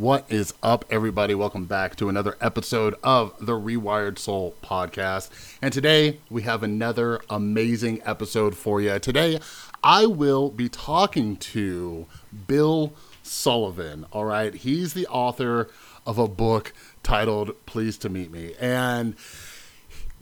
What 0.00 0.24
is 0.32 0.54
up, 0.62 0.86
everybody? 0.88 1.34
Welcome 1.34 1.66
back 1.66 1.94
to 1.96 2.08
another 2.08 2.34
episode 2.40 2.94
of 3.02 3.34
the 3.38 3.52
Rewired 3.52 4.18
Soul 4.18 4.54
podcast. 4.62 5.28
And 5.60 5.74
today 5.74 6.20
we 6.30 6.40
have 6.40 6.62
another 6.62 7.20
amazing 7.28 8.00
episode 8.06 8.56
for 8.56 8.80
you. 8.80 8.98
Today 8.98 9.40
I 9.84 10.06
will 10.06 10.48
be 10.48 10.70
talking 10.70 11.36
to 11.36 12.06
Bill 12.46 12.94
Sullivan. 13.22 14.06
All 14.10 14.24
right. 14.24 14.54
He's 14.54 14.94
the 14.94 15.06
author 15.08 15.68
of 16.06 16.16
a 16.16 16.26
book 16.26 16.72
titled 17.02 17.54
Pleased 17.66 18.00
to 18.00 18.08
Meet 18.08 18.30
Me. 18.30 18.54
And 18.58 19.16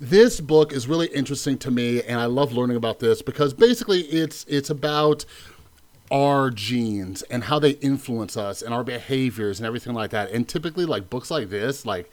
this 0.01 0.41
book 0.41 0.73
is 0.73 0.89
really 0.89 1.07
interesting 1.07 1.57
to 1.59 1.71
me 1.71 2.03
and 2.03 2.19
I 2.19 2.27
love 2.27 2.53
learning 2.53 2.77
about 2.77 2.99
this 2.99 3.23
because 3.23 3.55
basically 3.55 4.01
it's 4.01 4.45
it's 4.49 4.71
about 4.71 5.25
our 6.11 6.51
genes 6.51 7.23
and 7.23 7.45
how 7.45 7.59
they 7.59 7.73
influence 7.73 8.37
us 8.37 8.63
and 8.63 8.73
our 8.73 8.85
behaviors 8.85 9.59
and 9.59 9.67
everything 9.67 9.95
like 9.95 10.11
that. 10.11 10.31
And 10.31 10.49
typically, 10.49 10.87
like 10.87 11.11
books 11.11 11.31
like 11.31 11.51
this, 11.51 11.85
like 11.85 12.11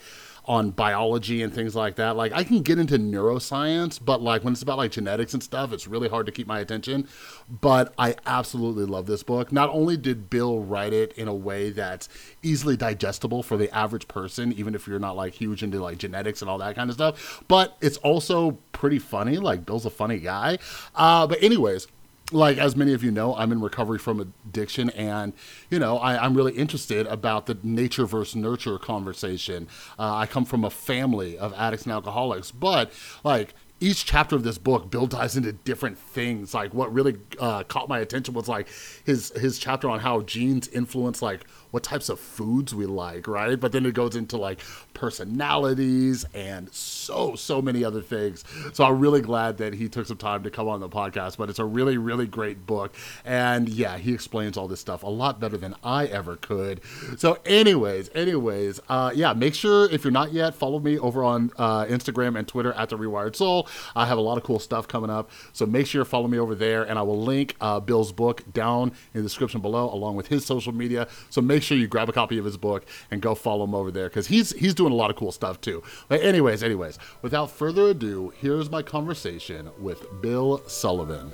on 0.47 0.69
biology 0.69 1.41
and 1.41 1.53
things 1.53 1.75
like 1.75 1.95
that, 1.95 2.15
like 2.15 2.31
I 2.31 2.43
can 2.43 2.61
get 2.61 2.77
into 2.77 2.97
neuroscience, 2.99 3.99
but 4.03 4.21
like 4.21 4.43
when 4.43 4.53
it's 4.53 4.61
about 4.61 4.77
like 4.77 4.91
genetics 4.91 5.33
and 5.33 5.41
stuff, 5.41 5.73
it's 5.73 5.87
really 5.87 6.07
hard 6.07 6.25
to 6.27 6.31
keep 6.31 6.45
my 6.45 6.59
attention. 6.59 7.07
But 7.49 7.93
I 7.97 8.15
absolutely 8.25 8.85
love 8.85 9.07
this 9.07 9.23
book. 9.23 9.51
Not 9.51 9.69
only 9.69 9.97
did 9.97 10.29
Bill 10.29 10.59
write 10.59 10.93
it 10.93 11.13
in 11.13 11.27
a 11.27 11.33
way 11.33 11.71
that's 11.71 12.09
easily 12.43 12.77
digestible 12.77 13.43
for 13.43 13.57
the 13.57 13.73
average 13.75 14.07
person, 14.07 14.53
even 14.53 14.75
if 14.75 14.87
you're 14.87 14.99
not 14.99 15.15
like 15.15 15.33
huge 15.33 15.63
into 15.63 15.81
like 15.81 15.97
genetics 15.97 16.41
and 16.41 16.49
all 16.49 16.59
that 16.59 16.75
kind 16.75 16.89
of 16.89 16.95
stuff, 16.95 17.43
but 17.47 17.75
it's 17.81 17.97
also 17.97 18.51
pretty 18.71 18.99
funny. 18.99 19.37
Like 19.37 19.65
Bill's 19.65 19.85
a 19.85 19.89
funny 19.89 20.19
guy. 20.19 20.59
Uh, 20.93 21.25
but 21.25 21.41
anyways, 21.41 21.87
like 22.31 22.57
as 22.57 22.75
many 22.75 22.93
of 22.93 23.03
you 23.03 23.11
know, 23.11 23.35
I'm 23.35 23.51
in 23.51 23.61
recovery 23.61 23.99
from 23.99 24.19
addiction, 24.19 24.89
and 24.91 25.33
you 25.69 25.79
know 25.79 25.97
I, 25.97 26.25
am 26.25 26.33
really 26.33 26.53
interested 26.53 27.05
about 27.07 27.45
the 27.45 27.57
nature 27.63 28.05
versus 28.05 28.35
nurture 28.35 28.79
conversation. 28.79 29.67
Uh, 29.99 30.15
I 30.15 30.25
come 30.25 30.45
from 30.45 30.63
a 30.63 30.69
family 30.69 31.37
of 31.37 31.53
addicts 31.53 31.85
and 31.85 31.93
alcoholics, 31.93 32.51
but 32.51 32.91
like 33.23 33.53
each 33.79 34.05
chapter 34.05 34.35
of 34.35 34.43
this 34.43 34.57
book, 34.57 34.89
Bill 34.89 35.05
dives 35.05 35.35
into 35.35 35.51
different 35.51 35.97
things. 35.97 36.53
Like 36.53 36.73
what 36.73 36.93
really 36.93 37.17
uh, 37.39 37.63
caught 37.63 37.89
my 37.89 37.99
attention 37.99 38.33
was 38.33 38.47
like 38.47 38.69
his 39.03 39.31
his 39.35 39.59
chapter 39.59 39.89
on 39.89 39.99
how 39.99 40.21
genes 40.21 40.67
influence 40.69 41.21
like 41.21 41.45
what 41.75 41.83
types 41.83 42.07
of 42.07 42.17
foods 42.17 42.73
we 42.73 42.85
like, 42.85 43.27
right? 43.27 43.59
But 43.59 43.73
then 43.73 43.85
it 43.85 43.93
goes 43.93 44.15
into 44.15 44.37
like 44.37 44.61
personalities 44.93 46.25
and 46.33 46.73
so, 46.73 47.35
so 47.35 47.61
many 47.61 47.83
other 47.83 48.01
things. 48.01 48.45
So 48.71 48.85
I'm 48.85 48.97
really 48.97 49.19
glad 49.19 49.57
that 49.57 49.73
he 49.73 49.89
took 49.89 50.05
some 50.05 50.15
time 50.15 50.43
to 50.43 50.49
come 50.49 50.69
on 50.69 50.79
the 50.79 50.87
podcast. 50.87 51.35
But 51.35 51.49
it's 51.49 51.59
a 51.59 51.65
really, 51.65 51.97
really 51.97 52.27
great 52.27 52.65
book. 52.65 52.95
And 53.25 53.67
yeah, 53.67 53.97
he 53.97 54.13
explains 54.13 54.55
all 54.55 54.69
this 54.69 54.79
stuff 54.79 55.03
a 55.03 55.09
lot 55.09 55.41
better 55.41 55.57
than 55.57 55.75
I 55.83 56.05
ever 56.05 56.37
could. 56.37 56.79
So, 57.17 57.39
anyways, 57.45 58.09
anyways, 58.15 58.79
uh, 58.87 59.11
yeah, 59.13 59.33
make 59.33 59.53
sure 59.53 59.91
if 59.91 60.05
you're 60.05 60.11
not 60.11 60.31
yet, 60.31 60.55
follow 60.55 60.79
me 60.79 60.97
over 60.97 61.25
on 61.25 61.51
uh, 61.57 61.83
Instagram 61.87 62.39
and 62.39 62.47
Twitter 62.47 62.71
at 62.71 62.87
The 62.87 62.97
Rewired 62.97 63.35
Soul. 63.35 63.67
I 63.97 64.05
have 64.05 64.17
a 64.17 64.21
lot 64.21 64.37
of 64.37 64.45
cool 64.45 64.59
stuff 64.59 64.87
coming 64.87 65.09
up. 65.09 65.29
So 65.51 65.65
make 65.65 65.87
sure 65.87 65.99
you 65.99 66.05
follow 66.05 66.29
me 66.29 66.39
over 66.39 66.55
there. 66.55 66.83
And 66.83 66.97
I 66.97 67.01
will 67.01 67.21
link 67.21 67.57
uh, 67.59 67.81
Bill's 67.81 68.13
book 68.13 68.43
down 68.53 68.93
in 69.13 69.19
the 69.19 69.23
description 69.23 69.59
below, 69.59 69.93
along 69.93 70.15
with 70.15 70.27
his 70.27 70.45
social 70.45 70.71
media. 70.71 71.09
So 71.29 71.41
make 71.41 71.64
sure 71.65 71.77
you 71.77 71.87
grab 71.87 72.09
a 72.09 72.13
copy 72.13 72.37
of 72.37 72.45
his 72.45 72.57
book 72.57 72.85
and 73.11 73.21
go 73.21 73.35
follow 73.35 73.63
him 73.65 73.75
over 73.75 73.91
there 73.91 74.07
because 74.07 74.27
he's 74.27 74.51
he's 74.51 74.73
doing 74.73 74.93
a 74.93 74.95
lot 74.95 75.09
of 75.09 75.15
cool 75.15 75.31
stuff 75.31 75.59
too. 75.59 75.83
But 76.07 76.21
anyways, 76.21 76.63
anyways, 76.63 76.97
without 77.21 77.51
further 77.51 77.87
ado, 77.89 78.33
here's 78.39 78.69
my 78.69 78.81
conversation 78.81 79.69
with 79.79 80.21
Bill 80.21 80.61
Sullivan. 80.67 81.33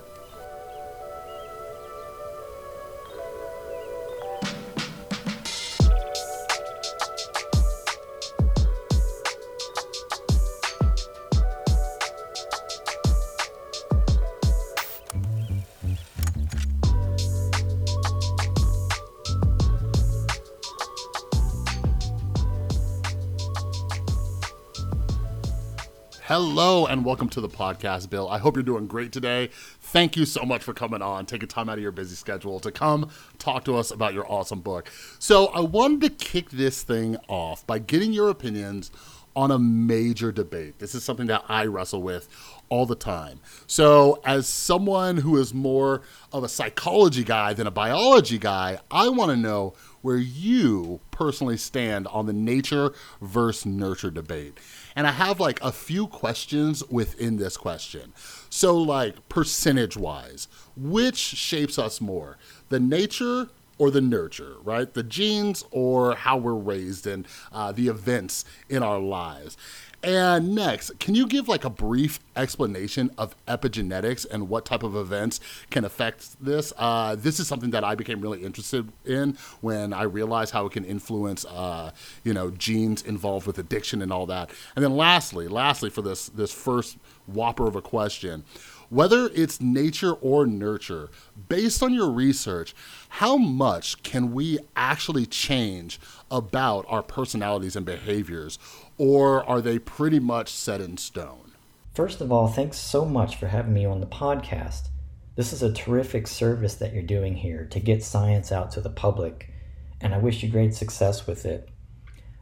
Hello 26.31 26.86
and 26.86 27.03
welcome 27.03 27.28
to 27.28 27.42
the 27.42 27.50
podcast, 27.50 28.09
Bill. 28.09 28.30
I 28.30 28.38
hope 28.38 28.56
you're 28.56 28.64
doing 28.64 28.88
great 28.88 29.12
today. 29.12 29.50
Thank 29.81 30.16
you 30.16 30.24
so 30.24 30.44
much 30.44 30.64
for 30.64 30.74
coming 30.74 31.02
on, 31.02 31.25
taking 31.25 31.50
time 31.50 31.68
out 31.68 31.78
of 31.78 31.81
your 31.81 31.92
busy 31.92 32.16
schedule 32.16 32.62
to 32.62 32.72
come 32.72 33.09
talk 33.38 33.66
to 33.66 33.75
us 33.75 33.92
about 33.92 34.14
your 34.14 34.25
awesome 34.31 34.62
book. 34.62 34.90
So, 35.19 35.47
I 35.47 35.59
wanted 35.59 36.00
to 36.03 36.25
kick 36.25 36.52
this 36.52 36.84
thing 36.84 37.18
off 37.28 37.68
by 37.68 37.80
getting 37.80 38.14
your 38.14 38.30
opinions 38.30 38.92
on 39.36 39.52
a 39.52 39.59
major 39.59 40.31
debate. 40.31 40.80
This 40.80 40.96
is 40.96 41.03
something 41.03 41.28
that 41.28 41.44
I 41.50 41.66
wrestle 41.66 42.02
with 42.02 42.30
all 42.69 42.86
the 42.86 42.96
time. 42.96 43.42
So, 43.68 44.22
as 44.24 44.48
someone 44.48 45.18
who 45.18 45.36
is 45.36 45.53
more 45.53 46.02
of 46.31 46.46
a 46.46 46.50
psychology 46.50 47.25
guy 47.25 47.52
than 47.53 47.68
a 47.68 47.72
biology 47.72 48.38
guy, 48.38 48.80
I 48.90 49.09
want 49.09 49.31
to 49.31 49.36
know 49.38 49.74
where 50.02 50.16
you 50.16 51.02
personally 51.12 51.58
stand 51.58 52.08
on 52.08 52.25
the 52.25 52.34
nature 52.34 52.94
versus 53.22 53.66
nurture 53.66 54.12
debate. 54.12 54.58
And 54.96 55.07
I 55.07 55.12
have 55.12 55.40
like 55.40 55.62
a 55.62 55.72
few 55.72 56.07
questions 56.07 56.84
within 56.90 57.38
this 57.38 57.57
question. 57.57 58.13
So, 58.50 58.78
like, 58.78 59.29
percentage 59.29 59.96
wise, 59.96 60.47
which 60.75 61.18
shapes 61.18 61.79
us 61.79 62.02
more, 62.02 62.38
the 62.69 62.79
nature 62.79 63.50
or 63.78 63.90
the 63.90 64.01
nurture, 64.01 64.57
right? 64.63 64.94
The 64.94 65.03
genes 65.03 65.63
or 65.72 66.16
how 66.16 66.38
we're 66.38 66.53
raised 66.53 67.07
and 67.07 67.28
uh, 67.51 67.72
the 67.72 67.88
events 67.88 68.46
in 68.69 68.84
our 68.84 69.00
lives. 69.00 69.57
And 70.03 70.56
next, 70.56 71.00
can 71.00 71.13
you 71.13 71.28
give 71.28 71.47
like 71.47 71.63
a 71.63 71.69
brief 71.69 72.19
explanation 72.35 73.12
of 73.19 73.35
epigenetics 73.45 74.25
and 74.29 74.50
what 74.50 74.66
type 74.66 74.81
of 74.81 74.95
events 74.95 75.39
can 75.69 75.85
affect 75.85 76.44
this? 76.44 76.73
Uh, 76.75 77.16
this 77.16 77.39
is 77.39 77.47
something 77.47 77.69
that 77.72 77.84
I 77.84 77.94
became 77.94 78.19
really 78.19 78.44
interested 78.44 78.91
in 79.06 79.38
when 79.62 79.94
I 79.94 80.03
realized 80.03 80.53
how 80.53 80.66
it 80.66 80.72
can 80.72 80.85
influence, 80.85 81.45
uh, 81.45 81.91
you 82.23 82.34
know, 82.34 82.50
genes 82.50 83.03
involved 83.03 83.45
with 83.45 83.59
addiction 83.59 84.01
and 84.01 84.12
all 84.12 84.25
that. 84.25 84.50
And 84.75 84.84
then 84.84 84.97
lastly, 84.97 85.47
lastly 85.47 85.91
for 85.91 86.01
this 86.01 86.29
this 86.29 86.51
first 86.51 86.97
whopper 87.28 87.68
of 87.68 87.75
a 87.75 87.81
question, 87.81 88.44
whether 88.91 89.31
it's 89.34 89.59
nature 89.59 90.13
or 90.13 90.46
nurture, 90.46 91.09
based 91.50 91.81
on 91.81 91.94
your 91.94 92.12
research, 92.12 92.75
how 93.09 93.38
much 93.38 94.03
can 94.03 94.31
we 94.31 94.59
actually 94.75 95.25
change 95.25 96.00
about 96.29 96.85
our 96.88 97.01
personalities 97.01 97.75
and 97.75 97.85
behaviors? 97.88 98.59
or 99.03 99.44
are 99.50 99.62
they 99.62 99.80
pretty 99.80 100.19
much 100.19 100.50
set 100.50 100.80
in 100.80 100.96
stone? 100.96 101.53
First 101.96 102.22
of 102.22 102.31
all, 102.31 102.47
thanks 102.47 102.78
so 102.78 103.03
much 103.03 103.35
for 103.35 103.47
having 103.47 103.74
me 103.74 103.84
on 103.84 104.00
the 104.00 104.06
podcast. 104.06 104.90
This 105.35 105.51
is 105.51 105.63
a 105.63 105.74
terrific 105.74 106.28
service 106.28 106.75
that 106.75 106.94
you're 106.94 107.01
doing 107.01 107.35
here 107.35 107.66
to 107.72 107.80
get 107.80 108.03
science 108.03 108.51
out 108.51 108.69
to 108.74 108.80
the 108.80 108.91
public, 108.91 109.51
and 110.00 110.13
I 110.13 110.19
wish 110.19 110.44
you 110.44 110.50
great 110.50 110.75
success 110.75 111.25
with 111.25 111.47
it. 111.47 111.69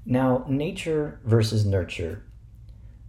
Now, 0.05 0.43
nature 0.49 1.21
versus 1.23 1.65
nurture. 1.65 2.25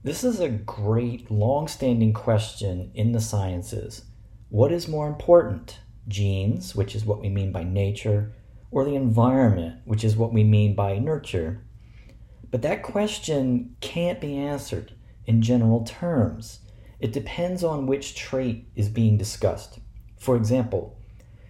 This 0.02 0.24
is 0.24 0.40
a 0.40 0.48
great, 0.48 1.30
long 1.30 1.68
standing 1.68 2.14
question 2.14 2.90
in 2.94 3.12
the 3.12 3.20
sciences. 3.20 4.06
What 4.48 4.72
is 4.72 4.88
more 4.88 5.06
important, 5.06 5.78
genes, 6.08 6.74
which 6.74 6.94
is 6.94 7.04
what 7.04 7.20
we 7.20 7.28
mean 7.28 7.52
by 7.52 7.64
nature, 7.64 8.32
or 8.70 8.86
the 8.86 8.94
environment, 8.94 9.82
which 9.84 10.02
is 10.02 10.16
what 10.16 10.32
we 10.32 10.42
mean 10.42 10.74
by 10.74 10.98
nurture? 10.98 11.66
But 12.50 12.62
that 12.62 12.82
question 12.82 13.76
can't 13.82 14.22
be 14.22 14.38
answered 14.38 14.94
in 15.26 15.42
general 15.42 15.84
terms. 15.84 16.60
It 16.98 17.12
depends 17.12 17.62
on 17.62 17.86
which 17.86 18.14
trait 18.14 18.68
is 18.74 18.88
being 18.88 19.18
discussed. 19.18 19.80
For 20.18 20.34
example, 20.34 20.96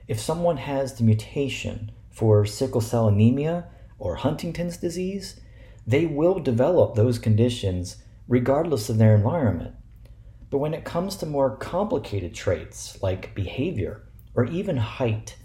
if 0.08 0.18
someone 0.18 0.56
has 0.56 0.94
the 0.94 1.04
mutation 1.04 1.92
for 2.10 2.44
sickle 2.44 2.80
cell 2.80 3.06
anemia 3.06 3.66
or 3.96 4.16
Huntington's 4.16 4.76
disease, 4.76 5.38
they 5.86 6.04
will 6.04 6.40
develop 6.40 6.96
those 6.96 7.20
conditions 7.20 8.02
regardless 8.30 8.88
of 8.88 8.96
their 8.96 9.14
environment. 9.14 9.74
But 10.48 10.58
when 10.58 10.72
it 10.72 10.86
comes 10.86 11.16
to 11.16 11.26
more 11.26 11.56
complicated 11.56 12.32
traits 12.32 13.02
like 13.02 13.34
behavior 13.34 14.08
or 14.34 14.46
even 14.46 14.78
height, 14.78 15.36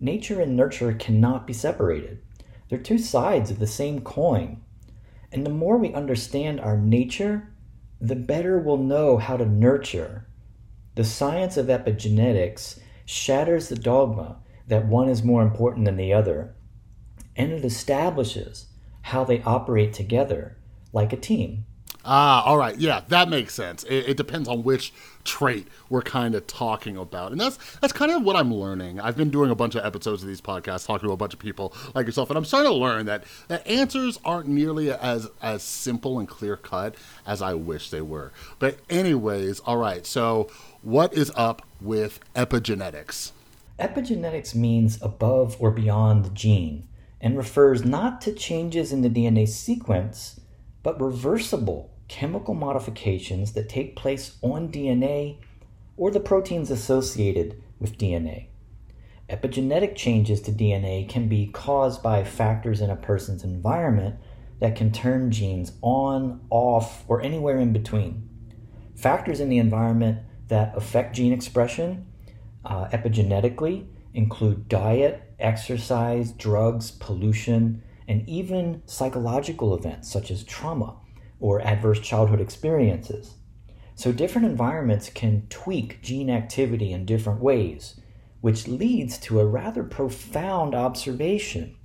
nature 0.00 0.40
and 0.40 0.56
nurture 0.56 0.94
cannot 0.94 1.46
be 1.46 1.52
separated. 1.52 2.22
They're 2.68 2.78
two 2.78 2.98
sides 2.98 3.50
of 3.50 3.58
the 3.58 3.66
same 3.66 4.00
coin 4.00 4.62
and 5.32 5.46
the 5.46 5.50
more 5.50 5.78
we 5.78 5.92
understand 5.92 6.60
our 6.60 6.76
nature, 6.76 7.52
the 8.00 8.16
better 8.16 8.58
we'll 8.58 8.78
know 8.78 9.16
how 9.18 9.36
to 9.36 9.46
nurture. 9.46 10.26
The 10.96 11.04
science 11.04 11.56
of 11.56 11.66
epigenetics 11.66 12.80
shatters 13.04 13.68
the 13.68 13.76
dogma 13.76 14.38
that 14.66 14.86
one 14.86 15.08
is 15.08 15.22
more 15.22 15.42
important 15.42 15.84
than 15.84 15.96
the 15.96 16.12
other, 16.12 16.54
and 17.36 17.52
it 17.52 17.64
establishes 17.64 18.66
how 19.02 19.24
they 19.24 19.42
operate 19.42 19.92
together 19.92 20.56
like 20.92 21.12
a 21.12 21.16
team. 21.16 21.64
Ah, 22.04 22.42
all 22.44 22.56
right. 22.56 22.76
Yeah, 22.78 23.02
that 23.08 23.28
makes 23.28 23.54
sense. 23.54 23.84
It, 23.84 24.10
it 24.10 24.16
depends 24.16 24.48
on 24.48 24.62
which 24.62 24.92
trait 25.24 25.68
we're 25.90 26.00
kind 26.00 26.34
of 26.34 26.46
talking 26.46 26.96
about, 26.96 27.30
and 27.32 27.40
that's 27.40 27.58
that's 27.76 27.92
kind 27.92 28.10
of 28.10 28.22
what 28.22 28.36
I'm 28.36 28.52
learning. 28.52 29.00
I've 29.00 29.16
been 29.16 29.30
doing 29.30 29.50
a 29.50 29.54
bunch 29.54 29.74
of 29.74 29.84
episodes 29.84 30.22
of 30.22 30.28
these 30.28 30.40
podcasts, 30.40 30.86
talking 30.86 31.08
to 31.08 31.12
a 31.12 31.16
bunch 31.16 31.34
of 31.34 31.38
people 31.38 31.74
like 31.94 32.06
yourself, 32.06 32.30
and 32.30 32.38
I'm 32.38 32.44
starting 32.44 32.70
to 32.70 32.76
learn 32.76 33.06
that 33.06 33.24
that 33.48 33.66
answers 33.66 34.18
aren't 34.24 34.48
nearly 34.48 34.90
as 34.90 35.28
as 35.42 35.62
simple 35.62 36.18
and 36.18 36.26
clear 36.28 36.56
cut 36.56 36.94
as 37.26 37.42
I 37.42 37.54
wish 37.54 37.90
they 37.90 38.00
were. 38.00 38.32
But 38.58 38.78
anyways, 38.88 39.60
all 39.60 39.76
right. 39.76 40.06
So, 40.06 40.50
what 40.82 41.12
is 41.12 41.30
up 41.36 41.62
with 41.80 42.20
epigenetics? 42.34 43.32
Epigenetics 43.78 44.54
means 44.54 45.00
above 45.02 45.56
or 45.58 45.70
beyond 45.70 46.24
the 46.24 46.30
gene 46.30 46.86
and 47.20 47.36
refers 47.36 47.84
not 47.84 48.20
to 48.22 48.32
changes 48.32 48.92
in 48.92 49.02
the 49.02 49.10
DNA 49.10 49.46
sequence, 49.46 50.40
but 50.82 51.00
reversible 51.00 51.89
chemical 52.10 52.54
modifications 52.54 53.52
that 53.52 53.68
take 53.68 53.94
place 53.94 54.36
on 54.42 54.68
DNA 54.68 55.38
or 55.96 56.10
the 56.10 56.18
proteins 56.18 56.68
associated 56.70 57.62
with 57.78 57.96
DNA. 57.96 58.48
Epigenetic 59.30 59.94
changes 59.94 60.42
to 60.42 60.50
DNA 60.50 61.08
can 61.08 61.28
be 61.28 61.46
caused 61.46 62.02
by 62.02 62.24
factors 62.24 62.80
in 62.80 62.90
a 62.90 62.96
person's 62.96 63.44
environment 63.44 64.16
that 64.58 64.74
can 64.74 64.90
turn 64.90 65.30
genes 65.30 65.72
on, 65.82 66.40
off, 66.50 67.04
or 67.06 67.22
anywhere 67.22 67.58
in 67.58 67.72
between. 67.72 68.28
Factors 68.96 69.38
in 69.38 69.48
the 69.48 69.58
environment 69.58 70.18
that 70.48 70.76
affect 70.76 71.14
gene 71.14 71.32
expression 71.32 72.06
uh, 72.64 72.88
epigenetically 72.88 73.86
include 74.14 74.68
diet, 74.68 75.22
exercise, 75.38 76.32
drugs, 76.32 76.90
pollution, 76.90 77.84
and 78.08 78.28
even 78.28 78.82
psychological 78.84 79.76
events 79.76 80.10
such 80.10 80.32
as 80.32 80.42
trauma 80.42 80.96
or 81.40 81.60
adverse 81.62 81.98
childhood 81.98 82.40
experiences. 82.40 83.34
So, 83.94 84.12
different 84.12 84.46
environments 84.46 85.10
can 85.10 85.46
tweak 85.50 86.00
gene 86.00 86.30
activity 86.30 86.92
in 86.92 87.04
different 87.04 87.40
ways, 87.40 88.00
which 88.40 88.68
leads 88.68 89.18
to 89.18 89.40
a 89.40 89.46
rather 89.46 89.82
profound 89.82 90.74
observation. 90.74 91.76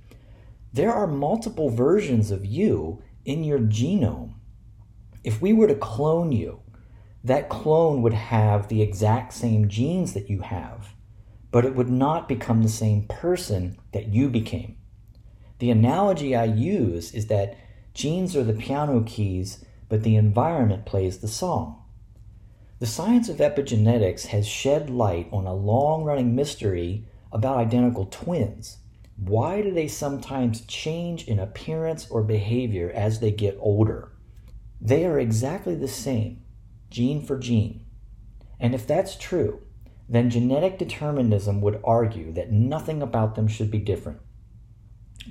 There 0.72 0.92
are 0.92 1.06
multiple 1.06 1.70
versions 1.70 2.30
of 2.30 2.44
you 2.44 3.02
in 3.24 3.44
your 3.44 3.58
genome. 3.58 4.34
If 5.24 5.42
we 5.42 5.52
were 5.52 5.66
to 5.66 5.74
clone 5.74 6.32
you, 6.32 6.60
that 7.24 7.48
clone 7.48 8.02
would 8.02 8.14
have 8.14 8.68
the 8.68 8.82
exact 8.82 9.32
same 9.32 9.68
genes 9.68 10.12
that 10.14 10.30
you 10.30 10.42
have, 10.42 10.94
but 11.50 11.64
it 11.64 11.74
would 11.74 11.90
not 11.90 12.28
become 12.28 12.62
the 12.62 12.68
same 12.68 13.06
person 13.08 13.76
that 13.92 14.06
you 14.08 14.30
became. 14.30 14.76
The 15.58 15.70
analogy 15.70 16.36
I 16.36 16.44
use 16.44 17.12
is 17.12 17.26
that 17.26 17.56
genes 17.96 18.36
are 18.36 18.44
the 18.44 18.52
piano 18.52 19.02
keys, 19.06 19.64
but 19.88 20.02
the 20.02 20.16
environment 20.16 20.84
plays 20.84 21.18
the 21.18 21.28
song. 21.28 21.82
The 22.78 22.84
science 22.84 23.30
of 23.30 23.38
epigenetics 23.38 24.26
has 24.26 24.46
shed 24.46 24.90
light 24.90 25.30
on 25.32 25.46
a 25.46 25.54
long 25.54 26.04
running 26.04 26.36
mystery 26.36 27.08
about 27.32 27.56
identical 27.56 28.04
twins. 28.04 28.76
Why 29.16 29.62
do 29.62 29.72
they 29.72 29.88
sometimes 29.88 30.66
change 30.66 31.26
in 31.26 31.38
appearance 31.38 32.06
or 32.10 32.22
behavior 32.22 32.92
as 32.94 33.20
they 33.20 33.30
get 33.30 33.56
older? 33.60 34.12
They 34.78 35.06
are 35.06 35.18
exactly 35.18 35.74
the 35.74 35.88
same, 35.88 36.42
gene 36.90 37.24
for 37.24 37.38
gene. 37.38 37.86
And 38.60 38.74
if 38.74 38.86
that's 38.86 39.16
true, 39.16 39.62
then 40.06 40.28
genetic 40.28 40.78
determinism 40.78 41.62
would 41.62 41.80
argue 41.82 42.30
that 42.34 42.52
nothing 42.52 43.00
about 43.00 43.36
them 43.36 43.48
should 43.48 43.70
be 43.70 43.78
different. 43.78 44.20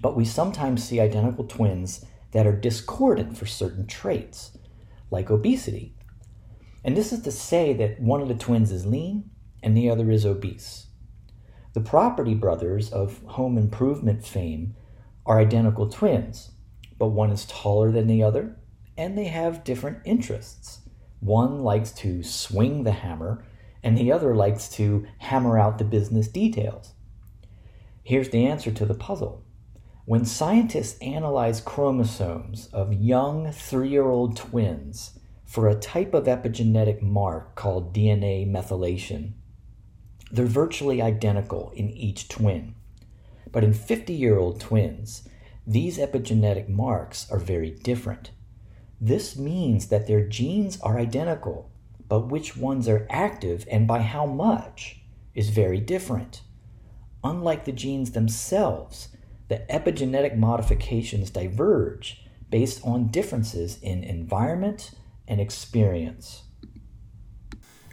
But 0.01 0.15
we 0.15 0.25
sometimes 0.25 0.83
see 0.83 0.99
identical 0.99 1.43
twins 1.45 2.03
that 2.35 2.45
are 2.45 2.51
discordant 2.51 3.37
for 3.37 3.45
certain 3.45 3.87
traits, 3.87 4.57
like 5.09 5.31
obesity. 5.31 5.95
And 6.83 6.97
this 6.97 7.13
is 7.13 7.21
to 7.21 7.31
say 7.31 7.71
that 7.71 8.01
one 8.01 8.19
of 8.19 8.27
the 8.27 8.35
twins 8.35 8.73
is 8.73 8.85
lean 8.85 9.29
and 9.63 9.75
the 9.75 9.89
other 9.89 10.11
is 10.11 10.25
obese. 10.25 10.87
The 11.71 11.79
Property 11.79 12.33
Brothers 12.33 12.91
of 12.91 13.23
home 13.23 13.57
improvement 13.57 14.25
fame 14.27 14.75
are 15.25 15.39
identical 15.39 15.87
twins, 15.87 16.51
but 16.99 17.07
one 17.07 17.31
is 17.31 17.45
taller 17.45 17.89
than 17.89 18.07
the 18.07 18.21
other 18.21 18.57
and 18.97 19.17
they 19.17 19.27
have 19.27 19.63
different 19.63 19.99
interests. 20.03 20.81
One 21.21 21.59
likes 21.59 21.93
to 21.93 22.21
swing 22.21 22.83
the 22.83 22.91
hammer, 22.91 23.45
and 23.81 23.97
the 23.97 24.11
other 24.11 24.35
likes 24.35 24.67
to 24.71 25.07
hammer 25.19 25.57
out 25.57 25.77
the 25.77 25.85
business 25.85 26.27
details. 26.27 26.95
Here's 28.03 28.29
the 28.29 28.45
answer 28.45 28.71
to 28.71 28.85
the 28.85 28.93
puzzle. 28.93 29.44
When 30.07 30.23
scientists 30.23 30.99
analyze 30.99 31.59
chromosomes 31.61 32.67
of 32.71 32.93
young 32.93 33.51
three 33.51 33.89
year 33.89 34.05
old 34.05 34.37
twins 34.37 35.17
for 35.45 35.67
a 35.67 35.73
type 35.73 36.13
of 36.13 36.25
epigenetic 36.25 37.01
mark 37.01 37.55
called 37.55 37.91
DNA 37.91 38.47
methylation, 38.47 39.31
they're 40.31 40.45
virtually 40.45 41.01
identical 41.01 41.71
in 41.75 41.89
each 41.89 42.27
twin. 42.27 42.75
But 43.51 43.63
in 43.63 43.73
50 43.73 44.13
year 44.13 44.37
old 44.37 44.59
twins, 44.59 45.27
these 45.65 45.97
epigenetic 45.97 46.69
marks 46.69 47.27
are 47.31 47.39
very 47.39 47.71
different. 47.71 48.29
This 49.01 49.35
means 49.35 49.87
that 49.87 50.05
their 50.05 50.27
genes 50.27 50.79
are 50.81 50.99
identical, 50.99 51.71
but 52.07 52.27
which 52.27 52.55
ones 52.55 52.87
are 52.87 53.07
active 53.09 53.67
and 53.71 53.87
by 53.87 54.01
how 54.01 54.27
much 54.27 55.01
is 55.33 55.49
very 55.49 55.79
different. 55.79 56.41
Unlike 57.23 57.65
the 57.65 57.71
genes 57.71 58.11
themselves, 58.11 59.07
the 59.47 59.65
epigenetic 59.69 60.35
modifications 60.35 61.29
diverge 61.29 62.23
based 62.49 62.81
on 62.83 63.07
differences 63.07 63.79
in 63.81 64.03
environment 64.03 64.91
and 65.27 65.39
experience. 65.41 66.44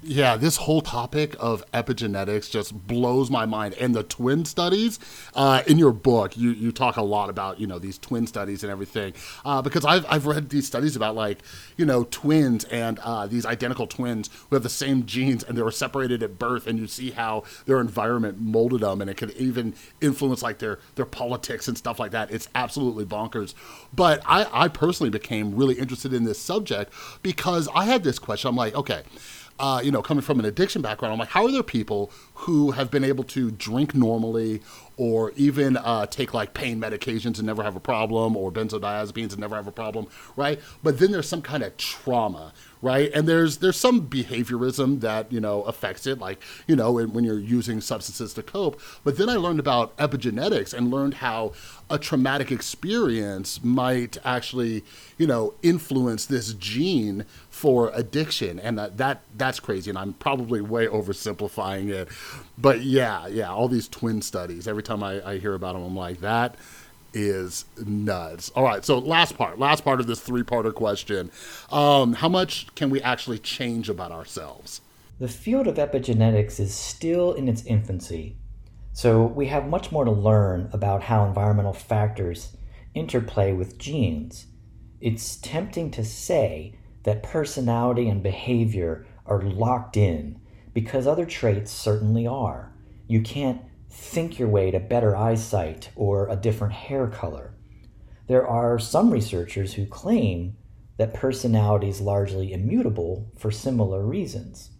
Yeah, 0.05 0.37
this 0.37 0.57
whole 0.57 0.81
topic 0.81 1.37
of 1.39 1.65
epigenetics 1.71 2.51
just 2.51 2.89
blows 2.89 3.31
my 3.31 3.47
mind. 3.47 3.75
And 3.75 3.95
the 3.95 4.03
twin 4.03 4.45
studies, 4.45 4.99
uh, 5.35 5.63
in 5.69 5.79
your 5.79 5.93
book, 5.93 6.37
you, 6.37 6.51
you 6.51 6.73
talk 6.73 6.97
a 6.97 7.03
lot 7.03 7.31
about, 7.31 7.61
you 7.61 7.69
know, 7.69 7.79
these 7.79 7.99
twin 7.99 8.27
studies 8.27 8.65
and 8.65 8.73
everything. 8.73 9.13
Uh, 9.45 9.63
because 9.63 9.85
I've, 9.85 10.05
I've 10.09 10.27
read 10.27 10.49
these 10.51 10.67
studies 10.67 10.97
about, 10.97 11.15
like, 11.15 11.39
you 11.77 11.87
know, 11.87 12.03
twins 12.11 12.65
and 12.65 12.99
uh, 12.99 13.29
these 13.29 13.47
identical 13.47 13.87
twins 13.87 14.29
who 14.51 14.57
have 14.57 14.65
the 14.65 14.69
same 14.69 15.07
genes 15.07 15.45
and 15.45 15.57
they 15.57 15.63
were 15.63 15.71
separated 15.71 16.21
at 16.25 16.37
birth. 16.37 16.67
And 16.67 16.81
you 16.81 16.89
see 16.89 17.13
how 17.13 17.45
their 17.67 17.81
environment 17.81 18.41
molded 18.41 18.81
them 18.81 19.01
and 19.03 19.09
it 19.09 19.17
could 19.17 19.31
even 19.33 19.73
influence, 20.01 20.43
like, 20.43 20.59
their, 20.59 20.81
their 20.97 21.07
politics 21.07 21.69
and 21.69 21.79
stuff 21.79 22.01
like 22.01 22.11
that. 22.11 22.33
It's 22.33 22.49
absolutely 22.57 23.05
bonkers. 23.05 23.55
But 23.95 24.21
I, 24.27 24.49
I 24.53 24.67
personally 24.67 25.11
became 25.11 25.55
really 25.55 25.79
interested 25.79 26.13
in 26.13 26.25
this 26.25 26.41
subject 26.41 26.93
because 27.23 27.69
I 27.73 27.85
had 27.85 28.03
this 28.03 28.19
question. 28.19 28.49
I'm 28.49 28.57
like, 28.57 28.75
okay, 28.75 29.03
uh, 29.63 29.81
you 29.83 29.93
know, 29.93 30.03
coming 30.03 30.23
from 30.23 30.41
an 30.41 30.45
addiction 30.45 30.83
background, 30.83 31.13
I'm 31.13 31.19
like, 31.21 31.29
how 31.29 31.47
are 31.47 31.53
there 31.53 31.63
people 31.63 32.11
who 32.43 32.73
have 32.73 32.91
been 32.91 33.05
able 33.05 33.23
to 33.23 33.51
drink 33.53 33.95
normally 33.95 34.61
or 34.97 35.33
even 35.37 35.77
uh, 35.77 36.07
take 36.07 36.35
like 36.35 36.55
pain 36.55 36.81
medications 36.81 37.39
and 37.39 37.45
never 37.45 37.63
have 37.63 37.77
a 37.77 37.81
problem 37.81 38.37
or 38.37 38.53
benzodiazepines 38.53 39.31
and 39.31 39.39
never 39.39 39.57
have 39.57 39.67
a 39.67 39.73
problem, 39.73 40.07
right? 40.37 40.61
But 40.83 40.99
then 40.99 41.13
there's 41.13 41.29
some 41.29 41.43
kind 41.43 41.63
of 41.63 41.77
trauma, 41.77 42.53
right? 42.83 43.11
And 43.15 43.27
there's 43.27 43.59
there's 43.59 43.79
some 43.79 44.09
behaviorism 44.09 45.01
that 45.01 45.33
you 45.33 45.41
know 45.41 45.63
affects 45.63 46.07
it, 46.07 46.19
like 46.19 46.43
you 46.67 46.77
know 46.77 46.93
when 46.93 47.25
you're 47.25 47.39
using 47.39 47.81
substances 47.81 48.35
to 48.35 48.43
cope. 48.43 48.81
But 49.03 49.17
then 49.17 49.29
I 49.29 49.37
learned 49.37 49.61
about 49.61 49.97
epigenetics 49.97 50.75
and 50.75 50.91
learned 50.91 51.15
how 51.15 51.53
a 51.89 51.99
traumatic 51.99 52.51
experience 52.51 53.63
might 53.63 54.19
actually 54.25 54.85
you 55.17 55.27
know 55.27 55.55
influence 55.63 56.27
this 56.27 56.53
gene 56.55 57.25
for 57.49 57.91
addiction, 57.95 58.59
and 58.59 58.79
that, 58.79 58.97
that 58.99 59.23
that's 59.37 59.61
crazy. 59.61 59.91
And 59.91 59.99
I'm 59.99 60.13
probably 60.15 60.61
way 60.61 60.87
oversimplifying 60.87 61.91
it, 61.91 62.09
but 62.59 62.83
yeah, 62.83 63.27
yeah, 63.27 63.51
all 63.51 63.69
these 63.69 63.89
twin 63.89 64.23
studies. 64.23 64.69
Every 64.69 64.83
time 64.83 65.03
I, 65.03 65.27
I 65.27 65.39
hear 65.39 65.55
about 65.55 65.75
them, 65.75 65.83
I'm 65.83 65.97
like 65.97 66.21
that 66.21 66.57
is 67.15 67.65
nuts. 67.85 68.51
All 68.51 68.65
right, 68.65 68.85
so 68.85 68.99
last 68.99 69.37
part, 69.37 69.59
last 69.59 69.85
part 69.85 70.01
of 70.01 70.07
this 70.07 70.21
three-parter 70.21 70.75
question: 70.75 71.31
um, 71.71 72.15
How 72.15 72.29
much 72.29 72.75
can 72.75 72.91
we 72.91 73.01
actually 73.03 73.39
change 73.39 73.89
about 73.89 74.13
ourselves? 74.13 74.81
The 75.19 75.29
field 75.29 75.67
of 75.67 75.77
epigenetics 75.77 76.59
is 76.59 76.75
still 76.75 77.33
in 77.33 77.49
its 77.49 77.65
infancy, 77.65 78.37
so 78.93 79.25
we 79.25 79.47
have 79.47 79.69
much 79.69 79.93
more 79.93 80.05
to 80.05 80.11
learn 80.11 80.69
about 80.73 81.05
how 81.05 81.25
environmental 81.25 81.73
factors 81.73 82.57
interplay 82.95 83.53
with 83.53 83.79
genes. 83.79 84.47
It's 85.01 85.37
tempting 85.37 85.91
to 85.93 86.05
say 86.05 86.75
that 87.05 87.23
personality 87.23 88.09
and 88.09 88.23
behavior 88.23 89.07
are 89.27 89.43
locked 89.43 89.97
in 89.97 90.41
because 90.75 91.07
other 91.07 91.27
traits 91.27 91.71
certainly 91.71 92.27
are. 92.27 92.73
You 93.07 93.21
can't 93.23 93.63
think 93.91 94.39
your 94.39 94.49
way 94.49 94.71
to 94.71 94.81
better 94.81 95.15
eyesight 95.15 95.91
or 95.95 96.29
a 96.29 96.37
different 96.37 96.73
hair 96.73 97.07
color. 97.07 97.55
There 98.27 98.47
are 98.47 98.79
some 98.79 99.11
researchers 99.11 99.75
who 99.75 99.87
claim 99.87 100.57
that 100.97 101.15
personality 101.15 101.89
is 101.89 102.01
largely 102.01 102.53
immutable 102.53 103.31
for 103.37 103.51
similar 103.51 104.05
reasons. 104.07 104.71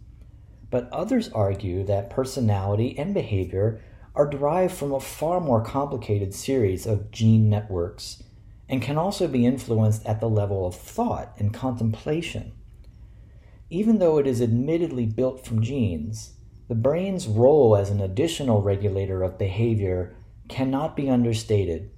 But 0.69 0.91
others 0.91 1.29
argue 1.29 1.83
that 1.85 2.09
personality 2.09 2.97
and 2.97 3.13
behavior 3.13 3.81
are 4.15 4.29
derived 4.29 4.73
from 4.73 4.91
a 4.91 4.99
far 4.99 5.39
more 5.39 5.63
complicated 5.63 6.33
series 6.33 6.85
of 6.85 7.11
gene 7.11 7.49
networks 7.49 8.23
and 8.69 8.81
can 8.81 8.97
also 8.97 9.27
be 9.27 9.45
influenced 9.45 10.05
at 10.05 10.19
the 10.19 10.29
level 10.29 10.65
of 10.65 10.75
thought 10.75 11.33
and 11.37 11.53
contemplation. 11.53 12.53
Even 13.73 13.97
though 13.97 14.19
it 14.19 14.27
is 14.27 14.39
admittedly 14.39 15.07
built 15.07 15.43
from 15.43 15.63
genes, 15.63 16.33
the 16.67 16.75
brain's 16.75 17.25
role 17.25 17.75
as 17.75 17.89
an 17.89 18.01
additional 18.01 18.61
regulator 18.61 19.23
of 19.23 19.39
behavior 19.39 20.15
cannot 20.47 20.95
be 20.95 21.09
understated. 21.09 21.89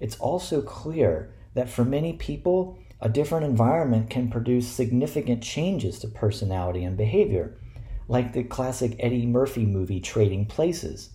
It's 0.00 0.20
also 0.20 0.60
clear 0.60 1.32
that 1.54 1.70
for 1.70 1.82
many 1.82 2.12
people, 2.12 2.78
a 3.00 3.08
different 3.08 3.46
environment 3.46 4.10
can 4.10 4.28
produce 4.30 4.68
significant 4.68 5.42
changes 5.42 5.98
to 6.00 6.08
personality 6.08 6.84
and 6.84 6.94
behavior, 6.94 7.58
like 8.06 8.34
the 8.34 8.44
classic 8.44 8.94
Eddie 8.98 9.24
Murphy 9.24 9.64
movie 9.64 10.00
Trading 10.00 10.44
Places. 10.44 11.08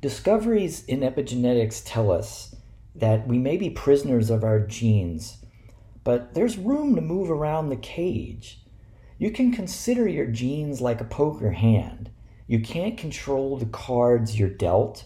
Discoveries 0.00 0.84
in 0.84 1.00
epigenetics 1.00 1.82
tell 1.84 2.12
us 2.12 2.54
that 2.94 3.26
we 3.26 3.38
may 3.38 3.56
be 3.56 3.70
prisoners 3.70 4.30
of 4.30 4.44
our 4.44 4.60
genes, 4.60 5.38
but 6.04 6.34
there's 6.34 6.56
room 6.56 6.94
to 6.94 7.00
move 7.00 7.28
around 7.28 7.70
the 7.70 7.76
cage. 7.76 8.60
You 9.18 9.30
can 9.32 9.52
consider 9.52 10.08
your 10.08 10.26
genes 10.26 10.80
like 10.80 11.00
a 11.00 11.04
poker 11.04 11.50
hand. 11.50 12.10
You 12.46 12.60
can't 12.60 12.96
control 12.96 13.56
the 13.56 13.66
cards 13.66 14.38
you're 14.38 14.48
dealt, 14.48 15.04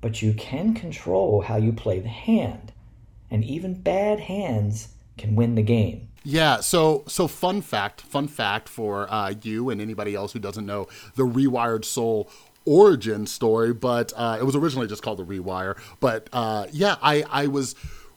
but 0.00 0.20
you 0.20 0.34
can 0.34 0.74
control 0.74 1.40
how 1.42 1.56
you 1.56 1.72
play 1.72 2.00
the 2.00 2.08
hand. 2.08 2.72
And 3.30 3.44
even 3.44 3.80
bad 3.80 4.20
hands 4.20 4.88
can 5.16 5.36
win 5.36 5.54
the 5.54 5.62
game. 5.62 6.08
Yeah, 6.24 6.60
so 6.60 7.04
so 7.06 7.28
fun 7.28 7.60
fact, 7.60 8.00
fun 8.00 8.28
fact 8.28 8.68
for 8.68 9.12
uh, 9.12 9.34
you 9.42 9.70
and 9.70 9.80
anybody 9.80 10.14
else 10.14 10.32
who 10.32 10.38
doesn't 10.38 10.66
know 10.66 10.88
the 11.14 11.24
Rewired 11.24 11.84
Soul 11.84 12.30
origin 12.64 13.26
story, 13.26 13.74
but 13.74 14.12
uh, 14.16 14.38
it 14.40 14.44
was 14.44 14.56
originally 14.56 14.86
just 14.86 15.02
called 15.02 15.18
the 15.18 15.24
Rewire. 15.24 15.78
But 16.00 16.28
uh, 16.32 16.66
yeah, 16.72 16.96
I 17.02 17.24
I 17.30 17.46
was 17.48 17.74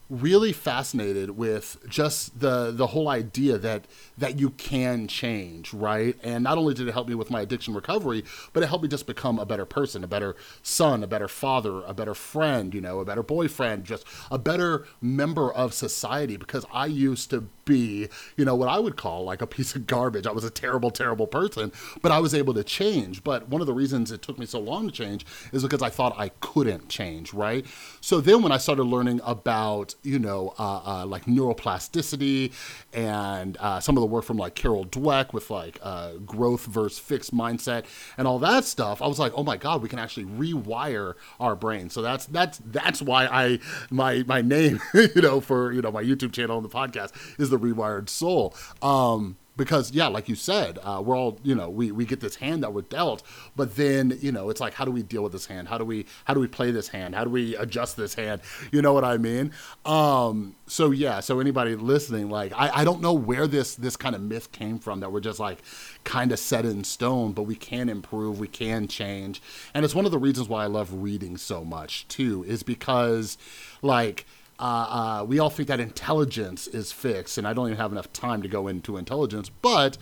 really 0.09 0.53
fascinated 0.53 1.31
with 1.31 1.77
just 1.89 2.39
the 2.39 2.71
the 2.71 2.87
whole 2.87 3.09
idea 3.09 3.57
that 3.57 3.85
that 4.17 4.39
you 4.39 4.51
can 4.51 5.07
change, 5.07 5.73
right? 5.73 6.15
And 6.23 6.43
not 6.43 6.57
only 6.57 6.73
did 6.73 6.87
it 6.87 6.93
help 6.93 7.07
me 7.07 7.15
with 7.15 7.29
my 7.29 7.41
addiction 7.41 7.73
recovery, 7.73 8.23
but 8.53 8.63
it 8.63 8.67
helped 8.67 8.83
me 8.83 8.89
just 8.89 9.05
become 9.05 9.37
a 9.37 9.45
better 9.45 9.65
person, 9.65 10.03
a 10.03 10.07
better 10.07 10.35
son, 10.63 11.03
a 11.03 11.07
better 11.07 11.27
father, 11.27 11.83
a 11.85 11.93
better 11.93 12.13
friend, 12.13 12.73
you 12.73 12.81
know, 12.81 12.99
a 12.99 13.05
better 13.05 13.23
boyfriend, 13.23 13.83
just 13.83 14.05
a 14.31 14.37
better 14.37 14.85
member 15.01 15.51
of 15.51 15.73
society 15.73 16.37
because 16.37 16.65
I 16.71 16.85
used 16.85 17.29
to 17.31 17.49
be, 17.67 18.09
you 18.35 18.45
know, 18.45 18.55
what 18.55 18.69
I 18.69 18.79
would 18.79 18.95
call 18.95 19.23
like 19.23 19.43
a 19.43 19.47
piece 19.47 19.75
of 19.75 19.85
garbage. 19.85 20.25
I 20.25 20.31
was 20.31 20.43
a 20.43 20.49
terrible, 20.49 20.89
terrible 20.89 21.27
person, 21.27 21.71
but 22.01 22.11
I 22.11 22.19
was 22.19 22.33
able 22.33 22.55
to 22.55 22.63
change. 22.63 23.23
But 23.23 23.47
one 23.49 23.61
of 23.61 23.67
the 23.67 23.73
reasons 23.73 24.11
it 24.11 24.23
took 24.23 24.39
me 24.39 24.47
so 24.47 24.59
long 24.59 24.87
to 24.87 24.91
change 24.91 25.25
is 25.51 25.61
because 25.61 25.83
I 25.83 25.89
thought 25.89 26.15
I 26.17 26.29
couldn't 26.39 26.89
change, 26.89 27.33
right? 27.33 27.63
So 28.01 28.19
then 28.21 28.41
when 28.41 28.51
I 28.51 28.57
started 28.57 28.83
learning 28.83 29.21
about 29.23 29.93
you 30.07 30.19
know, 30.19 30.53
uh, 30.57 30.81
uh, 30.85 31.05
like 31.05 31.25
neuroplasticity 31.25 32.53
and 32.93 33.57
uh, 33.59 33.79
some 33.79 33.97
of 33.97 34.01
the 34.01 34.07
work 34.07 34.23
from 34.23 34.37
like 34.37 34.55
Carol 34.55 34.85
Dweck 34.85 35.33
with 35.33 35.49
like 35.49 35.79
uh, 35.83 36.13
growth 36.25 36.65
versus 36.65 36.97
fixed 36.97 37.35
mindset 37.35 37.85
and 38.17 38.27
all 38.27 38.39
that 38.39 38.63
stuff. 38.63 39.01
I 39.01 39.07
was 39.07 39.19
like, 39.19 39.33
oh 39.35 39.43
my 39.43 39.57
god, 39.57 39.81
we 39.81 39.89
can 39.89 39.99
actually 39.99 40.25
rewire 40.25 41.15
our 41.39 41.55
brain. 41.55 41.89
So 41.89 42.01
that's 42.01 42.25
that's 42.25 42.59
that's 42.65 43.01
why 43.01 43.25
I 43.25 43.59
my 43.89 44.23
my 44.25 44.41
name, 44.41 44.81
you 44.93 45.21
know, 45.21 45.41
for 45.41 45.73
you 45.73 45.81
know 45.81 45.91
my 45.91 46.03
YouTube 46.03 46.31
channel 46.31 46.57
and 46.57 46.65
the 46.65 46.73
podcast 46.73 47.11
is 47.37 47.49
the 47.49 47.56
Rewired 47.57 48.09
Soul. 48.09 48.55
Um, 48.81 49.37
because 49.57 49.91
yeah 49.91 50.07
like 50.07 50.29
you 50.29 50.35
said 50.35 50.79
uh, 50.83 51.01
we're 51.03 51.17
all 51.17 51.39
you 51.43 51.53
know 51.53 51.69
we, 51.69 51.91
we 51.91 52.05
get 52.05 52.19
this 52.21 52.35
hand 52.35 52.63
that 52.63 52.73
we're 52.73 52.83
dealt 52.83 53.23
but 53.55 53.75
then 53.75 54.17
you 54.21 54.31
know 54.31 54.49
it's 54.49 54.61
like 54.61 54.73
how 54.73 54.85
do 54.85 54.91
we 54.91 55.03
deal 55.03 55.23
with 55.23 55.31
this 55.31 55.47
hand? 55.47 55.67
How 55.67 55.77
do 55.77 55.83
we 55.83 56.05
how 56.25 56.33
do 56.33 56.39
we 56.39 56.47
play 56.47 56.71
this 56.71 56.87
hand? 56.87 57.15
How 57.15 57.23
do 57.23 57.29
we 57.29 57.55
adjust 57.55 57.97
this 57.97 58.13
hand? 58.13 58.41
You 58.71 58.81
know 58.81 58.93
what 58.93 59.03
i 59.03 59.17
mean? 59.17 59.51
Um, 59.83 60.55
so 60.67 60.91
yeah 60.91 61.19
so 61.19 61.39
anybody 61.39 61.75
listening 61.75 62.29
like 62.29 62.53
I, 62.55 62.81
I 62.81 62.83
don't 62.85 63.01
know 63.01 63.13
where 63.13 63.47
this 63.47 63.75
this 63.75 63.97
kind 63.97 64.15
of 64.15 64.21
myth 64.21 64.51
came 64.51 64.79
from 64.79 64.99
that 65.01 65.11
we're 65.11 65.19
just 65.19 65.39
like 65.39 65.59
kind 66.03 66.31
of 66.31 66.39
set 66.39 66.65
in 66.65 66.83
stone 66.83 67.31
but 67.33 67.43
we 67.43 67.55
can 67.55 67.89
improve 67.89 68.39
we 68.39 68.47
can 68.47 68.87
change. 68.87 69.41
And 69.73 69.83
it's 69.83 69.95
one 69.95 70.05
of 70.05 70.11
the 70.11 70.19
reasons 70.19 70.47
why 70.47 70.63
i 70.63 70.67
love 70.67 70.93
reading 70.93 71.37
so 71.37 71.65
much 71.65 72.07
too 72.07 72.45
is 72.47 72.61
because 72.61 73.37
like 73.81 74.25
uh, 74.59 75.19
uh, 75.21 75.25
we 75.25 75.39
all 75.39 75.49
think 75.49 75.67
that 75.67 75.79
intelligence 75.79 76.67
is 76.67 76.91
fixed, 76.91 77.37
and 77.37 77.47
I 77.47 77.53
don't 77.53 77.67
even 77.67 77.77
have 77.77 77.91
enough 77.91 78.11
time 78.13 78.41
to 78.41 78.47
go 78.47 78.67
into 78.67 78.97
intelligence, 78.97 79.49
but 79.49 79.97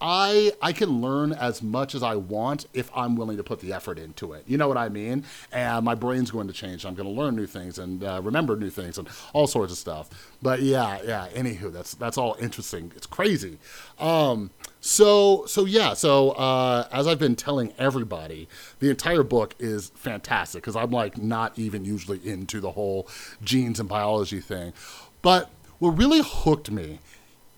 I 0.00 0.52
I 0.62 0.72
can 0.72 1.00
learn 1.00 1.32
as 1.32 1.62
much 1.62 1.94
as 1.94 2.02
I 2.02 2.16
want 2.16 2.66
if 2.72 2.90
I'm 2.96 3.16
willing 3.16 3.36
to 3.36 3.42
put 3.42 3.60
the 3.60 3.72
effort 3.72 3.98
into 3.98 4.32
it. 4.32 4.44
You 4.46 4.56
know 4.56 4.66
what 4.66 4.78
I 4.78 4.88
mean? 4.88 5.24
And 5.52 5.84
my 5.84 5.94
brain's 5.94 6.30
going 6.30 6.46
to 6.46 6.52
change. 6.52 6.86
I'm 6.86 6.94
going 6.94 7.08
to 7.08 7.14
learn 7.14 7.36
new 7.36 7.46
things 7.46 7.78
and 7.78 8.02
uh, 8.02 8.20
remember 8.22 8.56
new 8.56 8.70
things 8.70 8.96
and 8.98 9.08
all 9.32 9.46
sorts 9.46 9.72
of 9.72 9.78
stuff. 9.78 10.08
But 10.40 10.62
yeah, 10.62 11.00
yeah. 11.04 11.28
Anywho, 11.34 11.72
that's 11.72 11.94
that's 11.94 12.16
all 12.16 12.36
interesting. 12.40 12.92
It's 12.96 13.06
crazy. 13.06 13.58
Um, 13.98 14.50
so 14.80 15.44
so 15.46 15.66
yeah. 15.66 15.92
So 15.92 16.30
uh, 16.30 16.88
as 16.90 17.06
I've 17.06 17.18
been 17.18 17.36
telling 17.36 17.74
everybody, 17.78 18.48
the 18.78 18.88
entire 18.88 19.22
book 19.22 19.54
is 19.58 19.90
fantastic 19.94 20.62
because 20.62 20.76
I'm 20.76 20.90
like 20.90 21.18
not 21.18 21.58
even 21.58 21.84
usually 21.84 22.26
into 22.26 22.60
the 22.60 22.72
whole 22.72 23.06
genes 23.44 23.78
and 23.78 23.88
biology 23.88 24.40
thing, 24.40 24.72
but 25.20 25.50
what 25.78 25.90
really 25.90 26.22
hooked 26.24 26.70
me 26.70 27.00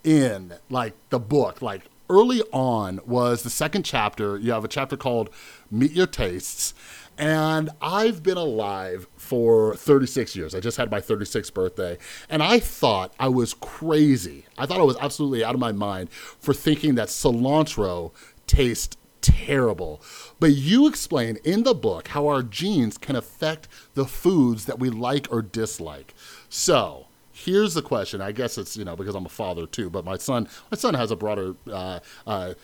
in 0.05 0.55
like 0.69 0.95
the 1.11 1.19
book 1.19 1.63
like 1.63 1.83
early 2.13 2.43
on 2.53 3.01
was 3.07 3.43
the 3.43 3.51
second 3.51 3.85
chapter. 3.85 4.37
You 4.37 4.53
have 4.53 4.65
a 4.65 4.69
chapter 4.69 4.99
called 4.99 5.31
Meet 5.71 5.93
Your 5.93 6.07
Tastes. 6.07 6.75
And 7.17 7.71
I've 7.81 8.23
been 8.23 8.37
alive 8.37 9.07
for 9.17 9.75
36 9.77 10.37
years. 10.37 10.55
I 10.55 10.61
just 10.61 10.77
had 10.77 10.91
my 10.91 11.01
36th 11.01 11.53
birthday. 11.55 11.97
And 12.29 12.43
I 12.43 12.59
thought 12.59 13.15
I 13.19 13.29
was 13.29 13.55
crazy. 13.55 14.45
I 14.59 14.67
thought 14.67 14.81
I 14.81 14.85
was 14.85 14.97
absolutely 14.99 15.43
out 15.43 15.55
of 15.55 15.61
my 15.61 15.73
mind 15.73 16.11
for 16.13 16.53
thinking 16.53 16.95
that 16.97 17.09
cilantro 17.09 18.13
tastes 18.47 18.97
terrible. 19.23 20.03
But 20.39 20.53
you 20.53 20.87
explain 20.87 21.39
in 21.45 21.63
the 21.63 21.75
book 21.75 22.09
how 22.09 22.29
our 22.29 22.43
genes 22.43 22.99
can 22.99 23.17
affect 23.17 23.69
the 23.95 24.05
foods 24.05 24.67
that 24.67 24.79
we 24.79 24.91
like 24.91 25.29
or 25.31 25.41
dislike. 25.41 26.15
So, 26.49 27.07
here's 27.33 27.75
the 27.75 27.83
question. 27.83 28.21
I 28.21 28.33
guess 28.33 28.59
it's 28.59 28.77
you 28.77 28.85
know 28.85 28.97
because 28.97 29.15
I'm 29.15 29.27
a 29.27 29.31
father 29.31 29.67
too, 29.67 29.91
but 29.91 30.05
my 30.05 30.17
son 30.17 30.49
my 30.71 30.77
son 30.77 30.95
has 30.95 31.11
a 31.11 31.17
broader 31.17 31.55
uh, 31.71 32.01
uh, 32.27 32.55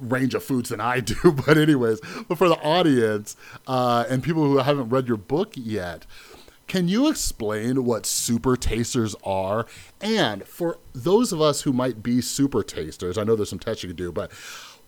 range 0.00 0.34
of 0.34 0.42
foods 0.42 0.70
than 0.70 0.80
I 0.80 1.00
do. 1.00 1.32
But 1.32 1.56
anyways, 1.56 2.00
but 2.28 2.36
for 2.38 2.48
the 2.48 2.60
audience 2.60 3.36
uh, 3.66 4.04
and 4.08 4.22
people 4.22 4.44
who 4.44 4.58
haven't 4.58 4.90
read 4.90 5.08
your 5.08 5.16
book 5.16 5.52
yet. 5.54 6.06
Can 6.66 6.86
you 6.86 7.08
explain 7.08 7.86
what 7.86 8.04
super 8.04 8.54
tasters 8.54 9.16
are? 9.24 9.64
And 10.02 10.46
for 10.46 10.78
those 10.92 11.32
of 11.32 11.40
us 11.40 11.62
who 11.62 11.72
might 11.72 12.02
be 12.02 12.20
super 12.20 12.62
tasters, 12.62 13.16
I 13.16 13.24
know 13.24 13.36
there's 13.36 13.48
some 13.48 13.58
tests 13.58 13.82
you 13.82 13.88
can 13.88 13.96
do, 13.96 14.12
but 14.12 14.30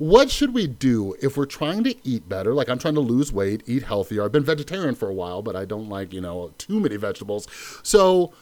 what 0.01 0.31
should 0.31 0.55
we 0.55 0.67
do 0.67 1.15
if 1.21 1.37
we're 1.37 1.45
trying 1.45 1.85
to 1.85 1.95
eat 2.09 2.27
better? 2.27 2.55
Like 2.55 2.71
I'm 2.71 2.79
trying 2.79 2.95
to 2.95 3.01
lose 3.01 3.33
weight, 3.33 3.63
eat 3.67 3.83
healthier. 3.83 4.25
I've 4.25 4.33
been 4.33 4.45
vegetarian 4.45 4.95
for 4.95 5.11
a 5.11 5.13
while, 5.13 5.43
but 5.43 5.55
I 5.55 5.67
don't 5.67 5.91
like, 5.91 6.15
you 6.15 6.23
know, 6.23 6.53
too 6.57 6.81
many 6.81 6.97
vegetables. 6.97 7.47
So, 7.83 8.33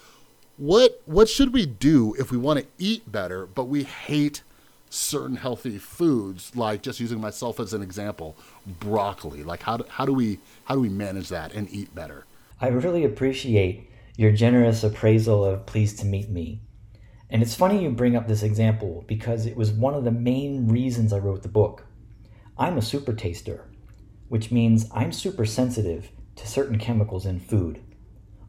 what 0.58 1.00
what 1.06 1.28
should 1.28 1.52
we 1.52 1.64
do 1.64 2.14
if 2.18 2.30
we 2.30 2.36
want 2.36 2.58
to 2.58 2.66
eat 2.78 3.10
better 3.10 3.46
but 3.46 3.64
we 3.64 3.84
hate 3.84 4.42
certain 4.90 5.36
healthy 5.36 5.78
foods 5.78 6.54
like 6.56 6.82
just 6.82 7.00
using 7.00 7.20
myself 7.20 7.60
as 7.60 7.72
an 7.72 7.82
example 7.82 8.36
broccoli. 8.66 9.42
Like 9.42 9.62
how 9.62 9.78
do, 9.78 9.84
how 9.88 10.04
do 10.04 10.12
we 10.12 10.38
how 10.64 10.74
do 10.74 10.80
we 10.80 10.88
manage 10.88 11.28
that 11.28 11.52
and 11.52 11.70
eat 11.70 11.94
better? 11.94 12.26
I 12.60 12.68
really 12.68 13.04
appreciate 13.04 13.90
your 14.16 14.32
generous 14.32 14.82
appraisal 14.82 15.44
of 15.44 15.66
pleased 15.66 15.98
to 16.00 16.06
meet 16.06 16.28
me. 16.28 16.62
And 17.30 17.42
it's 17.42 17.54
funny 17.54 17.82
you 17.82 17.90
bring 17.90 18.16
up 18.16 18.26
this 18.26 18.42
example 18.42 19.04
because 19.06 19.46
it 19.46 19.56
was 19.56 19.70
one 19.70 19.94
of 19.94 20.04
the 20.04 20.10
main 20.10 20.68
reasons 20.68 21.12
i 21.12 21.18
wrote 21.18 21.42
the 21.42 21.48
book. 21.48 21.86
I'm 22.56 22.78
a 22.78 22.82
super 22.82 23.12
taster 23.12 23.64
which 24.28 24.50
means 24.50 24.86
i'm 24.92 25.12
super 25.12 25.46
sensitive 25.46 26.10
to 26.36 26.46
certain 26.46 26.78
chemicals 26.78 27.24
in 27.24 27.40
food 27.40 27.80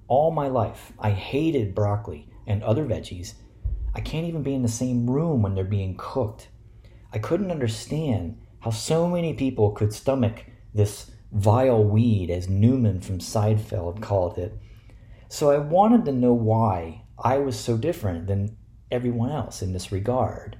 all 0.09 0.31
my 0.31 0.49
life. 0.49 0.91
I 0.99 1.11
hated 1.11 1.73
broccoli 1.73 2.27
and 2.45 2.61
other 2.63 2.85
veggies. 2.85 3.35
I 3.95 4.01
can't 4.01 4.27
even 4.27 4.43
be 4.43 4.53
in 4.53 4.63
the 4.63 4.67
same 4.67 5.09
room 5.09 5.41
when 5.41 5.55
they're 5.55 5.63
being 5.63 5.95
cooked. 5.97 6.49
I 7.13 7.19
couldn't 7.19 7.51
understand 7.51 8.41
how 8.59 8.71
so 8.71 9.07
many 9.07 9.33
people 9.33 9.71
could 9.71 9.93
stomach 9.93 10.45
this 10.73 11.11
vile 11.31 11.83
weed, 11.83 12.29
as 12.29 12.49
Newman 12.49 13.01
from 13.01 13.19
Seinfeld 13.19 14.01
called 14.01 14.37
it. 14.37 14.57
So 15.29 15.51
I 15.51 15.59
wanted 15.59 16.05
to 16.05 16.11
know 16.11 16.33
why 16.33 17.03
I 17.17 17.37
was 17.37 17.57
so 17.57 17.77
different 17.77 18.27
than 18.27 18.57
everyone 18.91 19.31
else 19.31 19.61
in 19.61 19.73
this 19.73 19.91
regard. 19.91 20.57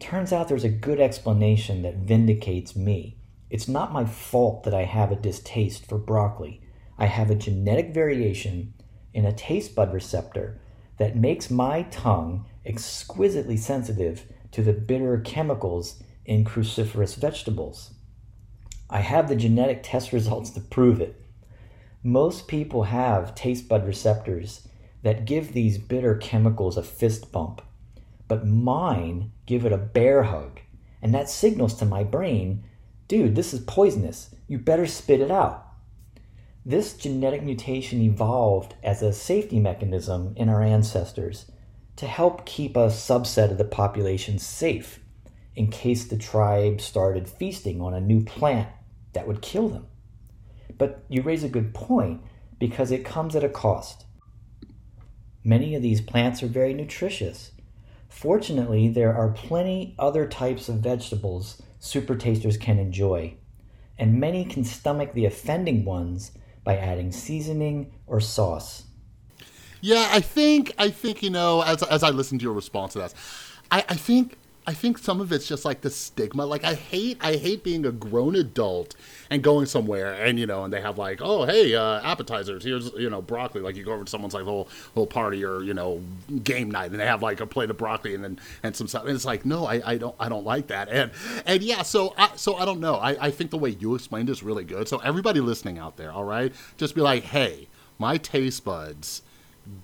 Turns 0.00 0.32
out 0.32 0.48
there's 0.48 0.64
a 0.64 0.68
good 0.68 1.00
explanation 1.00 1.82
that 1.82 1.98
vindicates 1.98 2.74
me. 2.74 3.18
It's 3.48 3.68
not 3.68 3.92
my 3.92 4.04
fault 4.04 4.64
that 4.64 4.74
I 4.74 4.84
have 4.84 5.12
a 5.12 5.16
distaste 5.16 5.86
for 5.86 5.98
broccoli. 5.98 6.60
I 6.98 7.06
have 7.06 7.30
a 7.30 7.34
genetic 7.34 7.92
variation 7.94 8.74
in 9.14 9.24
a 9.24 9.32
taste 9.32 9.74
bud 9.74 9.92
receptor 9.92 10.60
that 10.98 11.16
makes 11.16 11.50
my 11.50 11.82
tongue 11.84 12.46
exquisitely 12.64 13.56
sensitive 13.56 14.24
to 14.52 14.62
the 14.62 14.72
bitter 14.72 15.20
chemicals 15.20 16.02
in 16.24 16.44
cruciferous 16.44 17.16
vegetables. 17.16 17.94
I 18.88 19.00
have 19.00 19.28
the 19.28 19.36
genetic 19.36 19.82
test 19.82 20.12
results 20.12 20.50
to 20.50 20.60
prove 20.60 21.00
it. 21.00 21.20
Most 22.02 22.46
people 22.46 22.84
have 22.84 23.34
taste 23.34 23.68
bud 23.68 23.86
receptors 23.86 24.68
that 25.02 25.24
give 25.24 25.52
these 25.52 25.78
bitter 25.78 26.14
chemicals 26.16 26.76
a 26.76 26.82
fist 26.82 27.32
bump, 27.32 27.62
but 28.28 28.46
mine 28.46 29.32
give 29.46 29.64
it 29.64 29.72
a 29.72 29.78
bear 29.78 30.24
hug. 30.24 30.60
And 31.00 31.12
that 31.14 31.28
signals 31.28 31.74
to 31.74 31.84
my 31.84 32.04
brain, 32.04 32.64
dude, 33.08 33.34
this 33.34 33.52
is 33.52 33.60
poisonous. 33.60 34.34
You 34.46 34.58
better 34.58 34.86
spit 34.86 35.20
it 35.20 35.30
out. 35.30 35.66
This 36.64 36.94
genetic 36.94 37.42
mutation 37.42 38.00
evolved 38.00 38.74
as 38.84 39.02
a 39.02 39.12
safety 39.12 39.58
mechanism 39.58 40.32
in 40.36 40.48
our 40.48 40.62
ancestors 40.62 41.50
to 41.96 42.06
help 42.06 42.46
keep 42.46 42.76
a 42.76 42.86
subset 42.86 43.50
of 43.50 43.58
the 43.58 43.64
population 43.64 44.38
safe 44.38 45.00
in 45.56 45.66
case 45.68 46.04
the 46.04 46.16
tribe 46.16 46.80
started 46.80 47.28
feasting 47.28 47.80
on 47.80 47.94
a 47.94 48.00
new 48.00 48.24
plant 48.24 48.68
that 49.12 49.26
would 49.26 49.42
kill 49.42 49.68
them. 49.68 49.86
But 50.78 51.04
you 51.08 51.22
raise 51.22 51.42
a 51.42 51.48
good 51.48 51.74
point 51.74 52.22
because 52.60 52.92
it 52.92 53.04
comes 53.04 53.34
at 53.34 53.42
a 53.42 53.48
cost. 53.48 54.04
Many 55.42 55.74
of 55.74 55.82
these 55.82 56.00
plants 56.00 56.44
are 56.44 56.48
very 56.48 56.74
nutritious. 56.74 57.50
Fortunately, 58.08 58.88
there 58.88 59.14
are 59.14 59.30
plenty 59.30 59.96
other 59.98 60.28
types 60.28 60.68
of 60.68 60.76
vegetables 60.76 61.60
super 61.80 62.14
tasters 62.14 62.56
can 62.56 62.78
enjoy, 62.78 63.34
and 63.98 64.20
many 64.20 64.44
can 64.44 64.62
stomach 64.62 65.12
the 65.12 65.24
offending 65.24 65.84
ones 65.84 66.30
by 66.64 66.76
adding 66.76 67.12
seasoning 67.12 67.92
or 68.06 68.20
sauce. 68.20 68.84
Yeah, 69.80 70.08
I 70.12 70.20
think 70.20 70.72
I 70.78 70.90
think 70.90 71.22
you 71.22 71.30
know 71.30 71.62
as 71.62 71.82
as 71.82 72.02
I 72.02 72.10
listen 72.10 72.38
to 72.38 72.42
your 72.42 72.52
response 72.52 72.92
to 72.92 73.00
that, 73.00 73.14
I, 73.70 73.84
I 73.88 73.94
think 73.94 74.36
I 74.64 74.74
think 74.74 74.98
some 74.98 75.20
of 75.20 75.32
it's 75.32 75.48
just 75.48 75.64
like 75.64 75.80
the 75.80 75.90
stigma. 75.90 76.46
Like 76.46 76.62
I 76.62 76.74
hate 76.74 77.18
I 77.20 77.36
hate 77.36 77.64
being 77.64 77.84
a 77.84 77.90
grown 77.90 78.36
adult 78.36 78.94
and 79.28 79.42
going 79.42 79.66
somewhere 79.66 80.12
and 80.12 80.38
you 80.38 80.46
know 80.46 80.62
and 80.62 80.72
they 80.72 80.80
have 80.80 80.98
like 80.98 81.20
oh 81.20 81.44
hey 81.46 81.74
uh, 81.74 82.00
appetizers 82.02 82.62
here's 82.62 82.92
you 82.92 83.10
know 83.10 83.20
broccoli. 83.20 83.60
Like 83.60 83.74
you 83.74 83.84
go 83.84 83.92
over 83.92 84.04
to 84.04 84.10
someone's 84.10 84.34
like 84.34 84.44
little 84.44 84.68
little 84.94 85.08
party 85.08 85.44
or 85.44 85.62
you 85.62 85.74
know 85.74 86.00
game 86.44 86.70
night 86.70 86.92
and 86.92 87.00
they 87.00 87.06
have 87.06 87.22
like 87.22 87.40
a 87.40 87.46
plate 87.46 87.70
of 87.70 87.76
broccoli 87.76 88.14
and 88.14 88.22
then 88.22 88.38
and 88.62 88.76
some 88.76 88.86
stuff. 88.86 89.04
And 89.04 89.14
it's 89.14 89.24
like 89.24 89.44
no 89.44 89.66
I, 89.66 89.82
I 89.84 89.98
don't 89.98 90.14
I 90.20 90.28
don't 90.28 90.44
like 90.44 90.68
that. 90.68 90.88
And 90.88 91.10
and 91.44 91.62
yeah 91.62 91.82
so 91.82 92.14
I 92.16 92.30
so 92.36 92.54
I 92.54 92.64
don't 92.64 92.80
know. 92.80 92.94
I, 92.94 93.26
I 93.26 93.30
think 93.32 93.50
the 93.50 93.58
way 93.58 93.70
you 93.70 93.96
explained 93.96 94.30
is 94.30 94.44
really 94.44 94.64
good. 94.64 94.86
So 94.86 94.98
everybody 94.98 95.40
listening 95.40 95.78
out 95.78 95.96
there 95.96 96.12
all 96.12 96.24
right 96.24 96.52
just 96.76 96.94
be 96.94 97.00
like 97.00 97.24
hey 97.24 97.68
my 97.98 98.16
taste 98.16 98.64
buds 98.64 99.22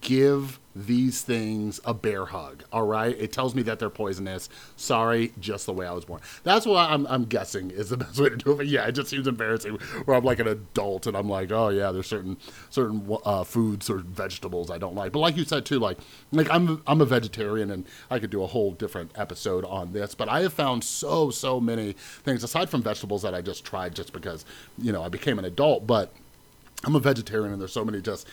give 0.01 0.59
these 0.75 1.23
things 1.23 1.81
a 1.85 1.93
bear 1.93 2.27
hug. 2.27 2.63
All 2.73 2.87
right, 2.87 3.17
it 3.19 3.33
tells 3.33 3.55
me 3.55 3.63
that 3.63 3.79
they're 3.79 3.91
poisonous. 3.91 4.49
Sorry, 4.77 5.33
just 5.41 5.67
the 5.67 5.73
way 5.73 5.87
I 5.87 5.93
was 5.93 6.05
born. 6.05 6.21
That's 6.45 6.67
what 6.67 6.89
I'm, 6.91 7.07
I'm 7.09 7.25
guessing 7.25 7.71
is 7.71 7.91
the 7.91 7.97
best 7.99 8.19
way 8.19 8.29
to 8.29 8.37
do 8.37 8.53
it. 8.53 8.57
But 8.57 8.67
yeah, 8.69 8.87
it 8.87 8.93
just 8.93 9.09
seems 9.09 9.27
embarrassing 9.27 9.75
where 10.05 10.17
I'm 10.17 10.25
like 10.25 10.39
an 10.39 10.49
adult 10.49 11.07
and 11.07 11.17
I'm 11.17 11.29
like, 11.29 11.51
oh 11.51 11.69
yeah, 11.71 11.91
there's 11.91 12.07
certain 12.07 12.37
certain 12.71 13.19
uh, 13.25 13.45
foods 13.45 13.91
or 13.91 13.99
vegetables 13.99 14.71
I 14.71 14.79
don't 14.79 14.95
like. 14.95 15.13
But 15.13 15.21
like 15.21 15.37
you 15.37 15.45
said 15.45 15.65
too, 15.65 15.79
like 15.79 15.99
like 16.33 16.51
I'm 16.51 16.83
I'm 16.87 17.01
a 17.01 17.07
vegetarian 17.07 17.71
and 17.71 17.85
I 18.11 18.19
could 18.19 18.31
do 18.31 18.43
a 18.43 18.47
whole 18.47 18.73
different 18.73 19.11
episode 19.17 19.65
on 19.65 19.93
this. 19.93 20.15
But 20.15 20.29
I 20.29 20.43
have 20.43 20.53
found 20.53 20.85
so 20.85 21.31
so 21.31 21.61
many 21.61 21.93
things 21.93 22.45
aside 22.45 22.71
from 22.71 22.83
vegetables 22.83 23.23
that 23.23 23.35
I 23.35 23.41
just 23.43 23.65
tried 23.65 23.95
just 23.95 24.13
because 24.13 24.45
you 24.77 24.93
know 24.93 25.03
I 25.03 25.09
became 25.09 25.39
an 25.39 25.45
adult, 25.45 25.87
but. 25.87 26.13
I'm 26.85 26.95
a 26.95 27.01
vegetarian, 27.01 27.51
and 27.51 27.61
there's 27.61 27.73
so 27.73 27.85
many 27.85 28.01
just 28.01 28.29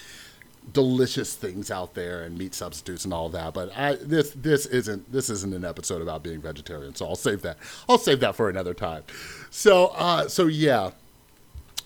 delicious 0.71 1.35
things 1.35 1.71
out 1.71 1.93
there 1.93 2.23
and 2.23 2.37
meat 2.37 2.53
substitutes 2.53 3.05
and 3.05 3.13
all 3.13 3.29
that. 3.29 3.53
But 3.53 3.75
I, 3.77 3.95
this 3.95 4.31
this 4.31 4.65
isn't 4.65 5.11
this 5.11 5.29
isn't 5.29 5.53
an 5.53 5.65
episode 5.65 6.01
about 6.01 6.23
being 6.23 6.41
vegetarian, 6.41 6.95
so 6.95 7.07
I'll 7.07 7.15
save 7.15 7.41
that. 7.43 7.57
I'll 7.87 7.97
save 7.97 8.19
that 8.21 8.35
for 8.35 8.49
another 8.49 8.73
time. 8.73 9.03
So 9.49 9.87
uh, 9.87 10.27
so 10.27 10.47
yeah. 10.47 10.91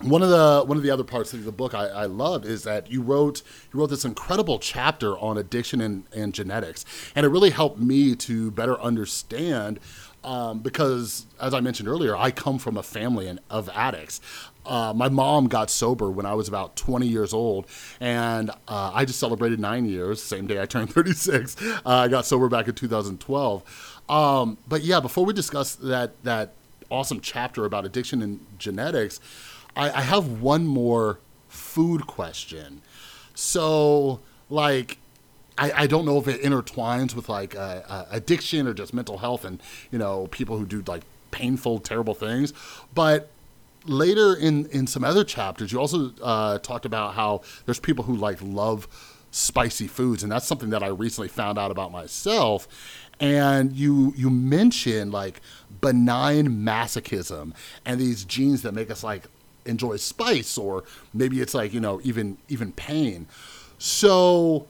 One 0.01 0.24
of 0.24 0.29
the 0.29 0.63
one 0.65 0.77
of 0.77 0.83
the 0.83 0.91
other 0.91 1.03
parts 1.03 1.33
of 1.33 1.43
the 1.43 1.51
book 1.51 1.74
I, 1.74 1.88
I 1.88 2.05
love 2.05 2.45
is 2.45 2.63
that 2.63 2.89
you 2.89 3.01
wrote 3.01 3.41
you 3.74 3.81
wrote 3.81 3.89
this 3.89 4.05
incredible 4.05 4.57
chapter 4.57 5.19
on 5.19 5.38
addiction 5.38 5.81
and, 5.81 6.05
and 6.15 6.33
genetics, 6.33 6.86
and 7.15 7.25
it 7.25 7.29
really 7.29 7.50
helped 7.50 7.79
me 7.79 8.15
to 8.15 8.50
better 8.51 8.79
understand 8.79 9.81
um, 10.24 10.59
because, 10.59 11.25
as 11.39 11.53
I 11.53 11.62
mentioned 11.62 11.88
earlier, 11.88 12.15
I 12.15 12.31
come 12.31 12.59
from 12.59 12.77
a 12.77 12.83
family 12.83 13.38
of 13.50 13.69
addicts. 13.69 14.19
Uh, 14.69 14.93
my 14.93 15.09
mom 15.09 15.47
got 15.47 15.71
sober 15.71 16.11
when 16.11 16.27
I 16.27 16.35
was 16.35 16.47
about 16.47 16.75
20 16.75 17.07
years 17.07 17.33
old, 17.33 17.65
and 17.99 18.51
uh, 18.67 18.91
I 18.93 19.03
just 19.03 19.19
celebrated 19.19 19.59
nine 19.59 19.85
years, 19.85 20.21
same 20.21 20.45
day 20.45 20.61
I 20.61 20.67
turned 20.67 20.93
36. 20.93 21.57
Uh, 21.61 21.81
I 21.85 22.07
got 22.07 22.25
sober 22.25 22.47
back 22.49 22.67
in 22.67 22.75
2012. 22.75 24.03
Um, 24.08 24.58
but 24.67 24.84
yeah, 24.84 24.99
before 24.99 25.25
we 25.25 25.34
discuss 25.34 25.75
that 25.75 26.23
that 26.23 26.53
awesome 26.91 27.19
chapter 27.19 27.65
about 27.65 27.86
addiction 27.86 28.21
and 28.21 28.45
genetics, 28.60 29.19
I, 29.75 29.91
I 29.91 30.01
have 30.01 30.41
one 30.41 30.67
more 30.67 31.19
food 31.47 32.05
question. 32.05 32.82
So, 33.34 34.19
like, 34.49 34.99
I, 35.58 35.84
I, 35.84 35.88
don't 35.88 36.05
know 36.05 36.17
if 36.17 36.27
it 36.27 36.41
intertwines 36.41 37.15
with 37.15 37.29
like 37.29 37.55
uh, 37.55 37.82
uh, 37.88 38.05
addiction 38.12 38.67
or 38.67 38.73
just 38.73 38.93
mental 38.93 39.17
health 39.17 39.45
and 39.45 39.62
you 39.91 39.97
know 39.97 40.27
people 40.27 40.58
who 40.58 40.65
do 40.65 40.84
like 40.86 41.03
painful, 41.32 41.79
terrible 41.79 42.13
things, 42.13 42.53
but 42.93 43.29
later 43.86 44.36
in 44.36 44.65
in 44.68 44.88
some 44.88 45.04
other 45.04 45.24
chapters, 45.24 45.72
you 45.72 45.80
also 45.80 46.12
uh, 46.22 46.60
talked 46.60 46.86
about 46.86 47.13
how 47.13 47.42
there's 47.65 47.80
people 47.80 48.06
who 48.06 48.15
like 48.15 48.39
love 48.42 48.88
spicy 49.32 49.88
foods, 49.88 50.24
and 50.24 50.32
that's 50.32 50.46
something 50.46 50.70
that 50.72 50.84
I 50.84 50.88
recently 50.88 51.28
found 51.28 51.58
out 51.58 51.72
about 51.72 51.92
myself. 51.92 52.68
And 53.20 53.74
you 53.74 54.13
you 54.15 54.30
mentioned 54.30 55.12
like 55.12 55.42
benign 55.82 56.50
masochism 56.50 57.54
and 57.86 58.00
these 58.00 58.24
genes 58.24 58.62
that 58.62 58.74
make 58.74 58.89
us 58.89 59.04
like 59.04 59.26
enjoy 59.65 59.98
spice, 59.98 60.58
or 60.58 60.84
maybe 61.13 61.42
it's 61.42 61.54
like 61.54 61.74
you 61.74 61.80
know 61.80 62.00
even 62.04 62.38
even 62.48 62.72
pain. 62.72 63.28
So. 63.78 64.68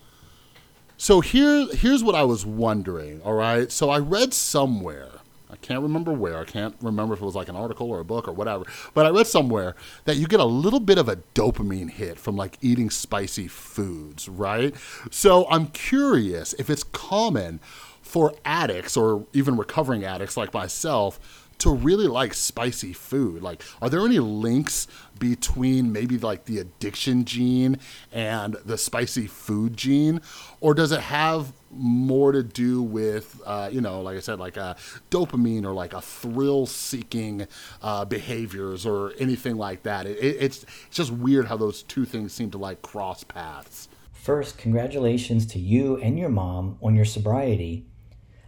So 1.02 1.22
here, 1.22 1.65
here's 1.72 2.04
what 2.04 2.13
I 2.13 2.24
was 2.24 2.45
wondering. 2.45 3.22
All 3.22 3.36
right, 3.36 3.72
so 3.72 3.89
I 3.89 4.00
read 4.00 4.34
somewhere 4.34 5.18
I 5.51 5.55
can't 5.55 5.81
remember 5.81 6.13
where. 6.13 6.38
I 6.38 6.43
can't 6.43 6.75
remember 6.81 7.15
if 7.15 7.21
it 7.21 7.25
was 7.25 7.35
like 7.35 7.49
an 7.49 7.55
article 7.55 7.89
or 7.89 7.99
a 7.99 8.05
book 8.05 8.27
or 8.27 8.33
whatever. 8.33 8.65
But 8.93 9.07
I 9.07 9.09
read 9.09 9.25
somewhere 9.25 9.75
that 10.05 10.17
you 10.17 10.27
get 10.27 10.39
a 10.39 10.45
little 10.45 10.79
bit 10.79 10.99
of 10.99 11.09
a 11.09 11.17
dopamine 11.33 11.89
hit 11.89 12.19
from 12.19 12.35
like 12.35 12.57
eating 12.62 12.89
spicy 12.91 13.47
foods, 13.47 14.29
right? 14.29 14.75
So 15.09 15.47
I'm 15.49 15.67
curious 15.67 16.53
if 16.53 16.69
it's 16.69 16.83
common 16.83 17.59
for 18.01 18.35
addicts 18.45 18.95
or 18.95 19.25
even 19.33 19.57
recovering 19.57 20.03
addicts 20.03 20.38
like 20.38 20.53
myself 20.53 21.47
to 21.60 21.74
really 21.74 22.08
like 22.08 22.34
spicy 22.34 22.93
food. 22.93 23.43
Like, 23.43 23.62
are 23.82 23.89
there 23.89 24.06
any 24.06 24.19
links 24.19 24.88
between 25.19 25.91
maybe 25.91 26.17
like 26.17 26.45
the 26.45 26.60
addiction 26.60 27.26
gene 27.26 27.78
and 28.12 28.56
the 28.65 28.78
spicy 28.78 29.28
food 29.28 29.78
gene? 29.78 30.22
Or 30.62 30.74
does 30.74 30.91
it 30.91 31.02
have 31.02 31.54
more 31.72 32.32
to 32.32 32.41
do 32.41 32.82
with, 32.82 33.41
uh, 33.45 33.69
you 33.72 33.82
know, 33.82 34.02
like 34.02 34.17
I 34.17 34.22
said, 34.22 34.39
like 34.39 34.58
a 34.58 34.76
dopamine 35.12 35.65
or 35.65 35.74
like 35.74 35.93
a 35.93 36.02
thrill 36.02 36.65
seeking 36.65 37.48
uh, 37.82 38.06
behaviors 38.06 38.86
or 38.86 39.13
anything 39.19 39.58
like 39.58 39.84
that? 39.84 40.08
It, 40.08 40.17
it, 40.17 40.38
it's, 40.39 40.63
it's 40.63 40.95
just 40.95 41.12
weird 41.12 41.48
how 41.48 41.58
those 41.58 41.84
two 41.84 42.06
things 42.06 42.34
seem 42.34 42.52
to 42.52 42.58
like 42.58 42.82
cross 42.82 43.24
paths. 43.24 43.89
First, 44.13 44.58
congratulations 44.58 45.45
to 45.48 45.60
you 45.60 45.98
and 45.98 46.17
your 46.17 46.30
mom 46.30 46.78
on 46.82 46.95
your 46.95 47.06
sobriety. 47.06 47.86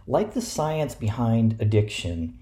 Like 0.06 0.34
the 0.34 0.42
science 0.42 0.94
behind 0.94 1.56
addiction, 1.60 2.38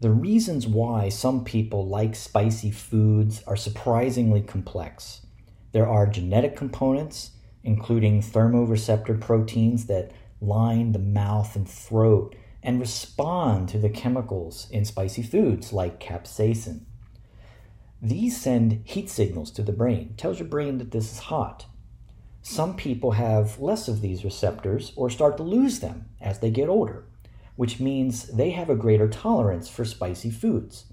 the 0.00 0.10
reasons 0.10 0.66
why 0.66 1.08
some 1.08 1.42
people 1.42 1.88
like 1.88 2.14
spicy 2.14 2.70
foods 2.70 3.42
are 3.46 3.56
surprisingly 3.56 4.42
complex. 4.42 5.24
There 5.72 5.88
are 5.88 6.06
genetic 6.06 6.54
components, 6.54 7.30
including 7.64 8.20
thermoreceptor 8.20 9.18
proteins 9.18 9.86
that 9.86 10.12
line 10.40 10.92
the 10.92 10.98
mouth 10.98 11.56
and 11.56 11.68
throat 11.68 12.36
and 12.62 12.78
respond 12.78 13.70
to 13.70 13.78
the 13.78 13.88
chemicals 13.88 14.68
in 14.70 14.84
spicy 14.84 15.22
foods 15.22 15.72
like 15.72 15.98
capsaicin. 15.98 16.80
These 18.02 18.38
send 18.38 18.82
heat 18.84 19.08
signals 19.08 19.50
to 19.52 19.62
the 19.62 19.72
brain, 19.72 20.12
tells 20.18 20.38
your 20.38 20.48
brain 20.48 20.76
that 20.78 20.90
this 20.90 21.10
is 21.10 21.18
hot. 21.20 21.64
Some 22.42 22.76
people 22.76 23.12
have 23.12 23.58
less 23.58 23.88
of 23.88 24.02
these 24.02 24.24
receptors 24.24 24.92
or 24.94 25.08
start 25.08 25.38
to 25.38 25.42
lose 25.42 25.80
them 25.80 26.10
as 26.20 26.40
they 26.40 26.50
get 26.50 26.68
older 26.68 27.06
which 27.56 27.80
means 27.80 28.24
they 28.28 28.50
have 28.50 28.70
a 28.70 28.76
greater 28.76 29.08
tolerance 29.08 29.68
for 29.68 29.84
spicy 29.84 30.30
foods. 30.30 30.84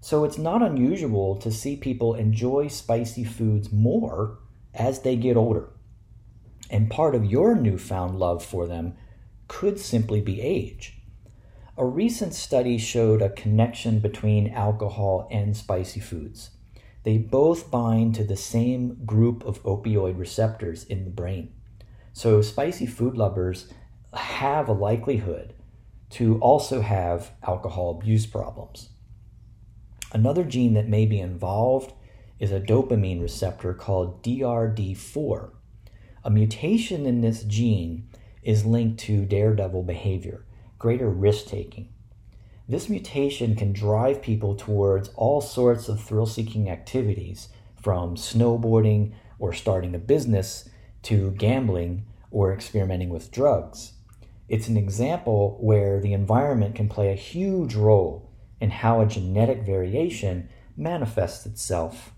So 0.00 0.24
it's 0.24 0.38
not 0.38 0.62
unusual 0.62 1.36
to 1.36 1.50
see 1.50 1.76
people 1.76 2.14
enjoy 2.14 2.68
spicy 2.68 3.24
foods 3.24 3.72
more 3.72 4.38
as 4.72 5.00
they 5.00 5.16
get 5.16 5.36
older. 5.36 5.68
And 6.70 6.90
part 6.90 7.14
of 7.14 7.24
your 7.24 7.54
newfound 7.56 8.18
love 8.18 8.44
for 8.44 8.66
them 8.66 8.94
could 9.48 9.78
simply 9.78 10.20
be 10.20 10.40
age. 10.40 11.00
A 11.76 11.84
recent 11.84 12.34
study 12.34 12.78
showed 12.78 13.20
a 13.20 13.30
connection 13.30 13.98
between 13.98 14.52
alcohol 14.54 15.28
and 15.30 15.56
spicy 15.56 16.00
foods. 16.00 16.50
They 17.02 17.18
both 17.18 17.70
bind 17.70 18.14
to 18.14 18.24
the 18.24 18.36
same 18.36 19.04
group 19.04 19.44
of 19.44 19.62
opioid 19.62 20.18
receptors 20.18 20.84
in 20.84 21.04
the 21.04 21.10
brain. 21.10 21.52
So, 22.12 22.40
spicy 22.42 22.86
food 22.86 23.16
lovers 23.16 23.72
have 24.14 24.68
a 24.68 24.72
likelihood 24.72 25.52
to 26.10 26.38
also 26.38 26.80
have 26.80 27.32
alcohol 27.42 27.90
abuse 27.90 28.26
problems. 28.26 28.90
Another 30.12 30.44
gene 30.44 30.74
that 30.74 30.88
may 30.88 31.06
be 31.06 31.20
involved 31.20 31.92
is 32.38 32.52
a 32.52 32.60
dopamine 32.60 33.20
receptor 33.20 33.74
called 33.74 34.22
DRD4. 34.22 35.50
A 36.24 36.30
mutation 36.30 37.06
in 37.06 37.20
this 37.20 37.42
gene 37.42 38.08
is 38.42 38.64
linked 38.64 39.00
to 39.00 39.24
daredevil 39.24 39.82
behavior, 39.82 40.44
greater 40.78 41.10
risk 41.10 41.46
taking. 41.46 41.92
This 42.68 42.88
mutation 42.88 43.54
can 43.54 43.72
drive 43.72 44.22
people 44.22 44.54
towards 44.54 45.10
all 45.16 45.40
sorts 45.40 45.88
of 45.88 46.02
thrill 46.02 46.26
seeking 46.26 46.68
activities, 46.68 47.48
from 47.86 48.16
snowboarding 48.16 49.12
or 49.38 49.52
starting 49.52 49.94
a 49.94 49.98
business 49.98 50.68
to 51.02 51.30
gambling 51.32 52.04
or 52.32 52.52
experimenting 52.52 53.10
with 53.10 53.30
drugs. 53.30 53.92
It's 54.48 54.68
an 54.68 54.76
example 54.76 55.58
where 55.60 56.00
the 56.00 56.12
environment 56.12 56.74
can 56.74 56.88
play 56.88 57.12
a 57.12 57.16
huge 57.16 57.74
role 57.74 58.30
in 58.60 58.70
how 58.70 59.00
a 59.00 59.06
genetic 59.06 59.62
variation 59.62 60.48
manifests 60.76 61.46
itself. 61.46 62.12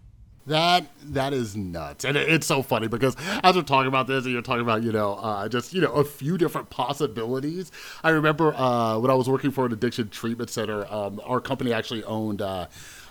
That 0.46 0.86
that 1.02 1.34
is 1.34 1.54
nuts, 1.56 2.06
and 2.06 2.16
it's 2.16 2.46
so 2.46 2.62
funny 2.62 2.88
because 2.88 3.14
as 3.42 3.54
we're 3.54 3.60
talking 3.60 3.88
about 3.88 4.06
this, 4.06 4.24
and 4.24 4.32
you're 4.32 4.40
talking 4.40 4.62
about 4.62 4.82
you 4.82 4.92
know 4.92 5.12
uh, 5.16 5.46
just 5.46 5.74
you 5.74 5.82
know 5.82 5.92
a 5.92 6.04
few 6.04 6.38
different 6.38 6.70
possibilities. 6.70 7.70
I 8.02 8.10
remember 8.10 8.54
uh, 8.54 8.98
when 8.98 9.10
I 9.10 9.14
was 9.14 9.28
working 9.28 9.50
for 9.50 9.66
an 9.66 9.72
addiction 9.72 10.08
treatment 10.08 10.48
center, 10.48 10.90
um, 10.90 11.20
our 11.24 11.42
company 11.42 11.72
actually 11.74 12.02
owned. 12.04 12.40
Uh, 12.40 12.66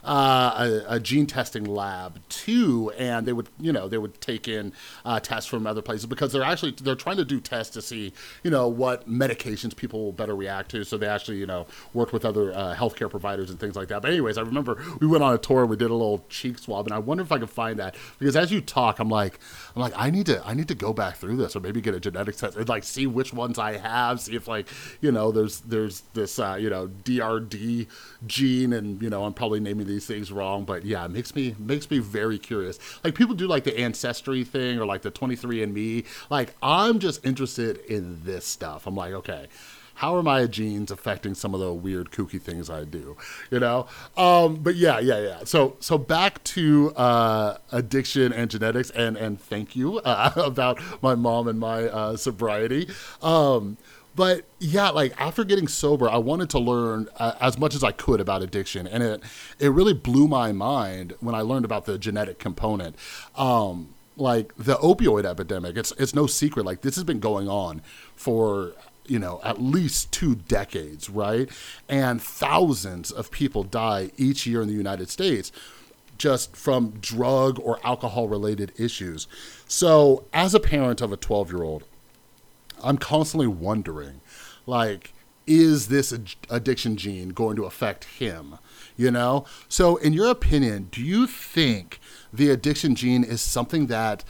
uh, 0.08 0.84
a, 0.88 0.96
a, 0.96 1.00
gene 1.00 1.28
testing 1.28 1.66
lab 1.66 2.22
too, 2.30 2.92
and 2.98 3.28
they 3.28 3.34
would, 3.34 3.50
you 3.60 3.74
know, 3.74 3.90
they 3.90 3.98
would 3.98 4.20
take 4.22 4.48
in 4.48 4.72
uh, 5.04 5.20
tests 5.20 5.50
from 5.50 5.68
other 5.68 5.82
places 5.82 6.06
because 6.06 6.32
they're 6.32 6.44
actually 6.44 6.72
they're 6.72 6.96
trying 6.96 7.18
to 7.18 7.26
do 7.26 7.42
tests 7.42 7.74
to 7.74 7.82
see, 7.82 8.14
you 8.42 8.50
know, 8.50 8.70
what 8.70 9.10
medications 9.10 9.76
people 9.76 10.06
will 10.06 10.14
better 10.14 10.34
react 10.36 10.72
to. 10.72 10.86
So 10.86 10.98
they 10.98 11.08
actually, 11.08 11.38
you 11.38 11.46
know, 11.46 11.68
worked 11.94 12.14
with 12.14 12.24
other 12.24 12.54
uh, 12.54 12.74
healthcare 12.74 13.10
providers 13.10 13.50
and 13.50 13.60
things 13.60 13.76
like 13.76 13.90
that. 13.90 14.02
But 14.02 14.12
anyways, 14.12 14.38
I 14.38 14.42
remember 14.42 14.82
we 15.02 15.08
went 15.08 15.24
on 15.24 15.34
a 15.34 15.38
tour, 15.38 15.66
we 15.66 15.76
did 15.76 15.92
a 15.92 15.94
little 15.94 16.24
cheek 16.30 16.58
swab, 16.58 16.88
and 16.88 16.94
I 16.94 17.00
wonder 17.00 17.24
if 17.24 17.32
I 17.32 17.40
could 17.40 17.50
find 17.50 17.78
that 17.80 17.96
because 18.18 18.38
as 18.38 18.50
you 18.50 18.62
talk, 18.62 19.00
I'm 19.00 19.10
like, 19.10 19.40
I'm 19.76 19.82
like, 19.82 19.94
I 19.98 20.10
need 20.10 20.28
to, 20.28 20.42
I 20.48 20.54
need 20.54 20.70
to 20.70 20.76
go 20.76 20.94
back 20.94 21.18
through 21.18 21.36
this 21.36 21.56
or 21.56 21.60
maybe 21.60 21.82
get 21.82 21.94
a 21.94 22.00
genetic 22.00 22.38
test 22.38 22.56
and 22.56 22.70
like 22.70 22.86
see 22.86 23.08
which 23.08 23.34
ones 23.34 23.60
I 23.60 23.78
have, 23.78 24.22
see 24.22 24.36
if 24.36 24.48
like, 24.48 24.68
you 25.02 25.12
know, 25.12 25.34
there's 25.34 25.60
there's 25.62 26.04
this, 26.14 26.40
uh, 26.40 26.58
you 26.60 26.70
know, 26.70 26.88
DRD 27.04 27.88
gene, 28.26 28.74
and 28.74 29.02
you 29.02 29.10
know, 29.10 29.26
I'm 29.26 29.34
probably 29.34 29.60
naming 29.60 29.88
these 29.88 29.97
things 30.06 30.32
wrong, 30.32 30.66
but 30.66 30.86
yeah, 30.86 31.06
it 31.06 31.12
makes 31.12 31.36
me 31.36 31.56
makes 31.58 31.90
me 31.90 32.00
very 32.00 32.38
curious. 32.38 32.80
Like 33.04 33.16
people 33.16 33.36
do 33.36 33.48
like 33.48 33.64
the 33.64 33.78
ancestry 33.80 34.44
thing 34.44 34.80
or 34.80 34.86
like 34.86 35.02
the 35.02 35.12
23andMe. 35.12 36.06
Like 36.30 36.56
I'm 36.62 37.00
just 37.00 37.26
interested 37.26 37.78
in 37.90 38.24
this 38.24 38.46
stuff. 38.46 38.86
I'm 38.88 38.96
like, 38.96 39.14
okay, 39.14 39.48
how 39.98 40.16
are 40.16 40.22
my 40.22 40.46
genes 40.46 40.92
affecting 40.92 41.34
some 41.34 41.56
of 41.56 41.60
the 41.60 41.74
weird 41.74 42.12
kooky 42.12 42.40
things 42.40 42.70
I 42.70 42.84
do? 42.84 43.18
You 43.50 43.60
know? 43.60 43.88
Um, 44.16 44.58
but 44.58 44.76
yeah, 44.76 45.00
yeah, 45.00 45.20
yeah. 45.20 45.44
So 45.44 45.76
so 45.80 45.98
back 45.98 46.44
to 46.46 46.94
uh, 46.96 47.58
addiction 47.72 48.32
and 48.32 48.50
genetics, 48.50 48.92
and 48.92 49.18
and 49.18 49.42
thank 49.42 49.76
you 49.76 49.98
uh, 50.06 50.32
about 50.36 50.80
my 51.02 51.16
mom 51.16 51.48
and 51.48 51.60
my 51.60 51.86
uh, 51.86 52.16
sobriety. 52.16 52.90
Um, 53.24 53.78
but 54.18 54.46
yeah, 54.58 54.90
like 54.90 55.14
after 55.22 55.44
getting 55.44 55.68
sober, 55.68 56.10
I 56.10 56.18
wanted 56.18 56.50
to 56.50 56.60
learn 56.60 57.08
uh, 57.18 57.34
as 57.40 57.60
much 57.60 57.76
as 57.76 57.84
I 57.84 57.92
could 57.92 58.20
about 58.20 58.42
addiction, 58.42 58.88
and 58.88 59.04
it 59.04 59.24
it 59.60 59.70
really 59.70 59.94
blew 59.94 60.28
my 60.28 60.52
mind 60.52 61.14
when 61.20 61.36
I 61.36 61.42
learned 61.42 61.66
about 61.66 61.86
the 61.86 62.00
genetic 62.00 62.40
component. 62.40 62.96
Um, 63.36 63.94
like 64.16 64.52
the 64.58 64.74
opioid 64.78 65.24
epidemic, 65.24 65.78
it's 65.78 65.94
it's 66.00 66.16
no 66.16 66.26
secret. 66.26 66.66
Like 66.66 66.82
this 66.82 66.96
has 66.96 67.04
been 67.04 67.20
going 67.20 67.48
on 67.48 67.84
for 68.16 68.74
you 69.06 69.20
know 69.20 69.40
at 69.44 69.62
least 69.62 70.12
two 70.12 70.34
decades, 70.34 71.12
right? 71.12 71.48
And 71.88 72.20
thousands 72.20 73.12
of 73.12 73.30
people 73.30 73.64
die 73.64 74.10
each 74.18 74.48
year 74.48 74.64
in 74.64 74.68
the 74.68 74.74
United 74.74 75.12
States 75.12 75.52
just 76.18 76.56
from 76.56 76.94
drug 77.00 77.60
or 77.60 77.80
alcohol 77.84 78.28
related 78.28 78.74
issues. 78.80 79.28
So, 79.68 80.24
as 80.34 80.56
a 80.56 80.60
parent 80.60 81.02
of 81.02 81.12
a 81.14 81.18
12 81.18 81.52
year 81.52 81.62
old, 81.62 81.84
I'm 82.84 82.98
constantly 82.98 83.48
wondering, 83.48 84.22
like, 84.66 85.14
is 85.46 85.88
this 85.88 86.14
addiction 86.50 86.98
gene 86.98 87.30
going 87.30 87.56
to 87.56 87.66
affect 87.66 88.04
him? 88.06 88.58
You 88.98 89.12
know? 89.12 89.46
So, 89.70 89.96
in 89.98 90.14
your 90.14 90.30
opinion, 90.30 90.90
do 90.92 91.02
you 91.02 91.26
think 91.28 92.00
the 92.34 92.50
addiction 92.50 92.96
gene 92.96 93.24
is 93.24 93.42
something 93.42 93.88
that, 93.88 94.24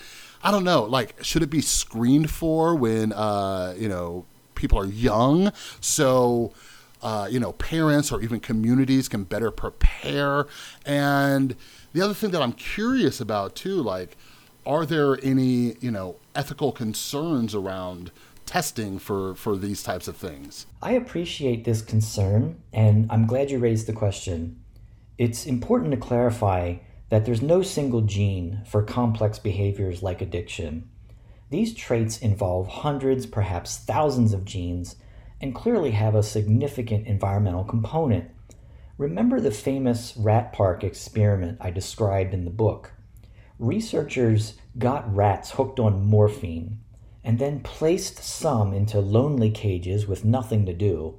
I 0.44 0.52
don't 0.52 0.64
know, 0.64 0.84
like, 0.84 1.24
should 1.24 1.42
it 1.42 1.50
be 1.50 1.62
screened 1.62 2.30
for 2.30 2.76
when, 2.76 3.14
uh, 3.14 3.74
you 3.78 3.90
know, 3.90 4.26
people 4.56 4.78
are 4.78 4.86
young? 4.86 5.52
So, 5.82 6.54
uh, 7.02 7.28
you 7.30 7.40
know, 7.40 7.54
parents 7.54 8.12
or 8.12 8.22
even 8.22 8.40
communities 8.40 9.08
can 9.08 9.24
better 9.24 9.52
prepare. 9.52 10.46
And 10.86 11.56
the 11.94 12.02
other 12.02 12.14
thing 12.14 12.32
that 12.32 12.42
I'm 12.42 12.54
curious 12.54 13.20
about, 13.20 13.56
too, 13.56 13.82
like, 13.82 14.18
are 14.66 14.86
there 14.86 15.18
any, 15.24 15.76
you 15.80 15.92
know, 15.92 16.18
ethical 16.36 16.72
concerns 16.72 17.56
around 17.56 18.12
testing 18.48 18.98
for, 18.98 19.36
for 19.36 19.56
these 19.56 19.84
types 19.84 20.08
of 20.08 20.18
things? 20.18 20.66
I 20.82 20.94
appreciate 20.94 21.64
this 21.64 21.84
concern, 21.84 22.64
and 22.74 23.06
I'm 23.12 23.28
glad 23.28 23.52
you 23.52 23.60
raised 23.60 23.86
the 23.86 23.94
question. 23.94 24.60
It's 25.20 25.46
important 25.46 25.92
to 25.92 25.98
clarify 25.98 26.78
that 27.10 27.26
there's 27.26 27.42
no 27.42 27.62
single 27.62 28.02
gene 28.02 28.64
for 28.66 28.82
complex 28.82 29.38
behaviors 29.38 30.02
like 30.02 30.22
addiction. 30.22 30.90
These 31.50 31.76
traits 31.76 32.18
involve 32.18 32.68
hundreds, 32.68 33.26
perhaps 33.26 33.78
thousands 33.78 34.34
of 34.34 34.46
genes, 34.46 34.96
and 35.40 35.54
clearly 35.54 35.92
have 35.92 36.16
a 36.16 36.24
significant 36.24 37.06
environmental 37.06 37.64
component. 37.64 38.32
Remember 38.98 39.40
the 39.40 39.52
famous 39.52 40.16
rat 40.18 40.52
park 40.52 40.84
experiment 40.84 41.60
I 41.62 41.70
described 41.70 42.34
in 42.34 42.46
the 42.46 42.52
book. 42.52 42.94
Researchers 43.60 44.56
got 44.78 45.14
rats 45.14 45.52
hooked 45.52 45.80
on 45.80 46.06
morphine 46.06 46.80
and 47.28 47.40
then 47.40 47.60
placed 47.60 48.24
some 48.24 48.74
into 48.74 49.02
lonely 49.02 49.52
cages 49.52 50.08
with 50.08 50.24
nothing 50.24 50.66
to 50.66 50.72
do, 50.72 51.14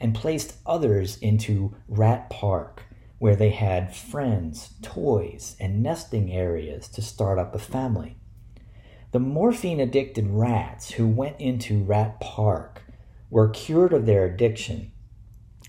and 0.00 0.14
placed 0.14 0.56
others 0.64 1.18
into 1.18 1.76
Rat 1.86 2.30
Park, 2.30 2.84
where 3.18 3.36
they 3.36 3.50
had 3.50 3.94
friends, 3.94 4.70
toys, 4.80 5.56
and 5.60 5.82
nesting 5.82 6.32
areas 6.32 6.88
to 6.88 7.02
start 7.02 7.38
up 7.38 7.54
a 7.54 7.58
family. 7.58 8.16
The 9.12 9.20
morphine 9.20 9.80
addicted 9.80 10.28
rats 10.30 10.92
who 10.92 11.06
went 11.06 11.38
into 11.38 11.84
Rat 11.84 12.20
Park 12.20 12.82
were 13.28 13.50
cured 13.50 13.92
of 13.92 14.06
their 14.06 14.24
addiction, 14.24 14.92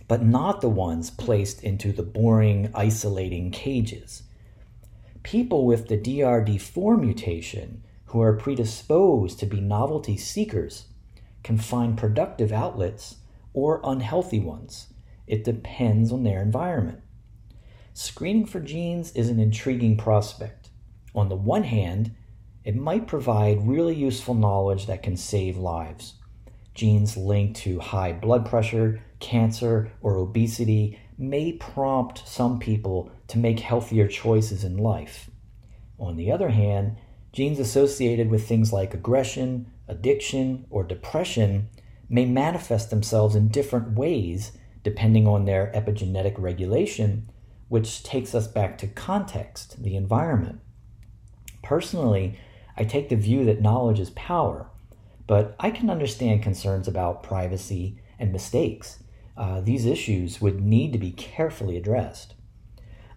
but 0.07 0.23
not 0.23 0.61
the 0.61 0.69
ones 0.69 1.11
placed 1.11 1.65
into 1.65 1.91
the 1.91 2.01
boring, 2.01 2.71
isolating 2.73 3.51
cages. 3.51 4.23
People 5.21 5.65
with 5.65 5.89
the 5.89 5.97
DRD4 5.97 6.97
mutation 6.97 7.83
who 8.11 8.21
are 8.21 8.35
predisposed 8.35 9.39
to 9.39 9.45
be 9.45 9.61
novelty 9.61 10.17
seekers 10.17 10.87
can 11.43 11.57
find 11.57 11.97
productive 11.97 12.51
outlets 12.51 13.15
or 13.53 13.79
unhealthy 13.85 14.39
ones. 14.39 14.87
It 15.27 15.45
depends 15.45 16.11
on 16.11 16.23
their 16.23 16.41
environment. 16.41 16.99
Screening 17.93 18.45
for 18.45 18.59
genes 18.59 19.13
is 19.13 19.29
an 19.29 19.39
intriguing 19.39 19.95
prospect. 19.95 20.69
On 21.15 21.29
the 21.29 21.37
one 21.37 21.63
hand, 21.63 22.13
it 22.65 22.75
might 22.75 23.07
provide 23.07 23.65
really 23.65 23.95
useful 23.95 24.33
knowledge 24.33 24.87
that 24.87 25.03
can 25.03 25.15
save 25.15 25.55
lives. 25.55 26.15
Genes 26.73 27.15
linked 27.15 27.61
to 27.61 27.79
high 27.79 28.11
blood 28.11 28.45
pressure, 28.45 29.01
cancer, 29.19 29.89
or 30.01 30.17
obesity 30.17 30.99
may 31.17 31.53
prompt 31.53 32.27
some 32.27 32.59
people 32.59 33.09
to 33.27 33.37
make 33.37 33.61
healthier 33.61 34.07
choices 34.07 34.65
in 34.65 34.77
life. 34.77 35.29
On 35.97 36.17
the 36.17 36.29
other 36.29 36.49
hand, 36.49 36.97
Genes 37.33 37.59
associated 37.59 38.29
with 38.29 38.47
things 38.47 38.73
like 38.73 38.93
aggression, 38.93 39.71
addiction, 39.87 40.65
or 40.69 40.83
depression 40.83 41.69
may 42.09 42.25
manifest 42.25 42.89
themselves 42.89 43.35
in 43.35 43.47
different 43.47 43.97
ways 43.97 44.51
depending 44.83 45.27
on 45.27 45.45
their 45.45 45.71
epigenetic 45.73 46.35
regulation, 46.37 47.29
which 47.69 48.03
takes 48.03 48.35
us 48.35 48.47
back 48.47 48.77
to 48.77 48.87
context, 48.87 49.81
the 49.81 49.95
environment. 49.95 50.59
Personally, 51.63 52.37
I 52.75 52.83
take 52.83 53.09
the 53.09 53.15
view 53.15 53.45
that 53.45 53.61
knowledge 53.61 53.99
is 53.99 54.09
power, 54.11 54.69
but 55.27 55.55
I 55.59 55.69
can 55.71 55.89
understand 55.89 56.43
concerns 56.43 56.87
about 56.87 57.23
privacy 57.23 57.99
and 58.19 58.31
mistakes. 58.31 59.03
Uh, 59.37 59.61
these 59.61 59.85
issues 59.85 60.41
would 60.41 60.59
need 60.61 60.91
to 60.93 60.99
be 60.99 61.11
carefully 61.11 61.77
addressed. 61.77 62.33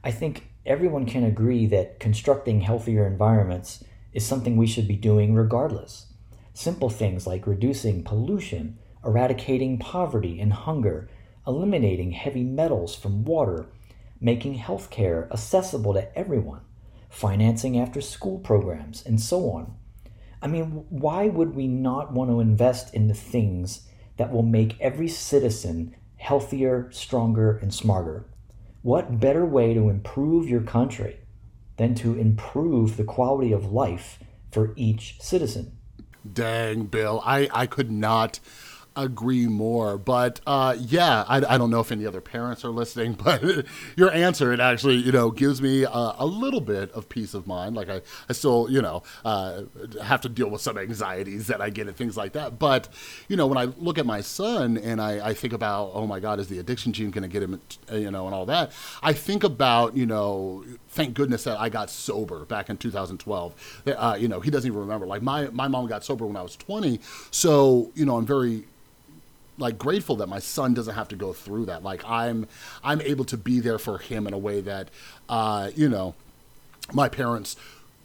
I 0.04 0.10
think 0.10 0.50
everyone 0.64 1.06
can 1.06 1.24
agree 1.24 1.66
that 1.66 1.98
constructing 1.98 2.60
healthier 2.60 3.06
environments 3.06 3.82
is 4.14 4.24
something 4.24 4.56
we 4.56 4.66
should 4.66 4.88
be 4.88 4.96
doing 4.96 5.34
regardless. 5.34 6.06
Simple 6.54 6.88
things 6.88 7.26
like 7.26 7.46
reducing 7.46 8.04
pollution, 8.04 8.78
eradicating 9.04 9.76
poverty 9.76 10.40
and 10.40 10.52
hunger, 10.52 11.08
eliminating 11.46 12.12
heavy 12.12 12.44
metals 12.44 12.94
from 12.94 13.24
water, 13.24 13.66
making 14.20 14.58
healthcare 14.58 15.30
accessible 15.32 15.92
to 15.92 16.18
everyone, 16.18 16.62
financing 17.10 17.78
after 17.78 18.00
school 18.00 18.38
programs, 18.38 19.04
and 19.04 19.20
so 19.20 19.50
on. 19.50 19.74
I 20.40 20.46
mean, 20.46 20.86
why 20.88 21.26
would 21.26 21.54
we 21.54 21.66
not 21.66 22.12
want 22.12 22.30
to 22.30 22.40
invest 22.40 22.94
in 22.94 23.08
the 23.08 23.14
things 23.14 23.88
that 24.16 24.32
will 24.32 24.42
make 24.42 24.80
every 24.80 25.08
citizen 25.08 25.96
healthier, 26.16 26.88
stronger, 26.92 27.58
and 27.58 27.74
smarter? 27.74 28.26
What 28.82 29.18
better 29.18 29.44
way 29.44 29.74
to 29.74 29.88
improve 29.88 30.48
your 30.48 30.60
country 30.60 31.18
than 31.76 31.94
to 31.96 32.18
improve 32.18 32.96
the 32.96 33.04
quality 33.04 33.52
of 33.52 33.72
life 33.72 34.18
for 34.50 34.72
each 34.76 35.20
citizen. 35.20 35.76
Dang, 36.30 36.84
Bill. 36.84 37.20
I, 37.24 37.48
I 37.52 37.66
could 37.66 37.90
not 37.90 38.40
agree 38.96 39.46
more. 39.46 39.98
But 39.98 40.40
uh, 40.46 40.76
yeah, 40.78 41.24
I, 41.28 41.54
I, 41.54 41.58
don't 41.58 41.70
know 41.70 41.80
if 41.80 41.90
any 41.90 42.06
other 42.06 42.20
parents 42.20 42.64
are 42.64 42.70
listening, 42.70 43.12
but 43.24 43.42
your 43.96 44.10
answer 44.12 44.52
it 44.52 44.60
actually 44.60 44.96
you 44.96 45.12
know 45.12 45.30
gives 45.30 45.60
me 45.60 45.84
a, 45.84 46.14
a 46.18 46.26
little 46.26 46.60
bit 46.60 46.90
of 46.92 47.08
peace 47.08 47.34
of 47.34 47.46
mind. 47.46 47.74
Like 47.74 47.88
I, 47.88 48.00
I 48.28 48.32
still 48.32 48.68
you 48.70 48.82
know 48.82 49.02
uh, 49.24 49.62
have 50.02 50.20
to 50.22 50.28
deal 50.28 50.48
with 50.48 50.60
some 50.60 50.78
anxieties 50.78 51.46
that 51.48 51.60
I 51.60 51.70
get 51.70 51.88
and 51.88 51.96
things 51.96 52.16
like 52.16 52.32
that. 52.32 52.58
But 52.58 52.88
you 53.28 53.36
know 53.36 53.46
when 53.46 53.58
I 53.58 53.64
look 53.64 53.98
at 53.98 54.06
my 54.06 54.20
son 54.20 54.76
and 54.78 55.00
I, 55.00 55.28
I 55.28 55.34
think 55.34 55.52
about 55.52 55.90
oh 55.94 56.06
my 56.06 56.20
God, 56.20 56.38
is 56.38 56.48
the 56.48 56.58
addiction 56.58 56.92
gene 56.92 57.10
going 57.10 57.22
to 57.22 57.28
get 57.28 57.42
him 57.42 57.60
you 57.92 58.10
know 58.10 58.26
and 58.26 58.34
all 58.34 58.46
that? 58.46 58.72
I 59.02 59.12
think 59.12 59.44
about 59.44 59.96
you 59.96 60.06
know 60.06 60.64
thank 60.88 61.14
goodness 61.14 61.44
that 61.44 61.58
I 61.58 61.68
got 61.68 61.90
sober 61.90 62.44
back 62.44 62.70
in 62.70 62.76
2012. 62.76 63.82
Uh, 63.86 64.16
you 64.18 64.28
know 64.28 64.40
he 64.40 64.50
doesn't 64.50 64.68
even 64.68 64.80
remember. 64.80 65.06
Like 65.06 65.22
my 65.22 65.48
my 65.48 65.68
mom 65.68 65.86
got 65.86 66.04
sober 66.04 66.26
when 66.26 66.36
I 66.36 66.42
was 66.42 66.56
20, 66.56 67.00
so 67.30 67.90
you 67.94 68.04
know 68.04 68.16
I'm 68.16 68.26
very 68.26 68.64
like 69.58 69.78
grateful 69.78 70.16
that 70.16 70.28
my 70.28 70.38
son 70.38 70.74
doesn't 70.74 70.94
have 70.94 71.08
to 71.08 71.16
go 71.16 71.32
through 71.32 71.66
that. 71.66 71.82
Like 71.82 72.04
I'm 72.04 72.46
I'm 72.82 73.00
able 73.00 73.24
to 73.26 73.36
be 73.36 73.60
there 73.60 73.78
for 73.78 73.98
him 73.98 74.26
in 74.26 74.34
a 74.34 74.38
way 74.38 74.60
that 74.60 74.88
uh, 75.28 75.70
you 75.74 75.88
know 75.88 76.14
my 76.92 77.08
parents 77.08 77.56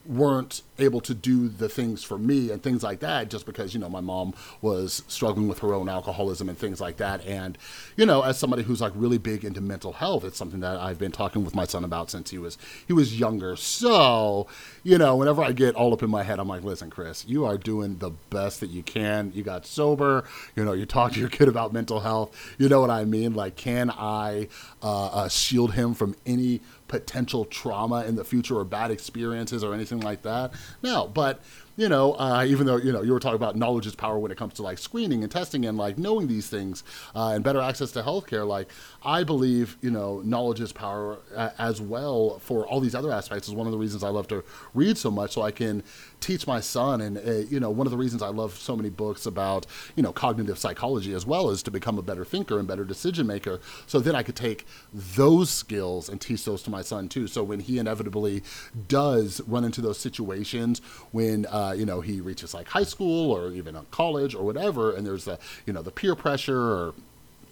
weren't 0.10 0.64
able 0.80 1.00
to 1.00 1.14
do 1.14 1.48
the 1.48 1.70
things 1.70 2.04
for 2.04 2.18
me 2.18 2.50
and 2.50 2.64
things 2.64 2.82
like 2.82 3.00
that 3.00 3.30
just 3.30 3.46
because 3.46 3.76
you 3.76 3.80
know 3.80 3.90
my 3.90 4.00
mom 4.02 4.34
was 4.60 5.04
struggling 5.08 5.48
with 5.48 5.60
her 5.60 5.72
own 5.72 5.88
alcoholism 5.88 6.50
and 6.50 6.58
things 6.58 6.82
like 6.82 6.98
that. 6.98 7.24
And 7.26 7.58
you 7.96 8.08
know 8.08 8.24
as 8.24 8.40
somebody 8.40 8.64
who's 8.64 8.82
like 8.82 8.94
really 8.96 9.20
big 9.20 9.46
into 9.46 9.62
mental 9.62 9.94
health 9.94 10.24
it's 10.24 10.36
something 10.38 10.62
that 10.62 10.78
I've 10.80 10.98
been 10.98 11.12
talking 11.12 11.46
with 11.46 11.54
my 11.54 11.66
son 11.66 11.84
about 11.84 12.10
since 12.10 12.32
he 12.32 12.40
was 12.40 12.58
he 12.88 12.94
was 12.94 13.20
younger. 13.20 13.56
So 13.56 14.48
you 14.84 14.98
know 14.98 15.16
whenever 15.16 15.44
I 15.44 15.52
get 15.52 15.76
all 15.76 15.94
up 15.94 16.02
in 16.02 16.10
my 16.10 16.24
head 16.24 16.40
I'm 16.40 16.48
like 16.48 16.64
listen 16.64 16.90
Chris 16.90 17.26
you 17.28 17.46
are 17.46 17.58
doing 17.58 18.00
the 18.00 18.10
best 18.32 18.62
that 18.62 18.72
you 18.72 18.82
can. 18.82 19.32
You 19.36 19.44
got 19.44 19.68
sober. 19.68 20.24
You 20.56 20.66
know 20.66 20.74
you 20.74 20.88
talk 20.88 21.14
to 21.14 21.20
your 21.20 21.30
kid 21.30 21.48
about 21.48 21.72
mental 21.72 22.00
health. 22.00 22.36
You 22.58 22.68
know 22.68 22.82
what 22.82 22.90
I 22.90 23.06
mean? 23.06 23.36
Like 23.36 23.56
can 23.56 23.92
I 23.92 24.48
uh, 24.82 25.06
uh, 25.08 25.30
shield 25.30 25.76
him 25.76 25.94
from 25.94 26.16
any 26.26 26.62
potential 26.90 27.46
trauma 27.46 28.04
in 28.04 28.16
the 28.16 28.26
future 28.26 28.58
or 28.58 28.66
bad 28.66 28.92
experiences 28.92 29.64
or 29.64 29.74
anything 29.74 30.02
like 30.02 30.24
that. 30.24 30.52
No, 30.84 31.08
but 31.08 31.42
you 31.80 31.88
know, 31.88 32.12
uh, 32.16 32.44
even 32.46 32.68
though 32.68 32.76
you 32.76 32.92
know 32.92 33.02
you 33.02 33.14
were 33.14 33.22
talking 33.22 33.38
about 33.38 33.56
knowledge 33.56 33.88
is 33.88 33.96
power 33.96 34.20
when 34.20 34.32
it 34.32 34.38
comes 34.38 34.54
to 34.56 34.62
like 34.62 34.78
screening 34.78 35.24
and 35.24 35.32
testing 35.32 35.66
and 35.66 35.78
like 35.78 35.98
knowing 35.98 36.28
these 36.28 36.50
things 36.50 36.84
uh, 37.16 37.30
and 37.30 37.42
better 37.42 37.62
access 37.62 37.90
to 37.94 38.02
healthcare, 38.02 38.46
like 38.46 38.68
I 39.02 39.24
believe 39.24 39.78
you 39.82 39.90
know 39.90 40.20
knowledge 40.26 40.60
is 40.60 40.74
power 40.74 41.20
uh, 41.34 41.52
as 41.58 41.80
well 41.80 42.40
for 42.40 42.68
all 42.68 42.82
these 42.82 42.96
other 42.96 43.14
aspects. 43.14 43.48
Is 43.48 43.54
one 43.54 43.66
of 43.66 43.72
the 43.72 43.78
reasons 43.78 44.04
I 44.04 44.10
love 44.10 44.28
to 44.28 44.44
read 44.74 44.98
so 44.98 45.10
much, 45.10 45.32
so 45.32 45.42
I 45.42 45.52
can 45.52 45.82
teach 46.20 46.46
my 46.46 46.60
son. 46.60 47.00
And 47.00 47.18
uh, 47.18 47.48
you 47.50 47.62
know, 47.62 47.70
one 47.70 47.88
of 47.88 47.92
the 47.92 47.98
reasons 47.98 48.22
I 48.22 48.28
love 48.28 48.58
so 48.58 48.76
many 48.76 48.90
books 48.90 49.26
about 49.26 49.66
you 49.96 50.04
know 50.04 50.12
cognitive 50.12 50.60
psychology 50.60 51.14
as 51.14 51.26
well 51.26 51.50
is 51.50 51.64
to 51.64 51.72
become 51.72 51.98
a 51.98 52.02
better 52.02 52.26
thinker 52.26 52.60
and 52.60 52.68
better 52.68 52.84
decision 52.84 53.26
maker. 53.26 53.62
So 53.88 54.02
then 54.02 54.16
I 54.16 54.24
could 54.24 54.36
take 54.36 54.68
those 54.94 55.50
skills 55.50 56.10
and 56.10 56.20
teach 56.20 56.44
those 56.44 56.62
to 56.64 56.70
my 56.70 56.82
son 56.82 57.08
too. 57.08 57.28
So 57.28 57.42
when 57.42 57.62
he 57.62 57.80
inevitably 57.80 58.44
does 58.90 59.40
run 59.48 59.64
into 59.64 59.80
those 59.80 59.98
situations 59.98 60.82
when 61.12 61.46
uh, 61.46 61.69
uh, 61.70 61.74
you 61.74 61.86
know, 61.86 62.02
he 62.02 62.22
reaches 62.22 62.54
like 62.54 62.68
high 62.68 62.84
school 62.84 63.32
or 63.32 63.52
even 63.52 63.78
college 63.92 64.36
or 64.36 64.44
whatever, 64.44 64.94
and 64.94 65.06
there's 65.06 65.26
the, 65.26 65.40
you 65.66 65.74
know, 65.74 65.82
the 65.82 65.92
peer 65.92 66.16
pressure 66.16 66.60
or 66.60 66.94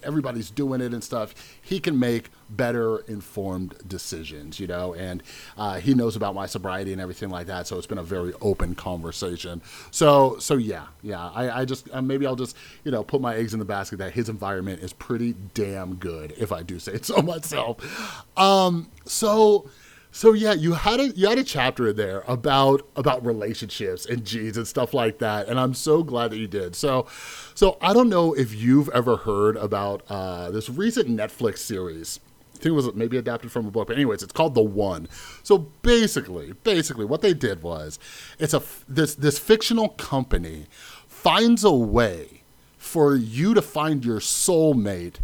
everybody's 0.02 0.50
doing 0.50 0.80
it 0.80 0.92
and 0.92 1.02
stuff, 1.02 1.34
he 1.60 1.80
can 1.80 1.98
make 1.98 2.30
better 2.50 2.98
informed 3.00 3.74
decisions, 3.86 4.58
you 4.60 4.66
know, 4.66 4.94
and 4.94 5.22
uh, 5.56 5.78
he 5.80 5.94
knows 5.94 6.16
about 6.16 6.34
my 6.34 6.46
sobriety 6.46 6.92
and 6.92 7.00
everything 7.00 7.28
like 7.30 7.46
that. 7.46 7.66
So 7.66 7.76
it's 7.76 7.86
been 7.86 7.98
a 7.98 8.02
very 8.02 8.32
open 8.40 8.74
conversation. 8.74 9.60
So, 9.90 10.38
so 10.38 10.56
yeah, 10.56 10.86
yeah, 11.02 11.30
I, 11.30 11.60
I 11.60 11.64
just, 11.64 11.88
uh, 11.92 12.00
maybe 12.00 12.26
I'll 12.26 12.36
just, 12.36 12.56
you 12.84 12.90
know, 12.90 13.02
put 13.02 13.20
my 13.20 13.34
eggs 13.34 13.52
in 13.52 13.58
the 13.58 13.64
basket 13.64 13.98
that 13.98 14.12
his 14.12 14.28
environment 14.28 14.82
is 14.82 14.92
pretty 14.92 15.34
damn 15.54 15.96
good, 15.96 16.32
if 16.38 16.52
I 16.52 16.62
do 16.62 16.78
say 16.78 16.92
it 16.92 17.04
so 17.04 17.20
myself. 17.20 18.24
Um, 18.38 18.90
so, 19.04 19.68
so 20.10 20.32
yeah, 20.32 20.52
you 20.52 20.72
had 20.72 21.00
a 21.00 21.08
you 21.10 21.28
had 21.28 21.38
a 21.38 21.44
chapter 21.44 21.88
in 21.88 21.96
there 21.96 22.24
about 22.26 22.88
about 22.96 23.24
relationships 23.24 24.06
and 24.06 24.24
genes 24.24 24.56
and 24.56 24.66
stuff 24.66 24.94
like 24.94 25.18
that, 25.18 25.48
and 25.48 25.60
I'm 25.60 25.74
so 25.74 26.02
glad 26.02 26.30
that 26.30 26.38
you 26.38 26.48
did. 26.48 26.74
So, 26.74 27.06
so 27.54 27.76
I 27.80 27.92
don't 27.92 28.08
know 28.08 28.32
if 28.32 28.54
you've 28.54 28.88
ever 28.90 29.18
heard 29.18 29.56
about 29.56 30.02
uh, 30.08 30.50
this 30.50 30.70
recent 30.70 31.08
Netflix 31.08 31.58
series. 31.58 32.20
I 32.54 32.58
think 32.60 32.66
it 32.66 32.72
was 32.72 32.92
maybe 32.94 33.16
adapted 33.16 33.52
from 33.52 33.66
a 33.66 33.70
book, 33.70 33.86
but 33.86 33.96
anyways, 33.96 34.22
it's 34.22 34.32
called 34.32 34.54
The 34.54 34.62
One. 34.62 35.08
So 35.44 35.58
basically, 35.58 36.52
basically, 36.64 37.04
what 37.04 37.20
they 37.20 37.34
did 37.34 37.62
was, 37.62 37.98
it's 38.38 38.54
a 38.54 38.62
this 38.88 39.14
this 39.14 39.38
fictional 39.38 39.90
company 39.90 40.66
finds 41.06 41.64
a 41.64 41.72
way 41.72 42.42
for 42.78 43.14
you 43.14 43.52
to 43.54 43.62
find 43.62 44.04
your 44.04 44.20
soulmate 44.20 45.16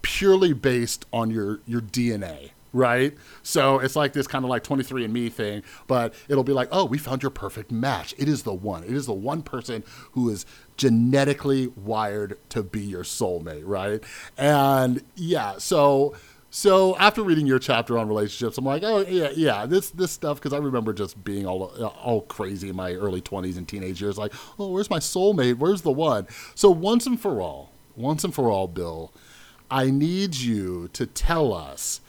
purely 0.00 0.52
based 0.52 1.04
on 1.12 1.30
your 1.30 1.60
your 1.66 1.80
DNA 1.80 2.50
right? 2.72 3.16
So 3.42 3.78
it's 3.78 3.96
like 3.96 4.12
this 4.12 4.26
kind 4.26 4.44
of 4.44 4.50
like 4.50 4.64
23andMe 4.64 5.32
thing, 5.32 5.62
but 5.86 6.14
it'll 6.28 6.44
be 6.44 6.52
like, 6.52 6.68
oh, 6.70 6.84
we 6.84 6.98
found 6.98 7.22
your 7.22 7.30
perfect 7.30 7.70
match. 7.70 8.14
It 8.18 8.28
is 8.28 8.42
the 8.42 8.54
one. 8.54 8.84
It 8.84 8.92
is 8.92 9.06
the 9.06 9.12
one 9.12 9.42
person 9.42 9.84
who 10.12 10.28
is 10.30 10.46
genetically 10.76 11.68
wired 11.68 12.38
to 12.50 12.62
be 12.62 12.80
your 12.80 13.04
soulmate, 13.04 13.62
right? 13.64 14.02
And 14.36 15.02
yeah, 15.16 15.58
so 15.58 16.14
so 16.50 16.96
after 16.96 17.22
reading 17.22 17.46
your 17.46 17.58
chapter 17.58 17.98
on 17.98 18.08
relationships, 18.08 18.56
I'm 18.56 18.64
like, 18.64 18.82
oh 18.82 19.00
yeah, 19.00 19.30
yeah, 19.34 19.66
this 19.66 19.90
this 19.90 20.12
stuff 20.12 20.38
because 20.38 20.52
I 20.52 20.58
remember 20.58 20.92
just 20.92 21.22
being 21.22 21.46
all 21.46 21.64
all 22.02 22.22
crazy 22.22 22.70
in 22.70 22.76
my 22.76 22.94
early 22.94 23.20
20s 23.20 23.58
and 23.58 23.68
teenage 23.68 24.00
years, 24.00 24.16
like, 24.16 24.32
oh, 24.58 24.70
where's 24.70 24.88
my 24.88 24.98
soulmate? 24.98 25.58
Where's 25.58 25.82
the 25.82 25.92
one? 25.92 26.26
So 26.54 26.70
once 26.70 27.06
and 27.06 27.20
for 27.20 27.40
all, 27.40 27.72
once 27.96 28.24
and 28.24 28.34
for 28.34 28.50
all, 28.50 28.66
Bill, 28.66 29.12
I 29.70 29.90
need 29.90 30.36
you 30.36 30.88
to 30.94 31.04
tell 31.04 31.52
us 31.52 32.00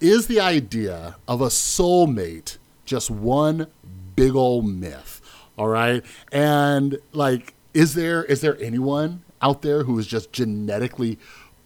is 0.00 0.26
the 0.26 0.40
idea 0.40 1.16
of 1.26 1.40
a 1.40 1.46
soulmate 1.46 2.58
just 2.84 3.10
one 3.10 3.66
big 4.14 4.34
old 4.34 4.66
myth? 4.66 5.20
All 5.56 5.68
right. 5.68 6.04
And 6.30 6.98
like, 7.12 7.54
is 7.74 7.94
there 7.94 8.24
is 8.24 8.40
there 8.40 8.60
anyone 8.60 9.22
out 9.40 9.62
there 9.62 9.84
who 9.84 9.98
is 9.98 10.06
just 10.06 10.32
genetically 10.32 11.18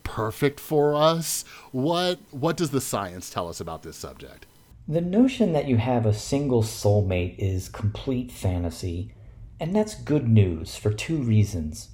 perfect 0.03 0.61
for 0.61 0.95
us? 0.95 1.45
What 1.73 2.19
what 2.31 2.57
does 2.57 2.71
the 2.71 2.81
science 2.81 3.31
tell 3.31 3.49
us 3.49 3.61
about 3.61 3.83
this 3.83 3.97
subject? 3.97 4.47
The 4.89 5.01
notion 5.01 5.53
that 5.53 5.69
you 5.69 5.77
have 5.77 6.05
a 6.05 6.15
single 6.15 6.63
soulmate 6.63 7.37
is 7.39 7.69
complete 7.69 8.33
fantasy, 8.33 9.15
and 9.61 9.75
that's 9.75 9.95
good 9.95 10.29
news 10.29 10.75
for 10.75 10.93
two 10.93 11.19
reasons. 11.19 11.91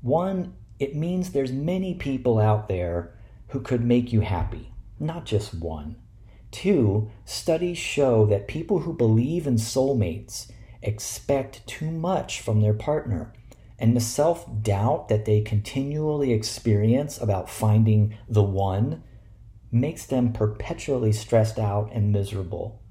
One, 0.00 0.54
it 0.78 0.96
means 0.96 1.30
there's 1.30 1.52
many 1.52 1.94
people 1.94 2.38
out 2.38 2.68
there 2.68 3.14
who 3.48 3.60
could 3.60 3.84
make 3.84 4.10
you 4.12 4.20
happy 4.20 4.69
not 5.00 5.24
just 5.24 5.54
one. 5.54 5.96
Two, 6.50 7.10
studies 7.24 7.78
show 7.78 8.26
that 8.26 8.48
people 8.48 8.80
who 8.80 8.92
believe 8.92 9.46
in 9.46 9.54
soulmates 9.54 10.50
expect 10.82 11.66
too 11.66 11.90
much 11.90 12.40
from 12.40 12.60
their 12.60 12.74
partner, 12.74 13.32
and 13.78 13.96
the 13.96 14.00
self 14.00 14.46
doubt 14.62 15.08
that 15.08 15.24
they 15.24 15.40
continually 15.40 16.32
experience 16.32 17.20
about 17.20 17.48
finding 17.48 18.16
the 18.28 18.42
one 18.42 19.02
makes 19.72 20.04
them 20.04 20.32
perpetually 20.32 21.12
stressed 21.12 21.58
out 21.58 21.90
and 21.92 22.12
miserable. 22.12 22.82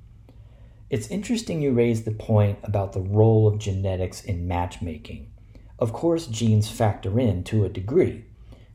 It's 0.89 1.09
interesting 1.09 1.61
you 1.61 1.71
raise 1.71 2.03
the 2.03 2.11
point 2.11 2.57
about 2.63 2.93
the 2.93 3.01
role 3.01 3.47
of 3.47 3.59
genetics 3.59 4.23
in 4.23 4.47
matchmaking. 4.47 5.31
Of 5.77 5.93
course, 5.93 6.25
genes 6.25 6.69
factor 6.69 7.19
in 7.19 7.43
to 7.45 7.63
a 7.63 7.69
degree. 7.69 8.25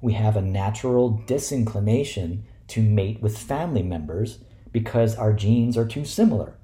We 0.01 0.12
have 0.12 0.37
a 0.37 0.42
natural 0.42 1.11
disinclination 1.27 2.44
to 2.68 2.83
mate 2.83 3.20
with 3.20 3.38
family 3.38 3.83
members 3.83 4.38
because 4.72 5.16
our 5.16 5.33
genes 5.33 5.77
are 5.77 5.87
too 5.87 6.05
similar, 6.05 6.59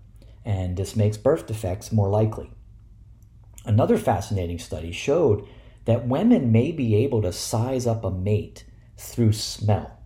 and 0.45 0.77
this 0.77 0.97
makes 0.97 1.17
birth 1.17 1.47
defects 1.47 1.93
more 1.93 2.09
likely. 2.09 2.51
Another 3.65 3.99
fascinating 3.99 4.59
study 4.59 4.93
showed 4.93 5.47
that 5.85 6.09
women 6.09 6.53
may 6.53 6.73
be 6.73 6.95
able 6.97 7.23
to 7.23 7.33
size 7.33 7.87
up 7.87 8.05
a 8.05 8.11
mate 8.11 8.65
through 8.97 9.33
smell. 9.33 9.99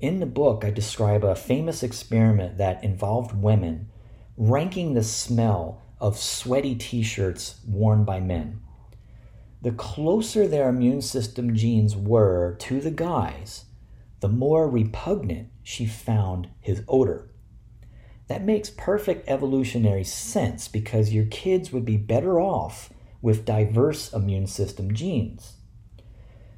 In 0.00 0.20
the 0.20 0.26
book, 0.26 0.64
I 0.64 0.70
describe 0.70 1.24
a 1.24 1.34
famous 1.34 1.82
experiment 1.82 2.58
that 2.58 2.82
involved 2.82 3.36
women 3.36 3.88
ranking 4.36 4.94
the 4.94 5.04
smell 5.04 5.80
of 6.00 6.18
sweaty 6.18 6.74
t 6.74 7.02
shirts 7.02 7.60
worn 7.66 8.04
by 8.04 8.18
men. 8.18 8.60
The 9.62 9.70
closer 9.70 10.48
their 10.48 10.68
immune 10.68 11.02
system 11.02 11.54
genes 11.54 11.96
were 11.96 12.56
to 12.60 12.80
the 12.80 12.90
guys, 12.90 13.66
the 14.22 14.28
more 14.28 14.70
repugnant 14.70 15.48
she 15.64 15.84
found 15.84 16.48
his 16.60 16.84
odor. 16.86 17.28
That 18.28 18.44
makes 18.44 18.70
perfect 18.70 19.28
evolutionary 19.28 20.04
sense 20.04 20.68
because 20.68 21.12
your 21.12 21.24
kids 21.24 21.72
would 21.72 21.84
be 21.84 21.96
better 21.96 22.40
off 22.40 22.90
with 23.20 23.44
diverse 23.44 24.12
immune 24.12 24.46
system 24.46 24.94
genes. 24.94 25.54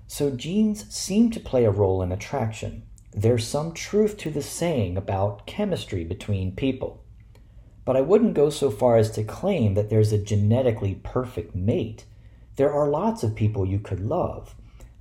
So, 0.07 0.31
genes 0.31 0.95
seem 0.95 1.31
to 1.31 1.41
play 1.41 1.65
a 1.65 1.71
role 1.71 2.03
in 2.03 2.13
attraction. 2.13 2.83
There's 3.15 3.47
some 3.47 3.73
truth 3.73 4.19
to 4.19 4.31
the 4.31 4.43
saying 4.43 4.99
about 4.99 5.47
chemistry 5.47 6.05
between 6.05 6.55
people. 6.55 7.03
But 7.87 7.97
I 7.97 8.03
wouldn't 8.03 8.35
go 8.35 8.51
so 8.51 8.71
far 8.71 8.99
as 8.99 9.11
to 9.13 9.25
claim 9.25 9.73
that 9.73 9.89
there's 9.89 10.13
a 10.13 10.19
genetically 10.19 10.97
perfect 11.03 11.55
mate 11.55 12.05
There 12.57 12.73
are 12.75 12.91
lots 12.91 13.23
of 13.23 13.35
people 13.35 13.65
you 13.65 13.79
could 13.79 14.01
love. 14.01 14.55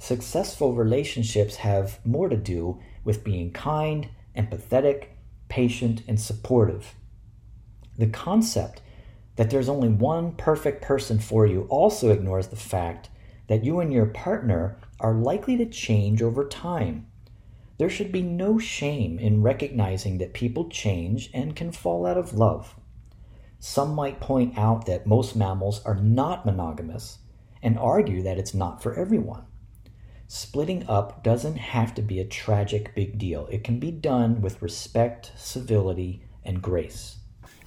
Successful 0.04 0.74
relationships 0.74 1.56
have 1.56 2.06
more 2.06 2.28
to 2.28 2.36
do 2.36 2.78
with 3.06 3.24
being 3.24 3.54
kind, 3.54 4.10
empathetic, 4.36 5.06
patient, 5.48 6.02
and 6.10 6.20
supportive. 6.20 6.94
The 7.98 8.08
concept 8.08 8.82
that 9.38 9.50
there's 9.50 9.70
only 9.70 9.88
one 9.88 10.34
perfect 10.34 10.82
person 10.82 11.20
for 11.20 11.48
you 11.48 11.68
also 11.70 12.10
ignores 12.10 12.48
the 12.48 12.58
fact 12.58 13.08
that 13.48 13.64
you 13.64 13.80
and 13.80 13.94
your 13.94 14.08
partner 14.08 14.78
are 15.00 15.14
likely 15.14 15.56
to 15.56 15.66
change 15.66 16.22
over 16.22 16.50
time. 16.50 17.08
There 17.78 17.90
should 17.90 18.12
be 18.12 18.24
no 18.24 18.60
shame 18.60 19.18
in 19.18 19.42
recognizing 19.42 20.18
that 20.18 20.34
people 20.34 20.68
change 20.68 21.30
and 21.34 21.56
can 21.56 21.72
fall 21.72 22.06
out 22.06 22.18
of 22.18 22.34
love. 22.34 22.76
Some 23.58 23.96
might 23.96 24.20
point 24.20 24.58
out 24.58 24.86
that 24.86 25.08
most 25.08 25.38
mammals 25.38 25.82
are 25.86 25.96
not 25.96 26.46
monogamous 26.46 27.20
and 27.62 27.80
argue 27.80 28.22
that 28.24 28.38
it's 28.38 28.54
not 28.54 28.84
for 28.84 28.94
everyone. 28.96 29.46
Splitting 30.34 30.90
up 30.90 31.24
doesn't 31.24 31.58
have 31.58 31.94
to 31.94 32.02
be 32.02 32.20
a 32.20 32.26
tragic 32.26 32.96
big 32.96 33.20
deal. 33.20 33.46
It 33.52 33.64
can 33.64 33.78
be 33.78 33.92
done 33.92 34.42
with 34.42 34.64
respect, 34.64 35.32
civility, 35.36 36.24
and 36.44 36.60
grace. 36.60 37.18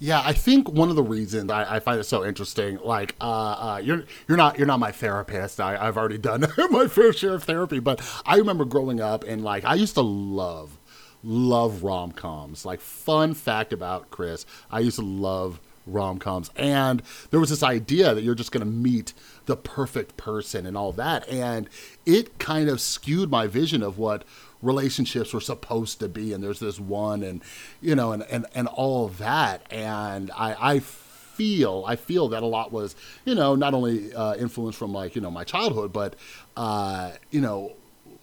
Yeah, 0.00 0.20
I 0.24 0.33
think 0.33 0.68
one 0.68 0.90
of 0.90 0.96
the 0.96 1.02
reasons 1.05 1.48
I, 1.48 1.76
I 1.76 1.79
find 1.79 2.00
it 2.00 2.05
so 2.07 2.24
interesting, 2.24 2.81
like 2.83 3.14
uh, 3.20 3.24
uh, 3.24 3.81
you're 3.85 4.02
you're 4.26 4.37
not 4.37 4.59
you're 4.59 4.66
not 4.66 4.81
my 4.81 4.90
therapist. 4.90 5.61
I, 5.61 5.76
I've 5.76 5.96
already 5.96 6.18
done 6.18 6.44
my 6.70 6.88
fair 6.88 7.12
share 7.12 7.35
of 7.35 7.44
therapy, 7.44 7.79
but 7.79 8.02
I 8.26 8.38
remember 8.38 8.64
growing 8.64 9.00
up 9.00 9.22
and 9.22 9.44
like 9.44 9.64
I 9.64 9.74
used 9.74 9.94
to 9.94 10.02
love 10.02 10.76
love 11.22 11.85
rom 11.85 12.11
coms. 12.11 12.66
Like 12.66 12.81
fun 12.81 13.35
fact 13.35 13.72
about 13.72 14.11
Chris, 14.11 14.44
I 14.72 14.81
used 14.81 14.96
to 14.96 15.05
love 15.05 15.61
rom 15.87 16.18
coms, 16.18 16.51
and 16.57 17.03
there 17.31 17.40
was 17.40 17.51
this 17.51 17.62
idea 17.62 18.14
that 18.14 18.22
you're 18.22 18.35
just 18.35 18.53
going 18.53 18.64
to 18.64 18.70
meet 18.70 19.12
the 19.46 19.57
perfect 19.57 20.16
person 20.16 20.66
and 20.66 20.77
all 20.77 20.92
that, 20.92 21.29
and 21.29 21.68
it 22.05 22.38
kind 22.38 22.68
of 22.68 22.81
skewed 22.81 23.31
my 23.31 23.46
vision 23.46 23.83
of 23.83 23.99
what 23.99 24.25
relationships 24.62 25.33
were 25.33 25.40
supposed 25.40 26.01
to 26.01 26.09
be. 26.09 26.33
And 26.33 26.42
there's 26.42 26.61
this 26.61 26.81
one 26.81 27.22
and 27.22 27.42
you 27.81 27.94
know 27.94 28.12
and 28.12 28.22
and, 28.25 28.46
and 28.55 28.68
all 28.68 29.09
that. 29.09 29.62
And 29.70 30.31
i 30.37 30.75
i 30.75 30.79
feel 30.81 31.85
i 31.87 31.96
feel 31.96 32.29
that 32.29 32.42
a 32.42 32.46
lot 32.46 32.72
was 32.72 32.96
you 33.27 33.35
know 33.35 33.55
not 33.55 33.75
only 33.75 34.14
uh, 34.14 34.35
influenced 34.37 34.79
from 34.79 34.94
like 34.94 35.14
you 35.14 35.20
know 35.20 35.31
my 35.31 35.44
childhood 35.44 35.92
but 35.92 36.16
uh, 36.57 37.11
you 37.31 37.42
know 37.42 37.75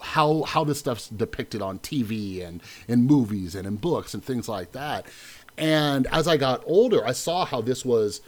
how 0.04 0.43
how 0.43 0.63
this 0.65 0.80
stuff's 0.80 1.08
depicted 1.08 1.62
on 1.62 1.80
TV 1.80 2.45
and 2.45 2.62
in 2.88 3.04
movies 3.04 3.56
and 3.56 3.65
in 3.65 3.78
books 3.78 4.13
and 4.13 4.23
things 4.23 4.49
like 4.49 4.73
that. 4.73 5.06
And 5.57 6.07
as 6.07 6.27
I 6.27 6.37
got 6.37 6.63
older, 6.65 7.05
I 7.05 7.11
saw 7.11 7.45
how 7.45 7.61
this 7.61 7.85
was 7.85 8.21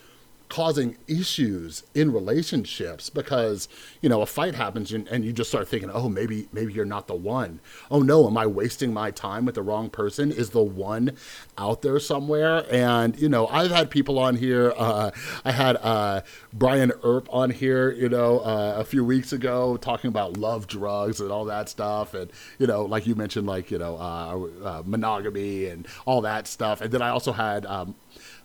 causing 0.50 0.96
issues 1.08 1.84
in 1.94 2.12
relationships 2.14 3.10
because 3.10 3.68
you 4.02 4.10
know 4.10 4.22
a 4.22 4.26
fight 4.26 4.54
happens 4.56 4.92
and, 4.94 5.08
and, 5.08 5.26
you 5.26 5.34
just 5.34 5.50
start 5.50 5.68
thinking 5.68 5.90
oh 5.92 6.08
maybe 6.08 6.48
maybe 6.54 6.72
you're 6.72 6.86
not 6.86 7.08
the 7.08 7.16
one. 7.16 7.60
Oh 7.90 8.02
no 8.02 8.28
am 8.28 8.38
i 8.38 8.46
wasting 8.46 8.94
my 8.94 9.12
time 9.12 9.46
with 9.46 9.56
the 9.56 9.64
wrong 9.64 9.90
person? 9.90 10.32
Is 10.32 10.52
the 10.52 10.64
one 10.64 11.18
out 11.58 11.82
there 11.82 12.00
somewhere? 12.00 12.66
And 12.72 13.20
you 13.20 13.28
know 13.28 13.48
i've 13.48 13.72
had 13.72 13.90
people 13.90 14.20
on 14.20 14.36
here 14.36 14.74
uh, 14.78 15.12
i 15.44 15.52
had 15.52 15.78
uh, 15.78 16.22
Brian 16.54 16.92
Earp 17.04 17.28
on 17.32 17.50
here 17.50 17.92
you 17.92 18.10
know 18.10 18.40
uh, 18.40 18.76
a 18.78 18.86
few 18.86 19.04
weeks 19.04 19.34
ago 19.34 19.78
talking 19.78 20.10
about 20.10 20.38
love 20.38 20.68
drugs 20.68 21.20
and 21.22 21.32
all 21.32 21.46
that 21.46 21.70
stuff. 21.70 22.14
And 22.14 22.32
you 22.60 22.68
know 22.68 22.86
like 22.86 23.08
you 23.08 23.16
mentioned 23.16 23.48
like 23.48 23.72
you 23.72 23.80
know 23.80 23.96
uh, 23.98 24.68
uh, 24.68 24.84
monogamy 24.86 25.66
and 25.66 25.88
all 26.06 26.22
that 26.22 26.48
stuff. 26.48 26.82
And 26.82 26.92
then 26.92 27.02
i 27.02 27.10
also 27.10 27.32
had 27.32 27.66
um, 27.66 27.96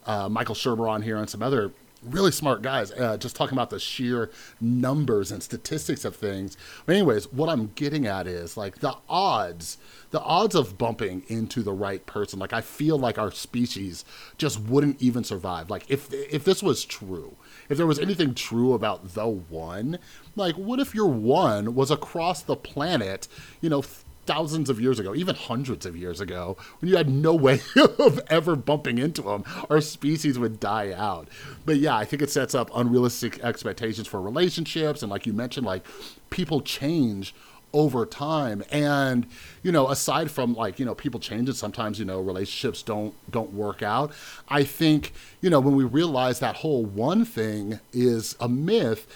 uh, 0.06 0.28
Michael 0.28 0.54
Shermer 0.54 0.88
on 0.88 1.02
here 1.02 1.16
and 1.16 1.28
some 1.28 1.42
other 1.42 1.72
really 2.02 2.32
smart 2.32 2.62
guys 2.62 2.92
uh, 2.92 3.16
just 3.16 3.36
talking 3.36 3.56
about 3.56 3.70
the 3.70 3.78
sheer 3.78 4.30
numbers 4.60 5.30
and 5.30 5.42
statistics 5.42 6.04
of 6.04 6.16
things. 6.16 6.56
But 6.86 6.94
anyways 6.96 7.32
what 7.32 7.48
i'm 7.48 7.72
getting 7.74 8.06
at 8.06 8.26
is 8.26 8.56
like 8.56 8.78
the 8.78 8.94
odds 9.08 9.78
the 10.10 10.20
odds 10.20 10.54
of 10.54 10.78
bumping 10.78 11.22
into 11.28 11.62
the 11.62 11.72
right 11.72 12.04
person 12.06 12.38
like 12.38 12.52
i 12.52 12.60
feel 12.60 12.98
like 12.98 13.18
our 13.18 13.30
species 13.30 14.04
just 14.38 14.60
wouldn't 14.60 15.00
even 15.00 15.24
survive. 15.24 15.70
Like 15.70 15.84
if 15.88 16.12
if 16.12 16.44
this 16.44 16.62
was 16.62 16.84
true 16.84 17.36
if 17.68 17.76
there 17.76 17.86
was 17.86 17.98
anything 17.98 18.34
true 18.34 18.72
about 18.72 19.14
the 19.14 19.26
one 19.26 19.98
like 20.36 20.56
what 20.56 20.80
if 20.80 20.94
your 20.94 21.06
one 21.06 21.74
was 21.74 21.90
across 21.90 22.42
the 22.42 22.56
planet 22.56 23.28
you 23.60 23.68
know 23.70 23.82
thousands 24.30 24.70
of 24.70 24.80
years 24.80 25.00
ago, 25.00 25.12
even 25.12 25.34
hundreds 25.34 25.84
of 25.84 25.96
years 25.96 26.20
ago, 26.20 26.56
when 26.78 26.88
you 26.88 26.96
had 26.96 27.08
no 27.08 27.34
way 27.34 27.60
of 27.98 28.20
ever 28.28 28.54
bumping 28.54 28.96
into 28.96 29.22
them, 29.22 29.42
our 29.68 29.80
species 29.80 30.38
would 30.38 30.60
die 30.60 30.92
out. 30.92 31.26
But 31.66 31.78
yeah, 31.78 31.96
I 31.96 32.04
think 32.04 32.22
it 32.22 32.30
sets 32.30 32.54
up 32.54 32.70
unrealistic 32.72 33.42
expectations 33.42 34.06
for 34.06 34.22
relationships. 34.22 35.02
And 35.02 35.10
like 35.10 35.26
you 35.26 35.32
mentioned, 35.32 35.66
like 35.66 35.84
people 36.30 36.60
change 36.60 37.34
over 37.72 38.04
time 38.04 38.64
and 38.70 39.26
you 39.62 39.70
know 39.70 39.88
aside 39.88 40.28
from 40.28 40.54
like 40.54 40.80
you 40.80 40.84
know 40.84 40.94
people 40.94 41.20
change 41.20 41.48
and 41.48 41.56
sometimes 41.56 42.00
you 42.00 42.04
know 42.04 42.20
relationships 42.20 42.82
don't 42.82 43.14
don't 43.30 43.52
work 43.52 43.80
out 43.80 44.10
i 44.48 44.64
think 44.64 45.12
you 45.40 45.48
know 45.48 45.60
when 45.60 45.76
we 45.76 45.84
realize 45.84 46.40
that 46.40 46.56
whole 46.56 46.84
one 46.84 47.24
thing 47.24 47.78
is 47.92 48.34
a 48.40 48.48
myth 48.48 49.06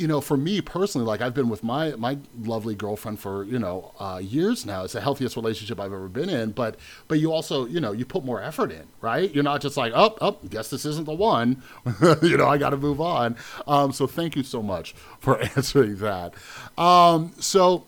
you 0.00 0.08
know, 0.08 0.22
for 0.22 0.38
me 0.38 0.62
personally, 0.62 1.06
like 1.06 1.20
I've 1.20 1.34
been 1.34 1.50
with 1.50 1.62
my 1.62 1.90
my 1.96 2.16
lovely 2.42 2.74
girlfriend 2.74 3.20
for 3.20 3.44
you 3.44 3.58
know 3.58 3.92
uh, 4.00 4.18
years 4.22 4.64
now. 4.64 4.82
It's 4.82 4.94
the 4.94 5.00
healthiest 5.02 5.36
relationship 5.36 5.78
I've 5.78 5.92
ever 5.92 6.08
been 6.08 6.30
in. 6.30 6.52
But 6.52 6.76
but 7.06 7.18
you 7.20 7.32
also 7.32 7.66
you 7.66 7.80
know 7.80 7.92
you 7.92 8.06
put 8.06 8.24
more 8.24 8.40
effort 8.40 8.72
in, 8.72 8.86
right? 9.02 9.32
You're 9.34 9.44
not 9.44 9.60
just 9.60 9.76
like 9.76 9.92
oh 9.94 10.16
oh, 10.22 10.38
guess 10.48 10.70
this 10.70 10.86
isn't 10.86 11.04
the 11.04 11.12
one. 11.12 11.62
you 12.22 12.38
know, 12.38 12.48
I 12.48 12.56
got 12.56 12.70
to 12.70 12.78
move 12.78 13.00
on. 13.00 13.36
Um, 13.66 13.92
so 13.92 14.06
thank 14.06 14.36
you 14.36 14.42
so 14.42 14.62
much 14.62 14.94
for 15.18 15.38
answering 15.56 15.96
that. 15.96 16.32
Um, 16.78 17.32
so 17.38 17.84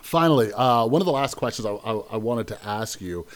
finally, 0.00 0.52
uh, 0.52 0.86
one 0.86 1.02
of 1.02 1.06
the 1.06 1.12
last 1.12 1.34
questions 1.34 1.66
I, 1.66 1.72
I, 1.72 1.92
I 2.12 2.16
wanted 2.16 2.46
to 2.48 2.64
ask 2.64 3.00
you 3.00 3.26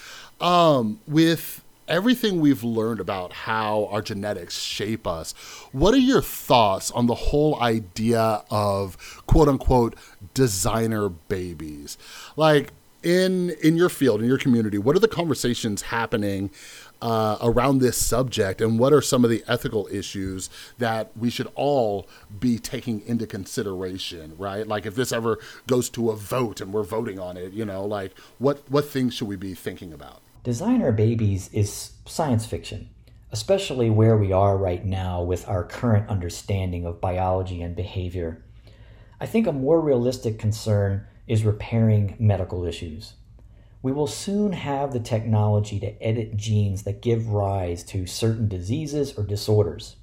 um, 0.40 1.00
with 1.08 1.64
everything 1.88 2.40
we've 2.40 2.62
learned 2.62 3.00
about 3.00 3.32
how 3.32 3.86
our 3.90 4.02
genetics 4.02 4.58
shape 4.58 5.06
us, 5.06 5.32
what 5.72 5.94
are 5.94 5.98
your 5.98 6.22
thoughts 6.22 6.90
on 6.90 7.06
the 7.06 7.14
whole 7.14 7.60
idea 7.60 8.44
of 8.50 9.22
quote 9.26 9.48
unquote 9.48 9.96
designer 10.34 11.08
babies? 11.08 11.98
Like 12.36 12.72
in 13.02 13.50
in 13.62 13.76
your 13.76 13.88
field, 13.88 14.20
in 14.20 14.26
your 14.26 14.38
community, 14.38 14.78
what 14.78 14.96
are 14.96 15.00
the 15.00 15.08
conversations 15.08 15.82
happening 15.82 16.50
uh, 17.00 17.38
around 17.40 17.78
this 17.78 17.96
subject, 17.96 18.60
and 18.60 18.78
what 18.78 18.92
are 18.92 19.00
some 19.00 19.24
of 19.24 19.30
the 19.30 19.44
ethical 19.46 19.88
issues 19.90 20.50
that 20.78 21.16
we 21.16 21.30
should 21.30 21.48
all 21.54 22.08
be 22.40 22.58
taking 22.58 23.00
into 23.06 23.26
consideration? 23.26 24.34
Right, 24.36 24.66
like 24.66 24.84
if 24.84 24.94
this 24.94 25.12
ever 25.12 25.38
goes 25.66 25.88
to 25.90 26.10
a 26.10 26.16
vote 26.16 26.60
and 26.60 26.72
we're 26.72 26.82
voting 26.82 27.18
on 27.20 27.36
it, 27.36 27.52
you 27.52 27.64
know, 27.64 27.84
like 27.84 28.18
what 28.38 28.62
what 28.68 28.86
things 28.86 29.14
should 29.14 29.28
we 29.28 29.36
be 29.36 29.54
thinking 29.54 29.92
about? 29.92 30.20
Designer 30.48 30.92
babies 30.92 31.50
is 31.52 31.92
science 32.06 32.46
fiction, 32.46 32.88
especially 33.30 33.90
where 33.90 34.16
we 34.16 34.32
are 34.32 34.56
right 34.56 34.82
now 34.82 35.22
with 35.22 35.46
our 35.46 35.62
current 35.62 36.08
understanding 36.08 36.86
of 36.86 37.02
biology 37.02 37.60
and 37.60 37.76
behavior. 37.76 38.42
I 39.20 39.26
think 39.26 39.46
a 39.46 39.52
more 39.52 39.78
realistic 39.78 40.38
concern 40.38 41.06
is 41.26 41.44
repairing 41.44 42.16
medical 42.18 42.64
issues. 42.64 43.12
We 43.82 43.92
will 43.92 44.06
soon 44.06 44.54
have 44.54 44.94
the 44.94 45.00
technology 45.00 45.78
to 45.80 46.02
edit 46.02 46.38
genes 46.38 46.84
that 46.84 47.02
give 47.02 47.28
rise 47.28 47.84
to 47.84 48.06
certain 48.06 48.48
diseases 48.48 49.18
or 49.18 49.24
disorders. 49.24 49.96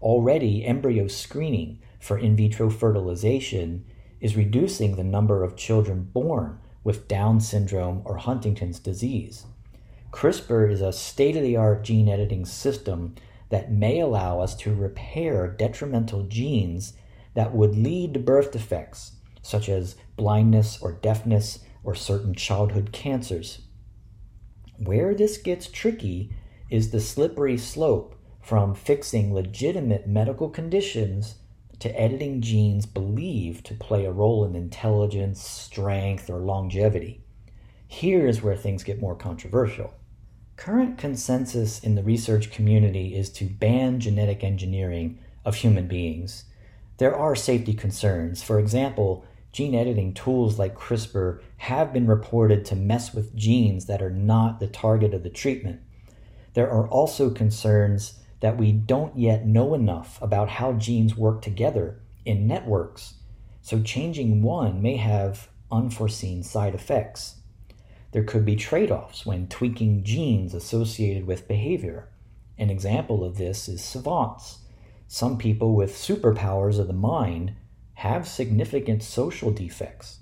Already, 0.00 0.64
embryo 0.64 1.06
screening 1.06 1.80
for 2.00 2.16
in 2.16 2.34
vitro 2.34 2.70
fertilization 2.70 3.84
is 4.22 4.36
reducing 4.36 4.96
the 4.96 5.04
number 5.04 5.44
of 5.44 5.54
children 5.54 6.04
born 6.04 6.60
with 6.82 7.08
Down 7.08 7.40
syndrome 7.40 8.00
or 8.06 8.16
Huntington's 8.16 8.78
disease. 8.78 9.44
CRISPR 10.12 10.70
is 10.70 10.82
a 10.82 10.92
state 10.92 11.36
of 11.36 11.42
the 11.42 11.56
art 11.56 11.82
gene 11.82 12.08
editing 12.08 12.44
system 12.44 13.14
that 13.48 13.72
may 13.72 13.98
allow 13.98 14.40
us 14.40 14.54
to 14.56 14.74
repair 14.74 15.48
detrimental 15.48 16.22
genes 16.24 16.92
that 17.34 17.54
would 17.54 17.74
lead 17.74 18.14
to 18.14 18.20
birth 18.20 18.52
defects, 18.52 19.12
such 19.40 19.68
as 19.68 19.96
blindness 20.16 20.80
or 20.80 20.92
deafness 20.92 21.60
or 21.82 21.94
certain 21.94 22.34
childhood 22.34 22.92
cancers. 22.92 23.62
Where 24.76 25.14
this 25.14 25.38
gets 25.38 25.66
tricky 25.66 26.32
is 26.70 26.90
the 26.90 27.00
slippery 27.00 27.56
slope 27.58 28.14
from 28.40 28.74
fixing 28.74 29.34
legitimate 29.34 30.06
medical 30.06 30.50
conditions 30.50 31.36
to 31.80 32.00
editing 32.00 32.40
genes 32.42 32.86
believed 32.86 33.66
to 33.66 33.74
play 33.74 34.04
a 34.04 34.12
role 34.12 34.44
in 34.44 34.54
intelligence, 34.54 35.42
strength, 35.42 36.30
or 36.30 36.38
longevity. 36.38 37.24
Here's 37.88 38.40
where 38.40 38.56
things 38.56 38.84
get 38.84 39.00
more 39.00 39.16
controversial. 39.16 39.92
Current 40.56 40.98
consensus 40.98 41.80
in 41.80 41.94
the 41.94 42.02
research 42.02 42.50
community 42.50 43.16
is 43.16 43.30
to 43.30 43.46
ban 43.46 44.00
genetic 44.00 44.44
engineering 44.44 45.18
of 45.44 45.56
human 45.56 45.88
beings. 45.88 46.44
There 46.98 47.16
are 47.16 47.34
safety 47.34 47.74
concerns. 47.74 48.42
For 48.42 48.60
example, 48.60 49.24
gene 49.52 49.74
editing 49.74 50.14
tools 50.14 50.58
like 50.58 50.76
CRISPR 50.76 51.40
have 51.56 51.92
been 51.92 52.06
reported 52.06 52.64
to 52.66 52.76
mess 52.76 53.12
with 53.12 53.34
genes 53.34 53.86
that 53.86 54.02
are 54.02 54.10
not 54.10 54.60
the 54.60 54.66
target 54.68 55.14
of 55.14 55.22
the 55.22 55.30
treatment. 55.30 55.80
There 56.54 56.70
are 56.70 56.86
also 56.86 57.30
concerns 57.30 58.20
that 58.40 58.56
we 58.56 58.72
don't 58.72 59.16
yet 59.16 59.46
know 59.46 59.74
enough 59.74 60.20
about 60.20 60.48
how 60.48 60.74
genes 60.74 61.16
work 61.16 61.42
together 61.42 62.00
in 62.24 62.46
networks, 62.46 63.14
so 63.62 63.82
changing 63.82 64.42
one 64.42 64.82
may 64.82 64.96
have 64.96 65.48
unforeseen 65.70 66.42
side 66.42 66.74
effects. 66.74 67.36
There 68.12 68.22
could 68.22 68.44
be 68.44 68.56
trade 68.56 68.90
offs 68.90 69.26
when 69.26 69.48
tweaking 69.48 70.04
genes 70.04 70.54
associated 70.54 71.26
with 71.26 71.48
behavior. 71.48 72.08
An 72.58 72.70
example 72.70 73.24
of 73.24 73.38
this 73.38 73.68
is 73.68 73.82
savants. 73.82 74.58
Some 75.08 75.38
people 75.38 75.74
with 75.74 75.96
superpowers 75.96 76.78
of 76.78 76.86
the 76.86 76.92
mind 76.92 77.54
have 77.94 78.28
significant 78.28 79.02
social 79.02 79.50
defects. 79.50 80.18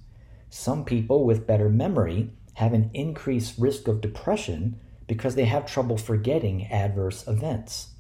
Some 0.49 0.85
people 0.85 1.25
with 1.25 1.47
better 1.47 1.69
memory 1.69 2.31
have 2.55 2.73
an 2.73 2.91
increased 2.95 3.59
risk 3.59 3.89
of 3.89 4.01
depression 4.01 4.79
because 5.07 5.35
they 5.35 5.47
have 5.47 5.67
trouble 5.67 5.97
forgetting 5.97 6.67
adverse 6.67 7.27
events. 7.27 7.95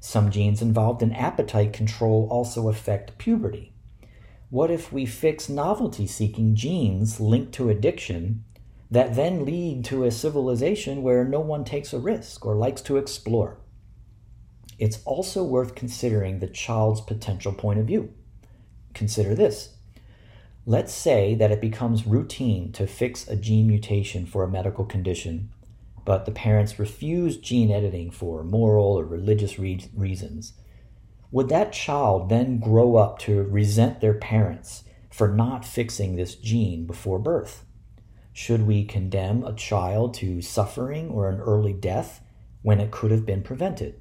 Some 0.00 0.30
genes 0.30 0.62
involved 0.62 1.02
in 1.02 1.12
appetite 1.12 1.72
control 1.72 2.28
also 2.30 2.68
affect 2.68 3.18
puberty. 3.18 3.72
What 4.50 4.70
if 4.70 4.92
we 4.92 5.04
fix 5.04 5.48
novelty 5.48 6.06
seeking 6.06 6.54
genes 6.54 7.20
linked 7.20 7.52
to 7.54 7.68
addiction 7.68 8.44
that 8.90 9.14
then 9.14 9.44
lead 9.44 9.84
to 9.86 10.04
a 10.04 10.10
civilization 10.10 11.02
where 11.02 11.24
no 11.24 11.40
one 11.40 11.64
takes 11.64 11.92
a 11.92 11.98
risk 11.98 12.46
or 12.46 12.54
likes 12.54 12.82
to 12.82 12.96
explore? 12.96 13.58
It's 14.78 15.02
also 15.04 15.42
worth 15.42 15.74
considering 15.74 16.38
the 16.38 16.46
child's 16.46 17.00
potential 17.00 17.52
point 17.52 17.80
of 17.80 17.86
view. 17.86 18.14
Consider 18.94 19.34
this. 19.34 19.74
Let's 20.64 20.92
say 20.92 21.34
that 21.34 21.50
it 21.50 21.60
becomes 21.60 22.06
routine 22.06 22.72
to 22.72 22.86
fix 22.86 23.26
a 23.26 23.36
gene 23.36 23.66
mutation 23.66 24.26
for 24.26 24.44
a 24.44 24.48
medical 24.48 24.84
condition 24.84 25.50
but 26.08 26.24
the 26.24 26.32
parents 26.32 26.78
refuse 26.78 27.36
gene 27.36 27.70
editing 27.70 28.10
for 28.10 28.42
moral 28.42 28.98
or 28.98 29.04
religious 29.04 29.58
re- 29.58 29.90
reasons, 29.94 30.54
would 31.30 31.50
that 31.50 31.70
child 31.70 32.30
then 32.30 32.58
grow 32.58 32.96
up 32.96 33.18
to 33.18 33.42
resent 33.42 34.00
their 34.00 34.14
parents 34.14 34.84
for 35.10 35.28
not 35.28 35.66
fixing 35.66 36.16
this 36.16 36.34
gene 36.34 36.86
before 36.86 37.18
birth? 37.18 37.62
Should 38.40 38.68
we 38.68 38.84
condemn 38.84 39.42
a 39.42 39.52
child 39.52 40.14
to 40.14 40.40
suffering 40.42 41.10
or 41.10 41.28
an 41.28 41.40
early 41.40 41.72
death 41.72 42.22
when 42.62 42.78
it 42.78 42.92
could 42.92 43.10
have 43.10 43.26
been 43.26 43.42
prevented? 43.42 44.00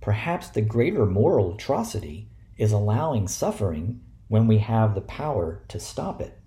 Perhaps 0.00 0.48
the 0.48 0.62
greater 0.62 1.04
moral 1.04 1.52
atrocity 1.52 2.30
is 2.56 2.72
allowing 2.72 3.28
suffering 3.28 4.00
when 4.28 4.46
we 4.46 4.56
have 4.56 4.94
the 4.94 5.02
power 5.02 5.62
to 5.68 5.78
stop 5.78 6.22
it. 6.22 6.38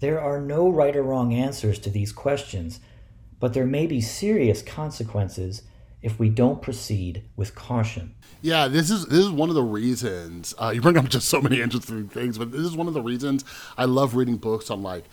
There 0.00 0.18
are 0.18 0.40
no 0.40 0.70
right 0.70 0.96
or 0.96 1.02
wrong 1.02 1.34
answers 1.34 1.78
to 1.80 1.90
these 1.90 2.12
questions 2.12 2.80
but 3.38 3.52
there 3.52 3.66
may 3.66 3.86
be 3.86 4.00
serious 4.00 4.62
consequences 4.62 5.64
if 6.00 6.18
we 6.18 6.28
don't 6.28 6.60
proceed 6.60 7.24
with 7.34 7.54
caution. 7.54 8.14
Yeah, 8.42 8.68
this 8.68 8.90
is 8.90 9.06
this 9.06 9.20
is 9.20 9.30
one 9.30 9.48
of 9.48 9.54
the 9.54 9.62
reasons 9.62 10.54
uh, 10.58 10.70
you 10.74 10.82
bring 10.82 10.98
up 10.98 11.08
just 11.08 11.28
so 11.28 11.40
many 11.40 11.60
interesting 11.60 12.08
things, 12.08 12.36
but 12.38 12.52
this 12.52 12.60
is 12.60 12.76
one 12.76 12.88
of 12.88 12.94
the 12.94 13.02
reasons 13.02 13.44
I 13.76 13.86
love 13.86 14.14
reading 14.14 14.36
books 14.36 14.70
on 14.70 14.82
like 14.82 15.04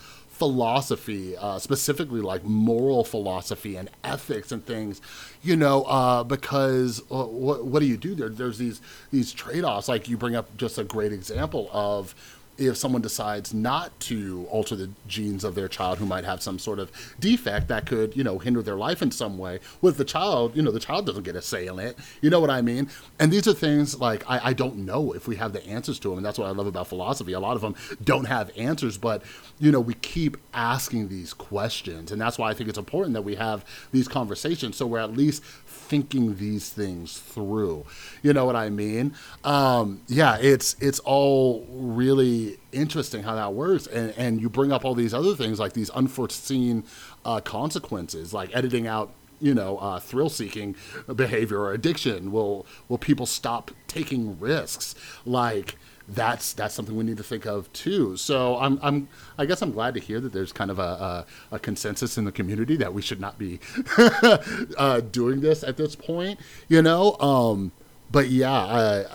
philosophy, 0.41 1.37
uh, 1.37 1.59
specifically 1.59 2.19
like 2.19 2.43
moral 2.43 3.03
philosophy 3.03 3.75
and 3.75 3.91
ethics 4.03 4.51
and 4.51 4.65
things, 4.65 4.99
you 5.43 5.55
know, 5.55 5.83
uh, 5.83 6.23
because 6.23 6.99
uh, 7.11 7.25
what, 7.25 7.63
what 7.63 7.79
do 7.79 7.85
you 7.85 7.95
do 7.95 8.15
there? 8.15 8.27
There's 8.27 8.57
these 8.57 8.81
these 9.11 9.31
trade 9.33 9.63
offs. 9.63 9.87
Like 9.87 10.09
you 10.09 10.17
bring 10.17 10.35
up 10.35 10.57
just 10.57 10.79
a 10.79 10.83
great 10.83 11.13
example 11.13 11.69
of 11.71 12.15
if 12.57 12.77
someone 12.77 13.01
decides 13.01 13.53
not 13.53 13.97
to 14.01 14.45
alter 14.49 14.75
the 14.75 14.89
genes 15.07 15.43
of 15.43 15.55
their 15.55 15.67
child 15.67 15.97
who 15.97 16.05
might 16.05 16.25
have 16.25 16.41
some 16.41 16.59
sort 16.59 16.79
of 16.79 16.91
defect 17.19 17.67
that 17.69 17.85
could, 17.85 18.15
you 18.15 18.23
know, 18.23 18.39
hinder 18.39 18.61
their 18.61 18.75
life 18.75 19.01
in 19.01 19.11
some 19.11 19.37
way, 19.37 19.59
with 19.81 19.97
the 19.97 20.05
child, 20.05 20.55
you 20.55 20.61
know, 20.61 20.71
the 20.71 20.79
child 20.79 21.05
doesn't 21.05 21.23
get 21.23 21.35
a 21.35 21.41
say 21.41 21.67
in 21.67 21.79
it. 21.79 21.97
You 22.21 22.29
know 22.29 22.39
what 22.39 22.49
I 22.49 22.61
mean? 22.61 22.89
And 23.19 23.31
these 23.31 23.47
are 23.47 23.53
things 23.53 23.99
like 23.99 24.29
I, 24.29 24.49
I 24.49 24.53
don't 24.53 24.77
know 24.77 25.13
if 25.13 25.27
we 25.27 25.37
have 25.37 25.53
the 25.53 25.65
answers 25.65 25.99
to 25.99 26.09
them. 26.09 26.17
And 26.17 26.25
that's 26.25 26.37
what 26.37 26.47
I 26.47 26.51
love 26.51 26.67
about 26.67 26.87
philosophy. 26.87 27.33
A 27.33 27.39
lot 27.39 27.55
of 27.55 27.61
them 27.61 27.75
don't 28.03 28.25
have 28.25 28.51
answers, 28.57 28.97
but, 28.97 29.23
you 29.59 29.71
know, 29.71 29.79
we 29.79 29.93
keep 29.95 30.37
asking 30.53 31.09
these 31.09 31.33
questions. 31.33 32.11
And 32.11 32.21
that's 32.21 32.37
why 32.37 32.49
I 32.49 32.53
think 32.53 32.69
it's 32.69 32.77
important 32.77 33.13
that 33.13 33.23
we 33.23 33.35
have 33.35 33.65
these 33.91 34.07
conversations 34.07 34.77
so 34.81 34.87
we're 34.87 34.97
at 34.97 35.13
least 35.13 35.43
thinking 35.71 36.35
these 36.37 36.69
things 36.69 37.17
through. 37.17 37.85
You 38.21 38.33
know 38.33 38.45
what 38.45 38.55
I 38.55 38.69
mean? 38.69 39.13
Um, 39.43 40.01
yeah, 40.07 40.37
it's 40.39 40.75
it's 40.79 40.99
all 40.99 41.65
really 41.69 42.57
interesting 42.71 43.23
how 43.23 43.35
that 43.35 43.53
works, 43.53 43.87
and 43.87 44.13
and 44.17 44.41
you 44.41 44.49
bring 44.49 44.71
up 44.71 44.85
all 44.85 44.95
these 44.95 45.13
other 45.13 45.35
things 45.35 45.59
like 45.59 45.73
these 45.73 45.89
unforeseen 45.91 46.83
uh, 47.25 47.41
consequences, 47.41 48.33
like 48.33 48.55
editing 48.55 48.87
out 48.87 49.11
you 49.41 49.53
know 49.53 49.77
uh, 49.79 49.99
thrill 49.99 50.29
seeking 50.29 50.75
behavior 51.15 51.59
or 51.59 51.73
addiction 51.73 52.31
will 52.31 52.65
will 52.87 52.97
people 52.97 53.25
stop 53.25 53.71
taking 53.87 54.39
risks 54.39 54.95
like 55.25 55.75
that's 56.13 56.53
that's 56.53 56.73
something 56.73 56.95
we 56.95 57.03
need 57.03 57.17
to 57.17 57.23
think 57.23 57.45
of 57.45 57.71
too. 57.73 58.17
So 58.17 58.57
I'm 58.57 58.79
I'm 58.81 59.07
I 59.37 59.45
guess 59.45 59.61
I'm 59.61 59.71
glad 59.71 59.93
to 59.95 59.99
hear 59.99 60.19
that 60.19 60.33
there's 60.33 60.51
kind 60.51 60.71
of 60.71 60.79
a 60.79 61.25
a, 61.51 61.55
a 61.55 61.59
consensus 61.59 62.17
in 62.17 62.25
the 62.25 62.31
community 62.31 62.75
that 62.77 62.93
we 62.93 63.01
should 63.01 63.19
not 63.19 63.37
be 63.37 63.59
uh, 64.77 65.01
doing 65.11 65.41
this 65.41 65.63
at 65.63 65.77
this 65.77 65.95
point. 65.95 66.39
You 66.67 66.81
know, 66.81 67.17
um, 67.19 67.71
but 68.11 68.29
yeah, 68.29 68.51
I, 68.51 69.05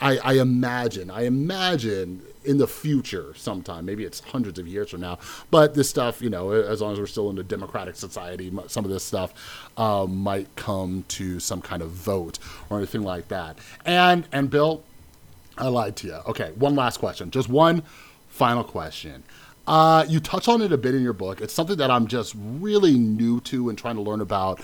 I 0.00 0.18
I 0.18 0.32
imagine 0.34 1.10
I 1.10 1.22
imagine 1.22 2.22
in 2.44 2.58
the 2.58 2.68
future 2.68 3.34
sometime 3.34 3.84
maybe 3.84 4.04
it's 4.04 4.20
hundreds 4.20 4.56
of 4.60 4.68
years 4.68 4.90
from 4.90 5.00
now 5.00 5.18
but 5.50 5.74
this 5.74 5.90
stuff 5.90 6.22
you 6.22 6.30
know 6.30 6.52
as 6.52 6.80
long 6.80 6.92
as 6.92 7.00
we're 7.00 7.06
still 7.06 7.28
in 7.28 7.36
a 7.38 7.42
democratic 7.42 7.96
society 7.96 8.52
some 8.68 8.84
of 8.84 8.90
this 8.92 9.02
stuff 9.02 9.34
um, 9.76 10.16
might 10.16 10.46
come 10.54 11.04
to 11.08 11.40
some 11.40 11.60
kind 11.60 11.82
of 11.82 11.90
vote 11.90 12.38
or 12.70 12.78
anything 12.78 13.02
like 13.02 13.26
that 13.26 13.58
and 13.84 14.28
and 14.30 14.48
bill 14.48 14.84
I 15.58 15.68
lied 15.68 15.96
to 15.96 16.06
you. 16.06 16.18
Okay, 16.26 16.52
one 16.56 16.74
last 16.74 16.98
question. 16.98 17.30
Just 17.30 17.48
one 17.48 17.82
final 18.28 18.64
question. 18.64 19.22
Uh, 19.66 20.04
you 20.08 20.20
touch 20.20 20.48
on 20.48 20.62
it 20.62 20.72
a 20.72 20.78
bit 20.78 20.94
in 20.94 21.02
your 21.02 21.12
book. 21.12 21.40
It's 21.40 21.52
something 21.52 21.76
that 21.78 21.90
I'm 21.90 22.06
just 22.06 22.34
really 22.36 22.96
new 22.98 23.40
to 23.42 23.68
and 23.68 23.76
trying 23.76 23.96
to 23.96 24.02
learn 24.02 24.20
about. 24.20 24.60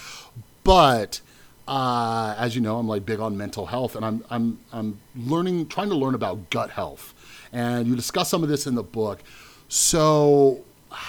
But 0.63 1.21
uh, 1.67 2.35
as 2.39 2.55
you 2.55 2.61
know, 2.61 2.79
I'm 2.79 2.87
like 2.87 3.05
big 3.05 3.19
on 3.19 3.37
mental 3.37 3.67
health, 3.67 3.97
and 3.97 4.05
I'm 4.05 4.25
I'm 4.31 4.59
I'm 4.73 5.01
learning, 5.17 5.69
trying 5.69 5.89
to 5.89 5.97
learn 5.97 6.15
about 6.15 6.51
gut 6.51 6.71
health. 6.71 7.15
And 7.53 7.87
you 7.87 7.97
discuss 7.97 8.29
some 8.29 8.43
of 8.43 8.49
this 8.49 8.67
in 8.67 8.75
the 8.75 8.83
book. 8.83 9.23
So 9.69 10.63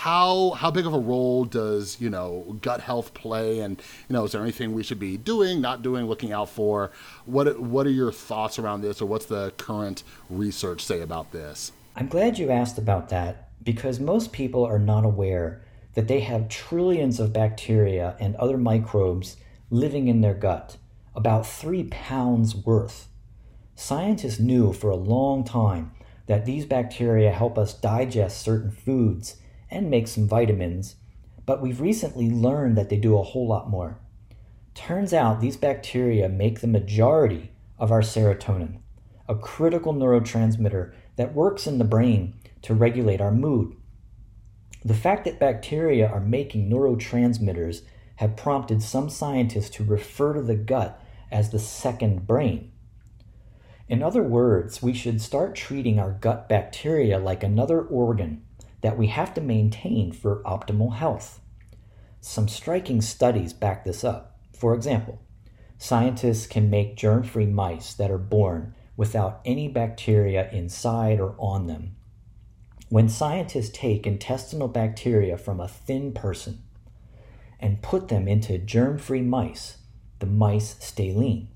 how 0.03 0.49
how 0.49 0.69
big 0.69 0.85
of 0.85 0.93
a 0.93 0.99
role 0.99 1.45
does 1.45 1.95
you 2.01 2.09
know 2.09 2.57
gut 2.61 2.81
health 2.81 3.13
play? 3.13 3.61
And 3.61 3.81
you 4.09 4.13
know 4.13 4.25
is 4.25 4.33
there 4.33 4.41
anything 4.41 4.73
we 4.73 4.83
should 4.83 4.99
be 4.99 5.15
doing 5.15 5.61
not 5.61 5.81
doing 5.81 6.07
looking 6.07 6.33
out 6.33 6.49
for? 6.49 6.91
What 7.25 7.57
what 7.61 7.87
are 7.87 7.91
your 7.91 8.11
thoughts 8.11 8.59
around 8.59 8.81
this 8.81 9.01
or 9.01 9.05
what's 9.05 9.27
the 9.27 9.51
current 9.51 10.03
research 10.29 10.83
say 10.83 10.99
about 10.99 11.31
this? 11.31 11.71
I'm 11.95 12.09
glad 12.09 12.37
you 12.37 12.51
asked 12.51 12.77
about 12.77 13.07
that 13.09 13.47
because 13.63 14.01
most 14.01 14.33
people 14.33 14.65
are 14.65 14.77
not 14.77 15.05
aware 15.05 15.63
that 15.93 16.09
they 16.09 16.19
have 16.19 16.49
trillions 16.49 17.21
of 17.21 17.31
bacteria 17.31 18.17
and 18.19 18.35
other 18.35 18.57
microbes 18.57 19.37
living 19.69 20.09
in 20.09 20.19
their 20.19 20.33
gut 20.33 20.75
about 21.15 21.47
three 21.47 21.85
pounds 21.85 22.53
worth. 22.53 23.07
Scientists 23.75 24.39
knew 24.39 24.73
for 24.73 24.89
a 24.89 24.97
long 24.97 25.45
time 25.45 25.91
that 26.25 26.45
these 26.45 26.65
bacteria 26.65 27.31
help 27.31 27.57
us 27.57 27.73
digest 27.73 28.41
certain 28.41 28.69
foods 28.71 29.37
and 29.73 29.89
make 29.89 30.07
some 30.07 30.27
vitamins, 30.27 30.95
but 31.45 31.61
we've 31.61 31.81
recently 31.81 32.29
learned 32.29 32.77
that 32.77 32.89
they 32.89 32.97
do 32.97 33.17
a 33.17 33.23
whole 33.23 33.47
lot 33.47 33.69
more. 33.69 33.99
Turns 34.73 35.13
out 35.13 35.41
these 35.41 35.57
bacteria 35.57 36.29
make 36.29 36.61
the 36.61 36.67
majority 36.67 37.51
of 37.77 37.91
our 37.91 38.01
serotonin, 38.01 38.79
a 39.27 39.35
critical 39.35 39.93
neurotransmitter 39.93 40.93
that 41.15 41.33
works 41.33 41.67
in 41.67 41.77
the 41.77 41.83
brain 41.83 42.35
to 42.61 42.73
regulate 42.73 43.21
our 43.21 43.31
mood. 43.31 43.75
The 44.85 44.93
fact 44.93 45.25
that 45.25 45.39
bacteria 45.39 46.07
are 46.07 46.19
making 46.19 46.69
neurotransmitters 46.69 47.81
have 48.17 48.35
prompted 48.35 48.81
some 48.81 49.09
scientists 49.09 49.69
to 49.71 49.83
refer 49.83 50.33
to 50.33 50.41
the 50.41 50.55
gut 50.55 51.01
as 51.31 51.49
the 51.49 51.59
second 51.59 52.27
brain. 52.27 52.71
In 53.87 54.01
other 54.01 54.23
words, 54.23 54.81
we 54.81 54.93
should 54.93 55.21
start 55.21 55.55
treating 55.55 55.99
our 55.99 56.11
gut 56.11 56.47
bacteria 56.47 57.17
like 57.19 57.43
another 57.43 57.81
organ 57.81 58.43
that 58.83 58.97
we 58.97 59.07
have 59.07 59.33
to 59.33 59.41
maintain 59.41 60.11
for 60.11 60.43
optimal 60.43 60.95
health. 60.95 61.39
Some 62.19 62.49
striking 62.49 63.01
studies 63.01 63.53
back 63.53 63.85
this 63.85 64.03
up. 64.03 64.37
For 64.55 64.75
example, 64.75 65.19
scientists 65.77 66.45
can 66.47 66.69
make 66.69 66.97
germ 66.97 67.23
free 67.23 67.45
mice 67.45 67.93
that 67.93 68.11
are 68.11 68.17
born 68.17 68.75
without 68.95 69.39
any 69.45 69.69
bacteria 69.69 70.49
inside 70.51 71.19
or 71.19 71.33
on 71.39 71.65
them. 71.67 71.95
When 72.89 73.09
scientists 73.09 73.71
take 73.73 74.05
intestinal 74.05 74.67
bacteria 74.67 75.37
from 75.37 75.59
a 75.59 75.67
thin 75.67 76.11
person 76.11 76.61
and 77.59 77.81
put 77.81 78.09
them 78.09 78.27
into 78.27 78.57
germ 78.57 78.97
free 78.97 79.21
mice, 79.21 79.77
the 80.19 80.25
mice 80.25 80.75
stay 80.79 81.13
lean. 81.13 81.47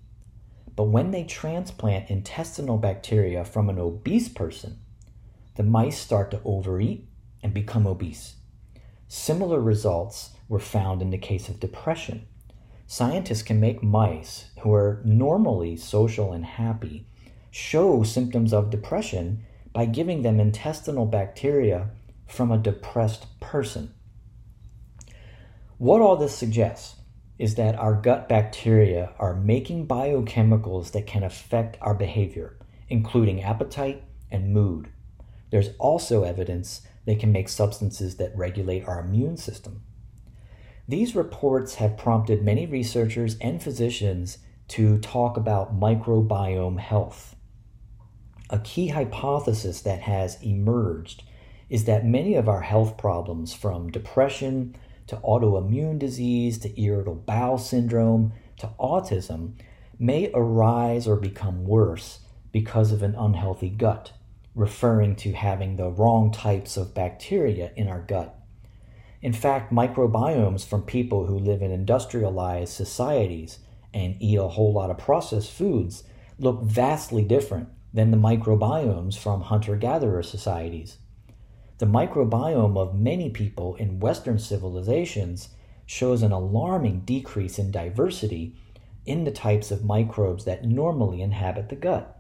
But 0.77 0.85
when 0.85 1.11
they 1.11 1.23
transplant 1.25 2.09
intestinal 2.09 2.77
bacteria 2.77 3.43
from 3.43 3.69
an 3.69 3.79
obese 3.79 4.29
person, 4.29 4.79
the 5.55 5.63
mice 5.63 5.99
start 5.99 6.31
to 6.31 6.41
overeat 6.45 7.07
and 7.41 7.53
become 7.53 7.87
obese. 7.87 8.35
Similar 9.07 9.61
results 9.61 10.31
were 10.49 10.59
found 10.59 11.01
in 11.01 11.11
the 11.11 11.17
case 11.17 11.49
of 11.49 11.59
depression. 11.59 12.27
Scientists 12.85 13.43
can 13.43 13.59
make 13.59 13.83
mice 13.83 14.51
who 14.61 14.73
are 14.73 15.01
normally 15.03 15.75
social 15.75 16.31
and 16.33 16.45
happy 16.45 17.07
show 17.51 18.03
symptoms 18.03 18.53
of 18.53 18.69
depression 18.69 19.43
by 19.73 19.85
giving 19.85 20.21
them 20.21 20.39
intestinal 20.39 21.05
bacteria 21.05 21.89
from 22.27 22.51
a 22.51 22.57
depressed 22.57 23.25
person. 23.39 23.93
What 25.77 26.01
all 26.01 26.17
this 26.17 26.35
suggests 26.35 26.95
is 27.39 27.55
that 27.55 27.75
our 27.75 27.93
gut 27.93 28.27
bacteria 28.27 29.11
are 29.19 29.35
making 29.35 29.87
biochemicals 29.87 30.91
that 30.91 31.07
can 31.07 31.23
affect 31.23 31.77
our 31.81 31.93
behavior, 31.93 32.57
including 32.89 33.43
appetite 33.43 34.03
and 34.31 34.53
mood. 34.53 34.89
There's 35.51 35.69
also 35.77 36.23
evidence 36.23 36.81
they 37.07 37.15
can 37.15 37.31
make 37.31 37.47
substances 37.49 38.17
that 38.17 38.35
regulate 38.37 38.85
our 38.85 38.99
immune 38.99 39.37
system. 39.37 39.81
These 40.89 41.15
reports 41.15 41.75
have 41.75 41.97
prompted 41.97 42.43
many 42.43 42.65
researchers 42.65 43.37
and 43.39 43.63
physicians 43.63 44.39
to 44.67 44.97
talk 44.99 45.37
about 45.37 45.79
microbiome 45.79 46.79
health. 46.79 47.35
A 48.49 48.59
key 48.59 48.89
hypothesis 48.89 49.81
that 49.81 50.01
has 50.01 50.37
emerged 50.43 51.23
is 51.69 51.85
that 51.85 52.05
many 52.05 52.35
of 52.35 52.49
our 52.49 52.61
health 52.61 52.97
problems, 52.97 53.53
from 53.53 53.89
depression 53.89 54.75
to 55.07 55.15
autoimmune 55.17 55.97
disease 55.97 56.57
to 56.59 56.81
irritable 56.81 57.15
bowel 57.15 57.57
syndrome 57.57 58.33
to 58.59 58.69
autism, 58.79 59.53
may 59.97 60.29
arise 60.33 61.07
or 61.07 61.15
become 61.15 61.63
worse 61.63 62.19
because 62.51 62.91
of 62.91 63.01
an 63.01 63.15
unhealthy 63.15 63.69
gut, 63.69 64.11
referring 64.57 65.15
to 65.15 65.33
having 65.33 65.75
the 65.75 65.89
wrong 65.89 66.31
types 66.31 66.77
of 66.77 66.95
bacteria 66.95 67.71
in 67.75 67.87
our 67.87 68.01
gut. 68.01 68.33
In 69.21 69.31
fact, 69.31 69.71
microbiomes 69.71 70.65
from 70.65 70.81
people 70.81 71.27
who 71.27 71.37
live 71.37 71.61
in 71.61 71.71
industrialized 71.71 72.73
societies 72.73 73.59
and 73.93 74.15
eat 74.19 74.37
a 74.37 74.47
whole 74.47 74.73
lot 74.73 74.89
of 74.89 74.97
processed 74.97 75.51
foods 75.51 76.03
look 76.39 76.63
vastly 76.63 77.23
different 77.23 77.69
than 77.93 78.11
the 78.11 78.17
microbiomes 78.17 79.17
from 79.17 79.41
hunter 79.41 79.75
gatherer 79.75 80.23
societies. 80.23 80.97
The 81.77 81.85
microbiome 81.85 82.77
of 82.77 82.95
many 82.95 83.29
people 83.29 83.75
in 83.75 83.99
Western 83.99 84.39
civilizations 84.39 85.49
shows 85.85 86.23
an 86.23 86.31
alarming 86.31 87.01
decrease 87.01 87.59
in 87.59 87.69
diversity 87.69 88.55
in 89.05 89.23
the 89.23 89.31
types 89.31 89.69
of 89.69 89.85
microbes 89.85 90.45
that 90.45 90.65
normally 90.65 91.21
inhabit 91.21 91.69
the 91.69 91.75
gut. 91.75 92.16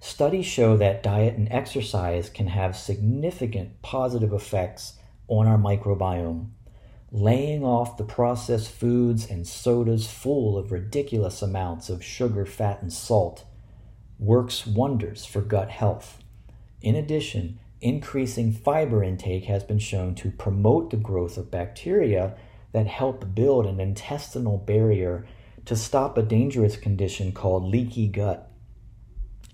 Studies 0.00 0.46
show 0.46 0.76
that 0.76 1.02
diet 1.02 1.36
and 1.36 1.48
exercise 1.50 2.28
can 2.28 2.48
have 2.48 2.76
significant 2.76 3.82
positive 3.82 4.32
effects 4.32 4.98
on 5.28 5.46
our 5.46 5.58
microbiome. 5.58 6.50
Laying 7.10 7.64
off 7.64 7.96
the 7.96 8.04
processed 8.04 8.70
foods 8.70 9.28
and 9.28 9.46
sodas 9.46 10.10
full 10.10 10.58
of 10.58 10.72
ridiculous 10.72 11.40
amounts 11.40 11.88
of 11.88 12.04
sugar, 12.04 12.44
fat, 12.44 12.82
and 12.82 12.92
salt 12.92 13.44
works 14.18 14.66
wonders 14.66 15.24
for 15.24 15.40
gut 15.40 15.70
health. 15.70 16.22
In 16.82 16.94
addition, 16.94 17.58
increasing 17.80 18.52
fiber 18.52 19.02
intake 19.02 19.44
has 19.44 19.64
been 19.64 19.78
shown 19.78 20.14
to 20.16 20.30
promote 20.30 20.90
the 20.90 20.96
growth 20.96 21.36
of 21.36 21.50
bacteria 21.50 22.34
that 22.72 22.86
help 22.86 23.34
build 23.34 23.66
an 23.66 23.80
intestinal 23.80 24.58
barrier 24.58 25.26
to 25.64 25.76
stop 25.76 26.16
a 26.16 26.22
dangerous 26.22 26.76
condition 26.76 27.32
called 27.32 27.64
leaky 27.64 28.08
gut. 28.08 28.50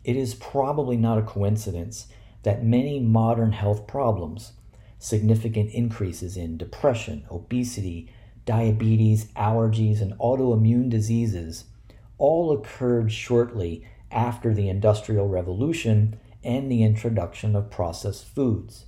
It 0.05 0.16
is 0.16 0.34
probably 0.34 0.96
not 0.96 1.18
a 1.18 1.22
coincidence 1.22 2.09
that 2.42 2.64
many 2.64 2.98
modern 2.98 3.53
health 3.53 3.86
problems, 3.86 4.53
significant 4.98 5.70
increases 5.70 6.36
in 6.36 6.57
depression, 6.57 7.24
obesity, 7.30 8.12
diabetes, 8.44 9.26
allergies, 9.36 10.00
and 10.00 10.12
autoimmune 10.18 10.90
diseases, 10.90 11.64
all 12.18 12.53
occurred 12.53 13.12
shortly 13.12 13.86
after 14.11 14.53
the 14.53 14.68
Industrial 14.68 15.28
Revolution 15.28 16.18
and 16.44 16.70
the 16.70 16.82
introduction 16.82 17.55
of 17.55 17.70
processed 17.70 18.26
foods. 18.26 18.86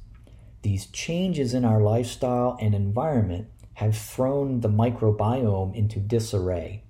These 0.62 0.87
changes 0.87 1.55
in 1.55 1.65
our 1.65 1.81
lifestyle 1.81 2.57
and 2.61 2.75
environment 2.75 3.49
have 3.75 3.97
thrown 3.97 4.61
the 4.61 4.69
microbiome 4.69 5.75
into 5.75 6.01
disarray. 6.01 6.83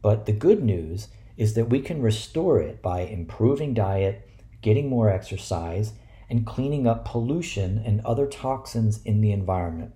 But 0.00 0.26
the 0.26 0.32
good 0.32 0.62
news 0.62 1.08
is 1.38 1.54
that 1.54 1.70
we 1.70 1.80
can 1.80 2.02
restore 2.02 2.60
it 2.60 2.82
by 2.82 3.00
improving 3.00 3.72
diet, 3.72 4.28
getting 4.60 4.90
more 4.90 5.08
exercise, 5.08 5.92
and 6.28 6.44
cleaning 6.44 6.86
up 6.86 7.06
pollution 7.06 7.80
and 7.86 8.02
other 8.04 8.26
toxins 8.26 9.00
in 9.04 9.22
the 9.22 9.32
environment. 9.32 9.92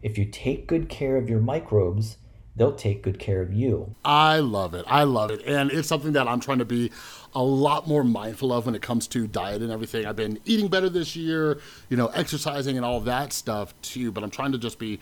If 0.00 0.16
you 0.16 0.24
take 0.24 0.68
good 0.68 0.88
care 0.88 1.16
of 1.16 1.28
your 1.28 1.40
microbes, 1.40 2.16
they'll 2.54 2.72
take 2.74 3.02
good 3.02 3.18
care 3.18 3.42
of 3.42 3.52
you. 3.52 3.94
I 4.04 4.38
love 4.38 4.74
it. 4.74 4.84
I 4.88 5.02
love 5.02 5.30
it. 5.30 5.42
And 5.44 5.70
it's 5.70 5.88
something 5.88 6.12
that 6.12 6.28
I'm 6.28 6.40
trying 6.40 6.58
to 6.58 6.64
be 6.64 6.92
a 7.34 7.42
lot 7.42 7.86
more 7.86 8.04
mindful 8.04 8.52
of 8.52 8.64
when 8.64 8.74
it 8.74 8.80
comes 8.80 9.08
to 9.08 9.26
diet 9.26 9.60
and 9.62 9.70
everything. 9.70 10.06
I've 10.06 10.16
been 10.16 10.38
eating 10.44 10.68
better 10.68 10.88
this 10.88 11.16
year, 11.16 11.58
you 11.90 11.96
know, 11.96 12.06
exercising 12.08 12.76
and 12.76 12.86
all 12.86 13.00
that 13.00 13.32
stuff 13.32 13.74
too, 13.82 14.12
but 14.12 14.24
I'm 14.24 14.30
trying 14.30 14.52
to 14.52 14.58
just 14.58 14.78
be 14.78 15.00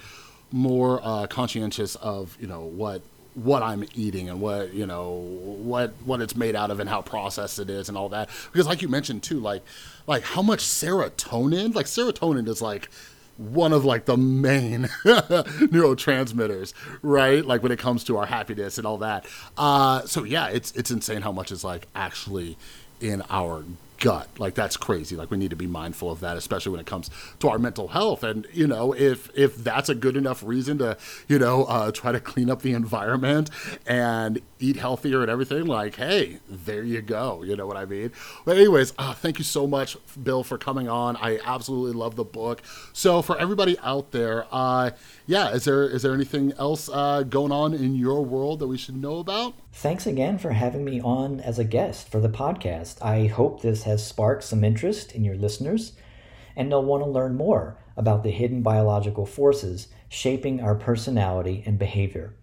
more 0.50 1.00
uh, 1.04 1.26
conscientious 1.26 1.94
of, 1.96 2.36
you 2.40 2.46
know, 2.46 2.62
what 2.62 3.02
what 3.34 3.62
I'm 3.62 3.84
eating 3.94 4.28
and 4.28 4.40
what 4.40 4.72
you 4.72 4.86
know 4.86 5.10
what 5.10 5.92
what 6.04 6.20
it's 6.20 6.36
made 6.36 6.54
out 6.54 6.70
of 6.70 6.80
and 6.80 6.88
how 6.88 7.02
processed 7.02 7.58
it 7.58 7.68
is 7.68 7.88
and 7.88 7.98
all 7.98 8.08
that 8.10 8.30
because 8.52 8.66
like 8.66 8.80
you 8.80 8.88
mentioned 8.88 9.22
too 9.24 9.40
like 9.40 9.62
like 10.06 10.22
how 10.22 10.40
much 10.42 10.60
serotonin 10.60 11.74
like 11.74 11.86
serotonin 11.86 12.46
is 12.48 12.62
like 12.62 12.88
one 13.36 13.72
of 13.72 13.84
like 13.84 14.04
the 14.04 14.16
main 14.16 14.82
neurotransmitters, 15.04 16.72
right? 17.02 17.44
Like 17.44 17.62
when 17.62 17.72
it 17.72 17.78
comes 17.78 18.04
to 18.04 18.16
our 18.16 18.26
happiness 18.26 18.78
and 18.78 18.86
all 18.86 18.98
that. 18.98 19.26
Uh, 19.56 20.02
so 20.06 20.24
yeah, 20.24 20.48
it's 20.48 20.72
it's 20.72 20.90
insane 20.90 21.22
how 21.22 21.32
much 21.32 21.50
is 21.50 21.64
like 21.64 21.88
actually 21.94 22.56
in 23.00 23.22
our 23.30 23.64
gut. 24.04 24.28
Like 24.38 24.54
that's 24.54 24.76
crazy. 24.76 25.16
Like 25.16 25.30
we 25.30 25.38
need 25.38 25.48
to 25.48 25.56
be 25.56 25.66
mindful 25.66 26.10
of 26.10 26.20
that, 26.20 26.36
especially 26.36 26.72
when 26.72 26.80
it 26.80 26.84
comes 26.84 27.08
to 27.40 27.48
our 27.48 27.58
mental 27.58 27.88
health. 27.88 28.22
And 28.22 28.46
you 28.52 28.66
know, 28.66 28.94
if 28.94 29.30
if 29.34 29.56
that's 29.56 29.88
a 29.88 29.94
good 29.94 30.14
enough 30.14 30.42
reason 30.42 30.76
to 30.78 30.98
you 31.26 31.38
know 31.38 31.64
uh, 31.64 31.90
try 31.90 32.12
to 32.12 32.20
clean 32.20 32.50
up 32.50 32.60
the 32.60 32.74
environment 32.74 33.48
and 33.86 34.42
eat 34.60 34.76
healthier 34.76 35.22
and 35.22 35.30
everything, 35.30 35.64
like 35.64 35.96
hey, 35.96 36.38
there 36.50 36.82
you 36.82 37.00
go. 37.00 37.42
You 37.42 37.56
know 37.56 37.66
what 37.66 37.78
I 37.78 37.86
mean? 37.86 38.12
But 38.44 38.58
anyways, 38.58 38.92
uh, 38.98 39.14
thank 39.14 39.38
you 39.38 39.44
so 39.44 39.66
much, 39.66 39.96
Bill, 40.22 40.44
for 40.44 40.58
coming 40.58 40.86
on. 40.86 41.16
I 41.16 41.38
absolutely 41.42 41.98
love 41.98 42.14
the 42.14 42.24
book. 42.24 42.60
So 42.92 43.22
for 43.22 43.38
everybody 43.38 43.78
out 43.78 44.10
there, 44.10 44.46
uh, 44.52 44.90
yeah, 45.26 45.50
is 45.50 45.64
there 45.64 45.84
is 45.84 46.02
there 46.02 46.12
anything 46.12 46.52
else 46.58 46.90
uh, 46.92 47.22
going 47.22 47.52
on 47.52 47.72
in 47.72 47.94
your 47.94 48.24
world 48.24 48.58
that 48.58 48.66
we 48.66 48.76
should 48.76 48.96
know 48.96 49.18
about? 49.18 49.54
Thanks 49.72 50.06
again 50.06 50.36
for 50.38 50.50
having 50.50 50.84
me 50.84 51.00
on 51.00 51.40
as 51.40 51.58
a 51.58 51.64
guest 51.64 52.10
for 52.10 52.20
the 52.20 52.28
podcast. 52.28 53.02
I 53.02 53.26
hope 53.26 53.62
this 53.62 53.84
has 53.84 54.06
sparked 54.06 54.44
some 54.44 54.62
interest 54.62 55.12
in 55.12 55.24
your 55.24 55.36
listeners, 55.36 55.94
and 56.54 56.70
they'll 56.70 56.84
want 56.84 57.02
to 57.02 57.08
learn 57.08 57.36
more 57.36 57.78
about 57.96 58.22
the 58.22 58.30
hidden 58.30 58.62
biological 58.62 59.24
forces 59.24 59.88
shaping 60.08 60.60
our 60.60 60.74
personality 60.74 61.62
and 61.64 61.78
behavior. 61.78 62.34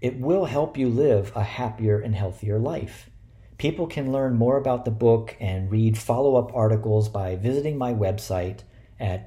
It 0.00 0.20
will 0.20 0.44
help 0.44 0.78
you 0.78 0.88
live 0.88 1.32
a 1.34 1.42
happier 1.42 1.98
and 1.98 2.14
healthier 2.14 2.58
life. 2.58 3.10
People 3.58 3.88
can 3.88 4.12
learn 4.12 4.36
more 4.36 4.56
about 4.56 4.84
the 4.84 4.92
book 4.92 5.36
and 5.40 5.72
read 5.72 5.98
follow 5.98 6.36
up 6.36 6.54
articles 6.54 7.08
by 7.08 7.34
visiting 7.34 7.76
my 7.76 7.92
website 7.92 8.60
at 9.00 9.26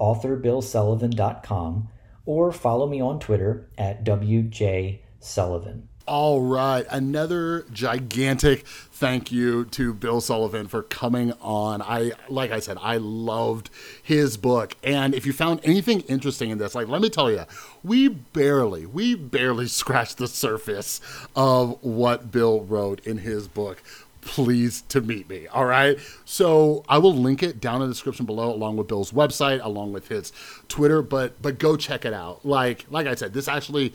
www.authorbillsullivan.com 0.00 1.88
or 2.26 2.52
follow 2.52 2.86
me 2.86 3.00
on 3.00 3.18
Twitter 3.18 3.68
at 3.76 4.04
WJSullivan. 4.04 5.82
All 6.06 6.40
right. 6.42 6.86
Another 6.90 7.64
gigantic 7.72 8.66
thank 8.66 9.30
you 9.30 9.64
to 9.66 9.94
Bill 9.94 10.20
Sullivan 10.20 10.66
for 10.66 10.82
coming 10.82 11.32
on. 11.40 11.80
I 11.82 12.12
like 12.28 12.50
I 12.50 12.58
said, 12.58 12.78
I 12.80 12.96
loved 12.96 13.70
his 14.02 14.36
book. 14.36 14.76
And 14.82 15.14
if 15.14 15.24
you 15.24 15.32
found 15.32 15.60
anything 15.62 16.00
interesting 16.02 16.50
in 16.50 16.58
this, 16.58 16.74
like 16.74 16.88
let 16.88 17.00
me 17.00 17.10
tell 17.10 17.30
you, 17.30 17.44
we 17.84 18.08
barely, 18.08 18.86
we 18.86 19.14
barely 19.14 19.66
scratched 19.68 20.18
the 20.18 20.26
surface 20.26 21.00
of 21.36 21.78
what 21.82 22.32
Bill 22.32 22.62
wrote 22.64 23.06
in 23.06 23.18
his 23.18 23.46
book 23.46 23.80
pleased 24.20 24.88
to 24.90 25.00
meet 25.00 25.28
me. 25.28 25.46
All 25.46 25.64
right. 25.64 25.98
So 26.24 26.84
I 26.88 26.98
will 26.98 27.14
link 27.14 27.42
it 27.42 27.60
down 27.60 27.82
in 27.82 27.88
the 27.88 27.94
description 27.94 28.26
below, 28.26 28.52
along 28.52 28.76
with 28.76 28.88
Bill's 28.88 29.12
website, 29.12 29.64
along 29.64 29.92
with 29.92 30.08
his 30.08 30.32
Twitter. 30.68 31.02
But 31.02 31.40
but 31.42 31.58
go 31.58 31.76
check 31.76 32.04
it 32.04 32.12
out. 32.12 32.44
Like 32.44 32.86
like 32.90 33.06
I 33.06 33.14
said, 33.14 33.32
this 33.32 33.48
actually 33.48 33.92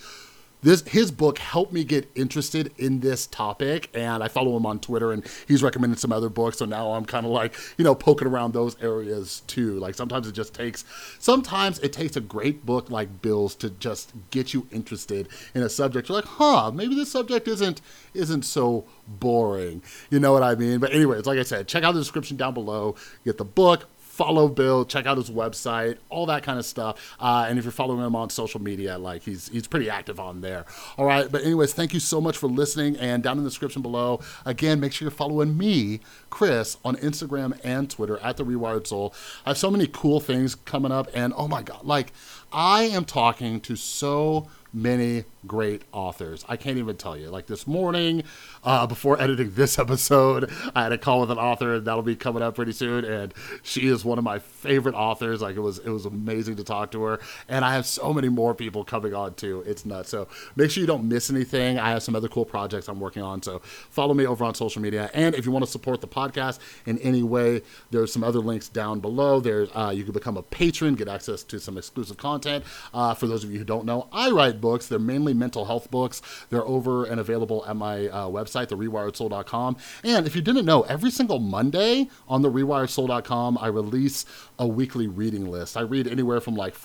this 0.64 0.82
his 0.88 1.12
book 1.12 1.38
helped 1.38 1.74
me 1.74 1.84
get 1.84 2.10
interested 2.16 2.72
in 2.78 3.00
this 3.00 3.28
topic 3.28 3.90
and 3.94 4.24
i 4.24 4.28
follow 4.28 4.56
him 4.58 4.66
on 4.66 4.80
twitter 4.80 5.12
and 5.12 5.26
he's 5.48 5.62
recommended 5.62 6.00
some 6.00 6.12
other 6.12 6.30
books 6.30 6.58
so 6.58 6.66
now 6.66 6.94
i'm 6.94 7.06
kind 7.06 7.26
of 7.26 7.32
like 7.32 7.54
you 7.78 7.84
know 7.84 7.96
poking 7.96 8.28
around 8.28 8.54
those 8.54 8.82
areas 8.82 9.42
too. 9.48 9.80
Like 9.80 9.96
sometimes 9.96 10.28
it 10.28 10.34
just 10.34 10.54
takes 10.54 10.86
sometimes 11.20 11.80
it 11.80 11.94
takes 11.94 12.16
a 12.16 12.22
great 12.22 12.66
book 12.66 12.90
like 12.90 13.22
bill's 13.22 13.56
to 13.56 13.70
just 13.70 14.14
get 14.32 14.54
you 14.54 14.68
interested 14.72 15.28
in 15.54 15.64
a 15.64 15.70
subject. 15.70 16.10
You're 16.10 16.18
like 16.18 16.26
huh 16.26 16.72
maybe 16.72 16.96
this 16.96 17.12
subject 17.12 17.48
isn't 17.48 17.82
isn't 18.14 18.44
so 18.44 18.86
boring. 19.08 19.82
You 20.10 20.20
know 20.20 20.34
what 20.34 20.44
i 20.44 20.56
mean? 20.56 20.80
But 20.80 20.94
anyways 20.94 21.26
like 21.26 21.40
i 21.40 21.44
said 21.44 21.68
check 21.68 21.84
out 21.84 21.94
the 21.94 22.00
description 22.00 22.38
down 22.38 22.54
below 22.54 22.96
get 23.24 23.38
the 23.38 23.46
book 23.46 23.88
follow 24.16 24.48
Bill, 24.48 24.86
check 24.86 25.06
out 25.06 25.18
his 25.18 25.30
website, 25.30 25.98
all 26.10 26.26
that 26.28 26.42
kind 26.42 26.58
of 26.58 26.66
stuff. 26.66 27.18
Uh, 27.20 27.48
and 27.50 27.60
if 27.60 27.66
you're 27.66 27.72
following 27.74 28.06
him 28.06 28.16
on 28.16 28.30
social 28.30 28.62
media, 28.62 28.98
like 28.98 29.24
he's 29.24 29.50
he's 29.50 29.68
pretty 29.68 29.90
active 29.90 30.22
on 30.22 30.40
there. 30.40 30.66
All 30.98 31.06
right, 31.06 31.30
but 31.30 31.44
anyways, 31.44 31.74
thank 31.74 31.94
you 31.94 32.00
so 32.00 32.22
much 32.22 32.38
for 32.38 32.48
listening. 32.48 32.96
And 32.96 33.22
down 33.22 33.38
in 33.38 33.44
the 33.44 33.50
description 33.50 33.82
below, 33.82 34.22
again, 34.46 34.80
make 34.80 34.94
sure 34.94 35.06
you're 35.06 35.12
following 35.12 35.58
me, 35.58 36.00
Chris, 36.30 36.78
on 36.86 36.96
Instagram 36.98 37.60
and 37.64 37.90
Twitter 37.90 38.18
at 38.20 38.38
the 38.38 38.46
Rewired 38.46 38.88
Soul. 38.88 39.14
I 39.46 39.50
have 39.50 39.58
so 39.58 39.70
many 39.70 39.86
cool 39.86 40.22
things 40.22 40.56
coming 40.56 40.94
up, 40.94 41.10
and 41.14 41.34
oh 41.36 41.50
my 41.50 41.62
god, 41.62 41.84
like 41.84 42.14
I 42.54 42.84
am 42.84 43.04
talking 43.04 43.60
to 43.62 43.76
so 43.76 44.48
many 44.72 45.26
great 45.48 45.84
authors. 45.92 46.46
I 46.48 46.58
can't 46.58 46.78
even 46.78 46.98
tell 46.98 47.18
you. 47.18 47.30
Like 47.30 47.48
this 47.48 47.68
morning, 47.68 48.24
uh, 48.64 48.88
before 48.88 49.22
editing 49.22 49.52
this 49.54 49.78
episode, 49.86 50.52
I 50.74 50.84
had 50.84 50.92
a 50.92 50.98
call 50.98 51.22
with 51.22 51.32
an 51.32 51.38
author, 51.38 51.76
and 51.76 51.86
that'll 51.86 52.02
be 52.02 52.16
coming 52.16 52.44
up 52.44 52.56
pretty 52.56 52.72
soon. 52.72 53.06
And 53.06 53.34
she 53.64 53.88
is 53.88 54.04
one 54.04 54.18
of 54.18 54.24
my 54.24 54.40
favorite 54.40 54.96
authors. 54.96 55.42
Like 55.42 55.56
it 55.56 55.62
was, 55.62 55.80
it 55.80 55.90
was 55.90 56.06
amazing 56.06 56.56
to 56.58 56.64
talk 56.64 56.92
to 56.92 57.04
her. 57.04 57.20
And 57.48 57.64
I 57.64 57.74
have 57.74 57.86
so 57.86 58.14
many 58.14 58.30
more 58.30 58.54
people 58.54 58.84
coming 58.84 59.14
on 59.14 59.36
too. 59.36 59.64
It's 59.66 59.86
nuts. 59.86 60.10
So 60.10 60.28
make 60.56 60.72
sure 60.72 60.82
you 60.82 60.88
don't 60.88 61.08
miss 61.08 61.30
anything. 61.30 61.80
I 61.80 61.90
have 61.90 62.04
some 62.04 62.16
other 62.16 62.28
cool 62.28 62.46
projects 62.46 62.88
I'm 62.88 63.00
working 63.00 63.22
on. 63.22 63.42
So 63.42 63.60
follow 63.60 64.14
me 64.14 64.26
over 64.26 64.44
on 64.44 64.56
social 64.56 64.82
media. 64.82 65.10
And 65.14 65.36
if 65.36 65.46
you 65.46 65.52
want 65.52 65.66
to 65.66 65.72
support 65.72 66.02
the 66.02 66.08
podcast 66.08 66.60
in 66.86 66.98
any 67.00 67.24
way, 67.24 67.62
there's 67.92 68.12
some 68.12 68.24
other 68.24 68.40
links 68.40 68.70
down 68.70 69.00
below. 69.00 69.40
There's 69.40 69.70
uh, 69.74 69.92
you 69.96 70.04
can 70.04 70.14
become 70.14 70.38
a 70.38 70.44
patron, 70.44 70.96
get 70.96 71.08
access 71.08 71.44
to 71.44 71.60
some 71.60 71.78
exclusive 71.78 72.18
content. 72.18 72.64
Uh, 72.94 73.14
for 73.14 73.28
those 73.28 73.44
of 73.44 73.52
you 73.52 73.60
who 73.60 73.66
don't 73.66 73.86
know, 73.86 74.08
I 74.12 74.32
write 74.32 74.62
books. 74.62 74.88
They're 74.88 75.00
mainly 75.00 75.34
mental 75.38 75.66
health 75.66 75.92
books. 75.92 76.22
They're 76.50 76.66
over 76.66 77.06
and 77.06 77.20
available 77.20 77.66
at 77.68 77.76
my 77.76 78.08
uh, 78.08 78.28
website, 78.28 78.68
therewiredsoul.com. 78.68 79.78
And 80.04 80.28
if 80.28 80.36
you 80.36 80.42
didn't 80.42 80.66
know, 80.66 80.82
every 80.84 81.12
single 81.12 81.40
Monday 81.40 82.10
on 82.28 82.42
the 82.42 82.52
rewiredsoul.com, 82.52 83.58
I 83.60 83.68
release 83.68 84.26
a 84.60 84.68
weekly 84.68 85.08
reading 85.08 85.50
list. 85.50 85.78
I 85.78 85.82
read 85.82 86.08
anywhere 86.08 86.42
from 86.42 86.56
like 86.56 86.76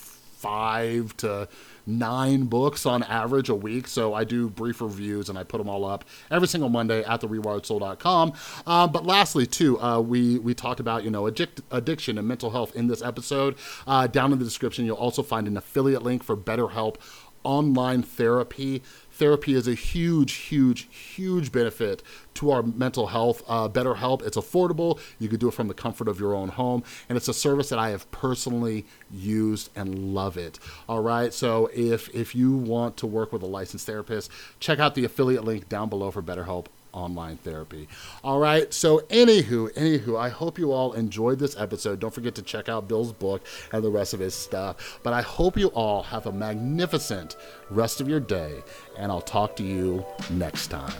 five 0.40 1.14
to 1.18 1.46
nine 1.86 2.44
books 2.44 2.86
on 2.86 3.02
average 3.02 3.48
a 3.48 3.54
week. 3.54 3.86
So 3.86 4.14
I 4.14 4.24
do 4.24 4.48
brief 4.48 4.80
reviews 4.80 5.28
and 5.28 5.38
I 5.38 5.44
put 5.44 5.58
them 5.58 5.68
all 5.68 5.84
up 5.84 6.04
every 6.30 6.48
single 6.48 6.70
Monday 6.70 7.04
at 7.04 7.20
therewiredsoul.com. 7.20 8.32
Uh, 8.66 8.86
but 8.86 9.04
lastly, 9.04 9.46
too, 9.46 9.80
uh, 9.80 10.00
we 10.00 10.38
we 10.38 10.54
talked 10.54 10.80
about 10.80 11.04
you 11.04 11.10
know 11.10 11.26
addict, 11.26 11.60
addiction 11.70 12.16
and 12.16 12.26
mental 12.26 12.50
health 12.50 12.74
in 12.74 12.86
this 12.86 13.02
episode. 13.02 13.56
Uh, 13.86 14.06
down 14.06 14.32
in 14.32 14.38
the 14.38 14.44
description, 14.44 14.86
you'll 14.86 14.96
also 14.96 15.22
find 15.22 15.46
an 15.46 15.56
affiliate 15.56 16.02
link 16.02 16.22
for 16.22 16.36
BetterHelp 16.36 16.96
online 17.44 18.02
therapy. 18.02 18.82
Therapy 19.12 19.54
is 19.54 19.68
a 19.68 19.74
huge, 19.74 20.32
huge, 20.32 20.88
huge 20.90 21.52
benefit 21.52 22.02
to 22.34 22.50
our 22.50 22.62
mental 22.62 23.08
health. 23.08 23.42
Uh, 23.46 23.68
BetterHelp, 23.68 24.22
it's 24.22 24.36
affordable. 24.36 24.98
You 25.18 25.28
can 25.28 25.38
do 25.38 25.48
it 25.48 25.54
from 25.54 25.68
the 25.68 25.74
comfort 25.74 26.08
of 26.08 26.18
your 26.18 26.34
own 26.34 26.48
home. 26.48 26.82
And 27.08 27.16
it's 27.16 27.28
a 27.28 27.34
service 27.34 27.68
that 27.68 27.78
I 27.78 27.90
have 27.90 28.10
personally 28.10 28.86
used 29.10 29.70
and 29.76 30.14
love 30.14 30.38
it. 30.38 30.58
All 30.88 31.02
right. 31.02 31.34
So 31.34 31.70
if, 31.74 32.08
if 32.14 32.34
you 32.34 32.56
want 32.56 32.96
to 32.98 33.06
work 33.06 33.32
with 33.32 33.42
a 33.42 33.46
licensed 33.46 33.86
therapist, 33.86 34.30
check 34.58 34.78
out 34.78 34.94
the 34.94 35.04
affiliate 35.04 35.44
link 35.44 35.68
down 35.68 35.88
below 35.88 36.10
for 36.10 36.22
BetterHelp 36.22 36.66
online 36.92 37.36
therapy. 37.38 37.88
All 38.24 38.38
right. 38.38 38.72
So, 38.72 39.00
anywho, 39.10 39.72
anywho, 39.74 40.18
I 40.18 40.28
hope 40.28 40.58
you 40.58 40.72
all 40.72 40.92
enjoyed 40.92 41.38
this 41.38 41.56
episode. 41.56 42.00
Don't 42.00 42.14
forget 42.14 42.34
to 42.36 42.42
check 42.42 42.68
out 42.68 42.88
Bill's 42.88 43.12
book 43.12 43.42
and 43.72 43.82
the 43.82 43.90
rest 43.90 44.14
of 44.14 44.20
his 44.20 44.34
stuff. 44.34 45.00
But 45.02 45.12
I 45.12 45.22
hope 45.22 45.56
you 45.56 45.68
all 45.68 46.02
have 46.02 46.26
a 46.26 46.32
magnificent 46.32 47.36
rest 47.70 48.00
of 48.00 48.08
your 48.08 48.20
day, 48.20 48.62
and 48.98 49.10
I'll 49.10 49.20
talk 49.20 49.56
to 49.56 49.62
you 49.62 50.04
next 50.30 50.68
time. 50.68 50.92